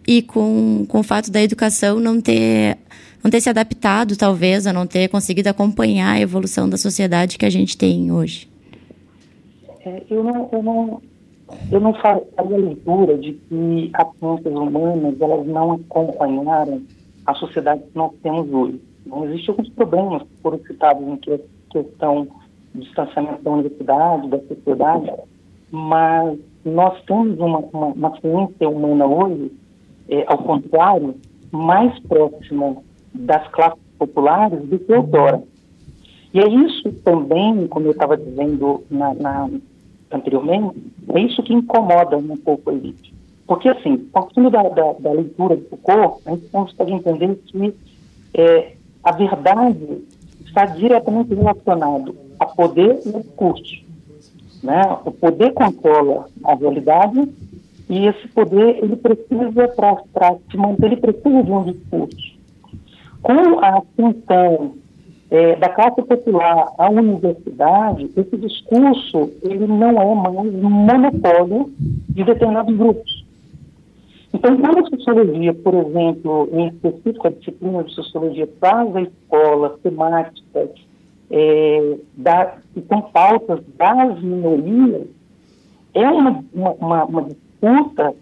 e 0.07 0.21
com, 0.21 0.85
com 0.89 1.01
o 1.01 1.03
fato 1.03 1.31
da 1.31 1.43
educação 1.43 2.01
não 2.01 2.21
ter 2.21 2.77
não 3.23 3.31
ter 3.31 3.41
se 3.41 3.51
adaptado, 3.51 4.17
talvez, 4.17 4.67
a 4.67 4.73
não 4.73 4.87
ter 4.87 5.09
conseguido 5.09 5.49
acompanhar 5.49 6.13
a 6.13 6.21
evolução 6.21 6.69
da 6.69 6.77
sociedade 6.77 7.37
que 7.37 7.45
a 7.45 7.51
gente 7.51 7.77
tem 7.77 8.13
hoje. 8.13 8.48
É, 9.89 10.03
eu 10.11 10.23
não, 10.23 10.49
eu 10.53 10.63
não, 10.63 11.03
eu 11.73 11.81
não 11.81 11.95
faria 11.95 12.23
a 12.37 12.43
leitura 12.43 13.17
de 13.17 13.33
que 13.33 13.91
as 13.95 14.09
ciências 14.19 14.55
humanas 14.55 15.19
elas 15.19 15.47
não 15.47 15.73
acompanharam 15.73 16.83
a 17.25 17.35
sociedade 17.35 17.83
que 17.85 17.97
nós 17.97 18.13
temos 18.23 18.53
hoje. 18.53 18.81
Não 19.07 19.25
existem 19.25 19.49
alguns 19.49 19.71
problemas 19.71 20.23
que 20.23 20.43
foram 20.43 20.59
citados 20.59 21.09
em 21.09 21.17
que, 21.17 21.41
questão 21.71 22.29
do 22.75 22.81
distanciamento 22.83 23.43
da 23.43 23.51
universidade, 23.51 24.29
da 24.29 24.39
sociedade, 24.41 25.11
mas 25.71 26.39
nós 26.67 27.03
temos 27.05 27.39
uma, 27.39 27.61
uma, 27.61 27.87
uma 27.87 28.21
ciência 28.21 28.69
humana 28.69 29.07
hoje, 29.07 29.51
é, 30.11 30.25
ao 30.27 30.39
contrário, 30.39 31.15
mais 31.51 31.99
próxima 32.01 32.77
das 33.15 33.49
classes 33.49 33.81
populares 33.99 34.61
do 34.69 34.79
que 34.79 34.93
outrora. 34.93 35.43
E 36.33 36.41
é 36.41 36.49
isso 36.49 36.93
também, 37.05 37.67
como 37.69 37.87
eu 37.87 37.93
estava 37.93 38.17
dizendo 38.17 38.85
na, 38.91 39.15
na, 39.15 39.51
anteriormente, 40.11 40.77
é 41.09 41.21
isso 41.21 41.43
que 41.43 41.53
incomoda 41.53 42.17
um 42.17 42.37
pouco 42.37 42.71
a 42.71 42.75
elite. 42.75 43.15
Porque, 43.47 43.69
assim, 43.69 43.97
partindo 43.97 44.51
da, 44.51 44.63
da, 44.63 44.93
da 44.93 45.13
leitura 45.13 45.57
de 45.57 45.65
Foucault, 45.65 46.21
a 46.27 46.31
gente 46.31 46.49
consegue 46.49 46.93
entender 46.93 47.35
que 47.47 47.75
é, 48.35 48.75
a 49.03 49.13
verdade 49.13 50.05
está 50.45 50.67
diretamente 50.67 51.35
relacionado 51.35 52.15
a 52.39 52.47
poder 52.47 53.01
e 53.07 53.13
discurso. 53.13 53.85
Né? 54.63 54.83
O 55.05 55.11
poder 55.11 55.53
controla 55.53 56.29
a 56.45 56.55
realidade 56.55 57.29
e 57.89 58.07
esse 58.07 58.29
poder, 58.29 58.83
ele 58.83 58.97
precisa, 58.97 59.69
para 59.69 60.37
se 60.51 60.57
manter, 60.57 60.87
ele 60.87 60.97
precisa 60.97 61.43
de 61.43 61.51
um 61.51 61.65
discurso. 61.65 62.39
Com 63.23 63.61
a 63.61 63.79
ascensão 63.79 64.75
é, 65.31 65.57
da 65.57 65.69
classe 65.69 66.03
popular 66.03 66.73
à 66.79 66.91
universidade, 66.91 68.11
esse 68.17 68.37
discurso 68.37 69.31
ele 69.43 69.67
não 69.67 69.91
é 69.91 70.15
mais 70.15 70.53
monopólio 70.55 71.71
de 72.09 72.25
determinados 72.25 72.77
grupos. 72.77 73.27
Então, 74.33 74.57
quando 74.59 74.79
a 74.79 74.91
sociologia, 74.91 75.55
por 75.55 75.75
exemplo, 75.75 76.49
em 76.53 76.69
específico 76.69 77.27
a 77.27 77.31
disciplina 77.31 77.85
de 77.85 77.95
sociologia, 77.95 78.49
traz 78.61 78.95
a 78.97 79.03
escola 79.03 79.79
temáticas 79.83 80.71
é, 81.31 81.97
da, 82.17 82.57
que 82.75 82.83
são 82.89 83.03
pautas 83.03 83.61
das 83.77 84.23
minorias, 84.23 85.07
é 85.95 86.09
uma, 86.09 86.45
uma, 86.55 87.05
uma 87.05 87.23
disputa 87.23 88.15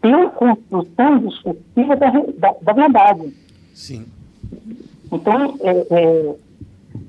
pela 0.00 0.30
construção 0.30 1.18
discursiva 1.18 1.96
da, 1.96 2.10
da, 2.10 2.54
da 2.60 2.72
verdade. 2.72 3.34
Sim. 3.72 4.06
Então, 5.12 5.54
é, 5.60 5.86
é, 5.90 6.34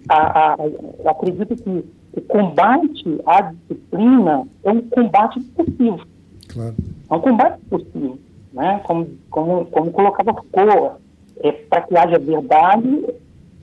a, 0.10 0.54
a, 0.54 1.12
acredito 1.12 1.56
que 1.56 1.86
o 2.16 2.22
combate 2.22 3.22
à 3.26 3.42
disciplina 3.42 4.48
é 4.64 4.72
um 4.72 4.82
combate 4.82 5.40
discursivo. 5.40 6.06
Claro. 6.48 6.76
É 7.10 7.14
um 7.14 7.20
combate 7.20 7.60
discursivo. 7.60 8.20
Né? 8.54 8.82
Como, 8.86 9.08
como, 9.30 9.66
como 9.66 9.92
colocava 9.92 10.34
Foucault, 10.34 11.02
é, 11.42 11.52
para 11.52 11.82
que 11.82 11.98
haja 11.98 12.20
verdade 12.20 13.06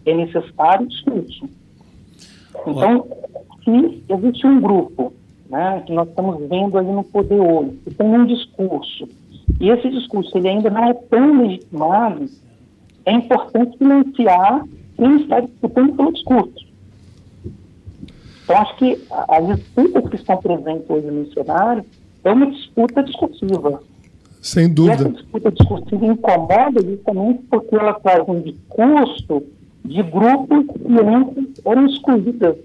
é 0.04 0.14
necessário 0.14 0.86
discurso. 0.86 1.48
Então, 2.66 3.06
se 3.64 4.02
existe 4.08 4.46
um 4.46 4.60
grupo 4.60 5.12
né, 5.48 5.82
que 5.86 5.92
nós 5.92 6.08
estamos 6.08 6.38
vendo 6.48 6.78
aí 6.78 6.86
no 6.86 7.04
poder 7.04 7.40
hoje, 7.40 7.78
que 7.84 7.94
tem 7.94 8.06
um 8.06 8.26
discurso, 8.26 9.08
e 9.60 9.70
esse 9.70 9.88
discurso 9.90 10.36
ele 10.36 10.48
ainda 10.48 10.70
não 10.70 10.84
é 10.84 10.94
tão 10.94 11.42
legitimado, 11.42 12.26
é 13.04 13.12
importante 13.12 13.76
silenciar 13.78 14.64
quem 14.96 15.16
está 15.22 15.40
disputando 15.40 15.96
pelo 15.96 16.12
discurso. 16.12 16.66
Então, 18.44 18.56
acho 18.56 18.76
que 18.76 18.98
as 19.28 19.46
disputas 19.56 20.08
que 20.10 20.16
estão 20.16 20.36
presentes 20.36 20.88
hoje 20.88 21.10
no 21.10 21.32
cenário 21.32 21.84
é 22.24 22.32
uma 22.32 22.50
disputa 22.50 23.02
discursiva. 23.02 23.82
Sem 24.40 24.72
dúvida. 24.72 24.94
E 24.94 25.06
essa 25.06 25.10
disputa 25.10 25.52
discursiva 25.52 26.06
incomoda 26.06 26.82
justamente 26.84 27.42
porque 27.48 27.74
ela 27.74 27.94
traz 27.94 28.28
um 28.28 28.40
discurso 28.40 29.44
de 29.84 30.02
grupos 30.02 30.66
que 30.66 31.00
antes 31.00 31.62
eram 31.64 31.86
excluídas 31.86 32.56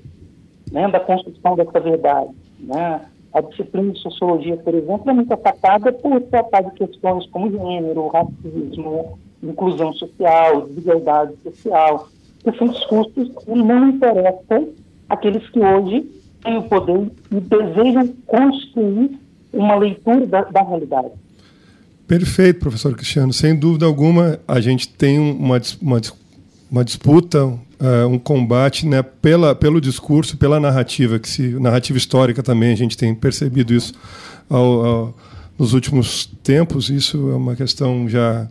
né, 0.72 0.88
da 0.90 1.00
construção 1.00 1.56
dessa 1.56 1.80
verdade. 1.80 2.32
Né? 2.60 3.02
A 3.34 3.42
disciplina 3.42 3.92
de 3.92 4.00
sociologia, 4.00 4.58
por 4.58 4.74
exemplo, 4.74 5.10
é 5.10 5.14
muito 5.14 5.34
atacada 5.34 5.92
por 5.94 6.20
tratar 6.22 6.62
de 6.62 6.72
questões 6.72 7.26
como 7.28 7.52
gênero, 7.52 8.08
racismo, 8.08 9.20
inclusão 9.44 9.94
social, 9.94 10.68
desigualdade 10.68 11.34
social, 11.44 12.10
que 12.44 12.58
são 12.58 12.68
discursos 12.68 13.30
que 13.44 13.52
não 13.52 13.90
interessam 13.90 14.70
aqueles 15.10 15.48
que 15.50 15.60
hoje 15.60 16.10
têm 16.44 16.58
o 16.58 16.64
poder 16.64 17.12
e 17.32 17.40
desejam 17.40 18.08
construir 18.26 19.20
uma 19.54 19.76
leitura 19.76 20.26
da, 20.26 20.42
da 20.44 20.62
realidade. 20.62 21.12
Perfeito, 22.08 22.60
professor 22.60 22.96
Cristiano. 22.96 23.34
Sem 23.34 23.56
dúvida 23.58 23.86
alguma, 23.86 24.40
a 24.48 24.62
gente 24.62 24.88
tem 24.88 25.20
uma, 25.20 25.60
uma 25.82 26.00
uma 26.70 26.84
disputa, 26.84 27.46
uh, 27.46 28.08
um 28.10 28.20
combate 28.20 28.86
né, 28.86 29.02
pela, 29.02 29.56
pelo 29.56 29.80
discurso, 29.80 30.38
pela 30.38 30.60
narrativa, 30.60 31.18
que 31.18 31.30
se, 31.30 31.42
narrativa 31.60 31.98
histórica 31.98 32.44
também, 32.44 32.72
a 32.72 32.76
gente 32.76 32.98
tem 32.98 33.16
percebido 33.16 33.74
isso 33.74 33.94
ao, 34.50 34.86
ao, 34.86 35.18
nos 35.58 35.74
últimos 35.74 36.30
tempos, 36.44 36.90
isso 36.90 37.32
é 37.32 37.36
uma 37.36 37.56
questão 37.56 38.08
já 38.08 38.48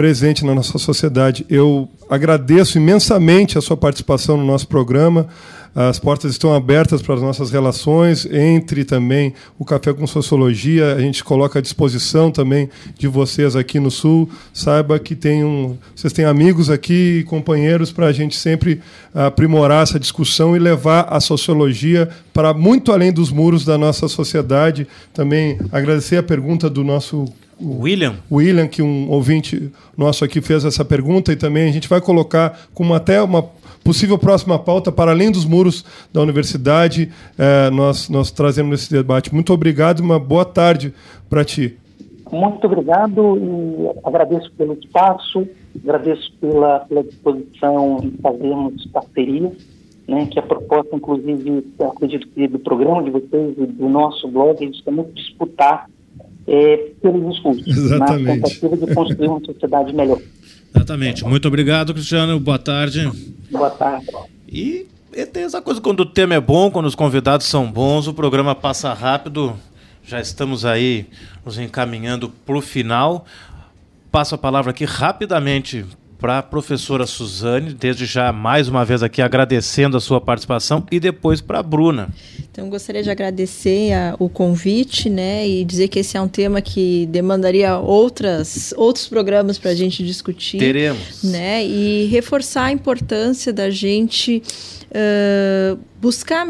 presente 0.00 0.46
na 0.46 0.54
nossa 0.54 0.78
sociedade. 0.78 1.44
Eu 1.46 1.86
agradeço 2.08 2.78
imensamente 2.78 3.58
a 3.58 3.60
sua 3.60 3.76
participação 3.76 4.38
no 4.38 4.46
nosso 4.46 4.66
programa. 4.66 5.28
As 5.74 5.98
portas 5.98 6.30
estão 6.30 6.54
abertas 6.54 7.02
para 7.02 7.16
as 7.16 7.20
nossas 7.20 7.50
relações, 7.50 8.24
entre 8.24 8.82
também 8.82 9.34
o 9.58 9.64
Café 9.64 9.92
com 9.92 10.06
Sociologia. 10.06 10.94
A 10.94 11.00
gente 11.02 11.22
coloca 11.22 11.58
à 11.58 11.62
disposição 11.62 12.30
também 12.30 12.70
de 12.98 13.06
vocês 13.08 13.54
aqui 13.54 13.78
no 13.78 13.90
Sul. 13.90 14.26
Saiba 14.54 14.98
que 14.98 15.14
tem 15.14 15.44
um, 15.44 15.76
vocês 15.94 16.14
têm 16.14 16.24
amigos 16.24 16.70
aqui, 16.70 17.22
companheiros, 17.24 17.92
para 17.92 18.06
a 18.06 18.12
gente 18.12 18.38
sempre 18.38 18.80
aprimorar 19.14 19.82
essa 19.82 20.00
discussão 20.00 20.56
e 20.56 20.58
levar 20.58 21.08
a 21.10 21.20
sociologia 21.20 22.08
para 22.32 22.54
muito 22.54 22.90
além 22.90 23.12
dos 23.12 23.30
muros 23.30 23.66
da 23.66 23.76
nossa 23.76 24.08
sociedade. 24.08 24.88
Também 25.12 25.58
agradecer 25.70 26.16
a 26.16 26.22
pergunta 26.22 26.70
do 26.70 26.82
nosso 26.82 27.26
William. 27.62 28.16
William, 28.30 28.66
que 28.66 28.82
um 28.82 29.10
ouvinte 29.10 29.70
nosso 29.96 30.24
aqui 30.24 30.40
fez 30.40 30.64
essa 30.64 30.84
pergunta, 30.84 31.32
e 31.32 31.36
também 31.36 31.68
a 31.68 31.72
gente 31.72 31.88
vai 31.88 32.00
colocar 32.00 32.68
como 32.74 32.94
até 32.94 33.22
uma 33.22 33.42
possível 33.84 34.18
próxima 34.18 34.58
pauta, 34.58 34.92
para 34.92 35.10
além 35.10 35.30
dos 35.30 35.44
muros 35.44 35.84
da 36.12 36.20
universidade, 36.20 37.10
é, 37.38 37.70
nós, 37.70 38.08
nós 38.08 38.30
trazemos 38.30 38.82
esse 38.82 38.92
debate. 38.92 39.34
Muito 39.34 39.52
obrigado 39.52 40.00
e 40.00 40.02
uma 40.02 40.18
boa 40.18 40.44
tarde 40.44 40.92
para 41.28 41.44
ti. 41.44 41.76
Muito 42.30 42.64
obrigado 42.64 43.36
e 43.36 44.06
agradeço 44.06 44.52
pelo 44.52 44.74
espaço, 44.74 45.48
agradeço 45.82 46.32
pela, 46.40 46.80
pela 46.80 47.02
disposição 47.02 47.98
em 48.04 48.10
fazermos 48.22 48.86
parceria, 48.86 49.52
né, 50.06 50.26
que 50.30 50.38
a 50.38 50.42
proposta, 50.42 50.94
inclusive, 50.94 51.64
acredito 51.80 52.28
que 52.28 52.46
do 52.46 52.58
programa 52.58 53.02
de 53.02 53.10
vocês 53.10 53.54
e 53.58 53.66
do 53.66 53.88
nosso 53.88 54.28
blog, 54.28 54.56
a 54.62 54.64
gente 54.64 54.82
tem 54.84 54.94
muito 54.94 55.12
disputar 55.12 55.88
é, 56.50 56.76
pelos 57.00 57.32
discursos, 57.32 57.64
Exatamente. 57.64 58.24
na 58.24 58.32
tentativa 58.34 58.76
de 58.76 58.94
construir 58.94 59.28
uma 59.28 59.40
sociedade 59.44 59.94
melhor. 59.94 60.20
Exatamente. 60.74 61.24
Muito 61.24 61.46
obrigado, 61.46 61.94
Cristiano. 61.94 62.40
Boa 62.40 62.58
tarde. 62.58 63.08
Boa 63.50 63.70
tarde. 63.70 64.06
E, 64.48 64.86
e 65.12 65.26
tem 65.26 65.44
essa 65.44 65.62
coisa, 65.62 65.80
quando 65.80 66.00
o 66.00 66.06
tema 66.06 66.34
é 66.34 66.40
bom, 66.40 66.68
quando 66.68 66.86
os 66.86 66.96
convidados 66.96 67.46
são 67.46 67.70
bons, 67.70 68.08
o 68.08 68.14
programa 68.14 68.52
passa 68.52 68.92
rápido. 68.92 69.54
Já 70.04 70.20
estamos 70.20 70.64
aí 70.64 71.06
nos 71.46 71.56
encaminhando 71.56 72.28
para 72.44 72.56
o 72.56 72.60
final. 72.60 73.24
Passo 74.10 74.34
a 74.34 74.38
palavra 74.38 74.72
aqui 74.72 74.84
rapidamente 74.84 75.86
para 76.20 76.38
a 76.38 76.42
professora 76.42 77.06
Suzane, 77.06 77.72
desde 77.72 78.04
já 78.04 78.32
mais 78.32 78.68
uma 78.68 78.84
vez 78.84 79.02
aqui 79.02 79.22
agradecendo 79.22 79.96
a 79.96 80.00
sua 80.00 80.20
participação, 80.20 80.86
e 80.90 81.00
depois 81.00 81.40
para 81.40 81.60
a 81.60 81.62
Bruna. 81.62 82.10
Então, 82.52 82.68
gostaria 82.68 83.02
de 83.02 83.10
agradecer 83.10 83.92
a, 83.92 84.14
o 84.18 84.28
convite, 84.28 85.08
né, 85.08 85.48
e 85.48 85.64
dizer 85.64 85.88
que 85.88 86.00
esse 86.00 86.16
é 86.16 86.20
um 86.20 86.28
tema 86.28 86.60
que 86.60 87.06
demandaria 87.06 87.78
outras, 87.78 88.74
outros 88.76 89.08
programas 89.08 89.58
para 89.58 89.70
a 89.70 89.74
gente 89.74 90.04
discutir. 90.04 90.58
Teremos. 90.58 91.22
Né, 91.22 91.64
e 91.64 92.06
reforçar 92.06 92.64
a 92.64 92.72
importância 92.72 93.52
da 93.52 93.70
gente 93.70 94.42
uh, 94.90 95.89
buscar 96.00 96.46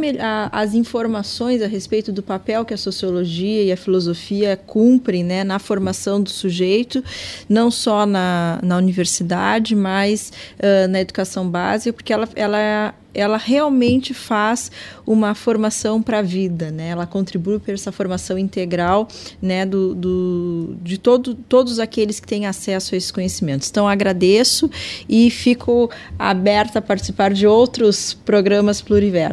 as 0.52 0.74
informações 0.74 1.60
a 1.60 1.66
respeito 1.66 2.12
do 2.12 2.22
papel 2.22 2.64
que 2.64 2.72
a 2.72 2.76
sociologia 2.76 3.64
e 3.64 3.72
a 3.72 3.76
filosofia 3.76 4.56
cumprem 4.56 5.24
né, 5.24 5.42
na 5.42 5.58
formação 5.58 6.22
do 6.22 6.30
sujeito, 6.30 7.02
não 7.48 7.70
só 7.70 8.06
na, 8.06 8.60
na 8.62 8.76
universidade, 8.76 9.74
mas 9.74 10.32
uh, 10.58 10.88
na 10.88 11.00
educação 11.00 11.48
básica, 11.48 11.92
porque 11.92 12.12
ela, 12.12 12.28
ela 12.36 12.94
ela 13.12 13.36
realmente 13.36 14.14
faz 14.14 14.70
uma 15.06 15.34
formação 15.34 16.00
para 16.00 16.18
a 16.20 16.22
vida, 16.22 16.70
né? 16.70 16.88
Ela 16.88 17.06
contribui 17.06 17.58
para 17.58 17.74
essa 17.74 17.90
formação 17.90 18.38
integral, 18.38 19.08
né? 19.42 19.66
Do, 19.66 19.94
do, 19.94 20.76
de 20.82 20.98
todo, 20.98 21.34
todos 21.34 21.78
aqueles 21.78 22.20
que 22.20 22.26
têm 22.26 22.46
acesso 22.46 22.94
a 22.94 22.98
esses 22.98 23.10
conhecimentos. 23.10 23.68
Então 23.68 23.88
agradeço 23.88 24.70
e 25.08 25.30
fico 25.30 25.90
aberta 26.18 26.78
a 26.78 26.82
participar 26.82 27.32
de 27.32 27.46
outros 27.46 28.14
programas 28.14 28.80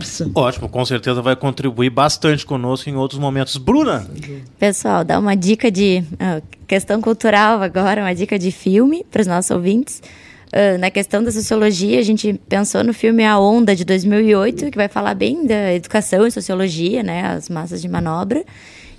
pluriverso. 0.08 0.32
Ótimo, 0.34 0.70
com 0.70 0.86
certeza 0.86 1.22
vai 1.22 1.36
contribuir 1.36 1.90
bastante 1.90 2.46
conosco 2.46 2.90
em 2.90 2.96
outros 2.96 3.20
momentos. 3.20 3.58
Bruna, 3.58 4.08
pessoal, 4.58 5.04
dá 5.04 5.20
uma 5.20 5.36
dica 5.36 5.70
de 5.70 6.04
uh, 6.14 6.42
questão 6.66 7.02
cultural 7.02 7.62
agora, 7.62 8.02
uma 8.02 8.16
dica 8.16 8.40
de 8.40 8.52
filme 8.52 9.06
para 9.10 9.22
os 9.22 9.28
nossos 9.28 9.52
ouvintes. 9.52 10.02
Uh, 10.48 10.78
na 10.80 10.90
questão 10.90 11.24
da 11.24 11.32
sociologia, 11.32 12.00
a 12.00 12.04
gente 12.04 12.40
pensou 12.48 12.84
no 12.84 12.94
filme 12.94 13.24
A 13.24 13.38
Onda, 13.38 13.76
de 13.76 13.84
2008, 13.84 14.72
que 14.72 14.78
vai 14.78 14.88
falar 14.88 15.14
bem 15.14 15.46
da 15.46 15.74
educação 15.74 16.26
e 16.26 16.32
sociologia, 16.32 17.04
né, 17.04 17.28
as 17.28 17.50
massas 17.50 17.82
de 17.82 17.90
manobra. 17.90 18.46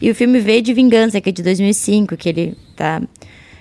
E 0.01 0.11
o 0.11 0.15
filme 0.15 0.39
V 0.39 0.61
de 0.61 0.73
Vingança, 0.75 1.21
que 1.21 1.31
é 1.31 1.33
de 1.33 1.43
2005, 1.43 2.17
que 2.17 2.29
ele 2.29 2.57
tá... 2.77 3.03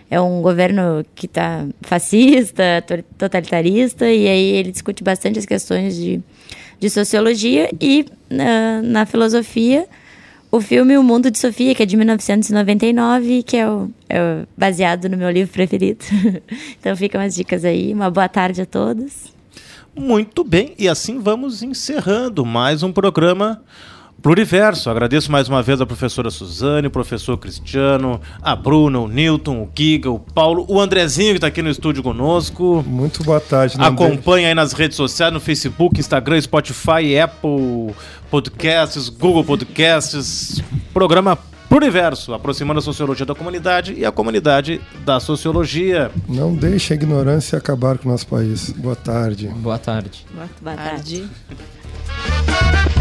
É 0.09 0.21
um 0.21 0.41
governo 0.41 1.05
que 1.13 1.25
está 1.25 1.65
fascista, 1.81 2.81
totalitarista, 3.17 4.05
e 4.05 4.25
aí 4.25 4.51
ele 4.51 4.71
discute 4.71 5.03
bastante 5.03 5.37
as 5.37 5.45
questões 5.45 5.97
de, 5.97 6.21
de 6.79 6.89
sociologia 6.89 7.69
e 7.81 8.05
uh, 8.31 8.83
na 8.83 9.05
filosofia 9.05 9.87
o 10.51 10.61
filme 10.61 10.97
O 10.97 11.03
Mundo 11.03 11.29
de 11.29 11.37
Sofia, 11.37 11.75
que 11.75 11.83
é 11.83 11.85
de 11.85 11.97
1999, 11.97 13.43
que 13.43 13.57
é, 13.57 13.69
o, 13.69 13.91
é 14.07 14.45
baseado 14.55 15.09
no 15.09 15.17
meu 15.17 15.29
livro 15.29 15.51
preferido. 15.51 16.05
então 16.79 16.95
ficam 16.95 17.19
as 17.19 17.35
dicas 17.35 17.65
aí. 17.65 17.93
Uma 17.93 18.09
boa 18.09 18.29
tarde 18.29 18.61
a 18.61 18.65
todos. 18.65 19.35
Muito 19.95 20.43
bem, 20.43 20.73
e 20.77 20.87
assim 20.87 21.19
vamos 21.19 21.63
encerrando 21.63 22.45
mais 22.45 22.83
um 22.83 22.93
programa 22.93 23.61
Pluriverso. 24.21 24.89
Agradeço 24.89 25.31
mais 25.31 25.47
uma 25.47 25.61
vez 25.61 25.79
a 25.79 25.85
professora 25.85 26.29
Suzane, 26.29 26.87
o 26.87 26.91
professor 26.91 27.37
Cristiano, 27.37 28.19
a 28.41 28.55
Bruna, 28.55 28.99
o 28.99 29.07
Newton, 29.07 29.63
o 29.63 29.69
Giga, 29.73 30.09
o 30.09 30.19
Paulo, 30.19 30.65
o 30.67 30.79
Andrezinho 30.79 31.31
que 31.31 31.37
está 31.37 31.47
aqui 31.47 31.61
no 31.61 31.69
estúdio 31.69 32.01
conosco. 32.01 32.83
Muito 32.87 33.23
boa 33.23 33.39
tarde. 33.39 33.75
Acompanhe 33.79 34.47
aí 34.47 34.55
nas 34.55 34.73
redes 34.73 34.97
sociais, 34.97 35.31
no 35.31 35.39
Facebook, 35.39 35.99
Instagram, 35.99 36.41
Spotify, 36.41 37.17
Apple 37.21 37.93
Podcasts, 38.29 39.09
Google 39.09 39.43
Podcasts. 39.43 40.61
Programa 40.93 41.37
Pluriverso, 41.69 42.33
aproximando 42.33 42.79
a 42.79 42.81
sociologia 42.81 43.25
da 43.25 43.35
comunidade 43.35 43.93
e 43.93 44.05
a 44.05 44.11
comunidade 44.11 44.81
da 45.05 45.19
sociologia. 45.19 46.09
Não 46.27 46.55
deixe 46.55 46.93
a 46.93 46.95
ignorância 46.95 47.57
acabar 47.57 47.97
com 47.97 48.07
o 48.07 48.11
nosso 48.11 48.25
país. 48.25 48.71
Boa 48.71 48.95
tarde. 48.95 49.47
Boa 49.47 49.77
tarde. 49.77 50.25
Boa, 50.33 50.49
boa 50.61 50.75
tarde. 50.75 51.29
tarde. 51.47 52.96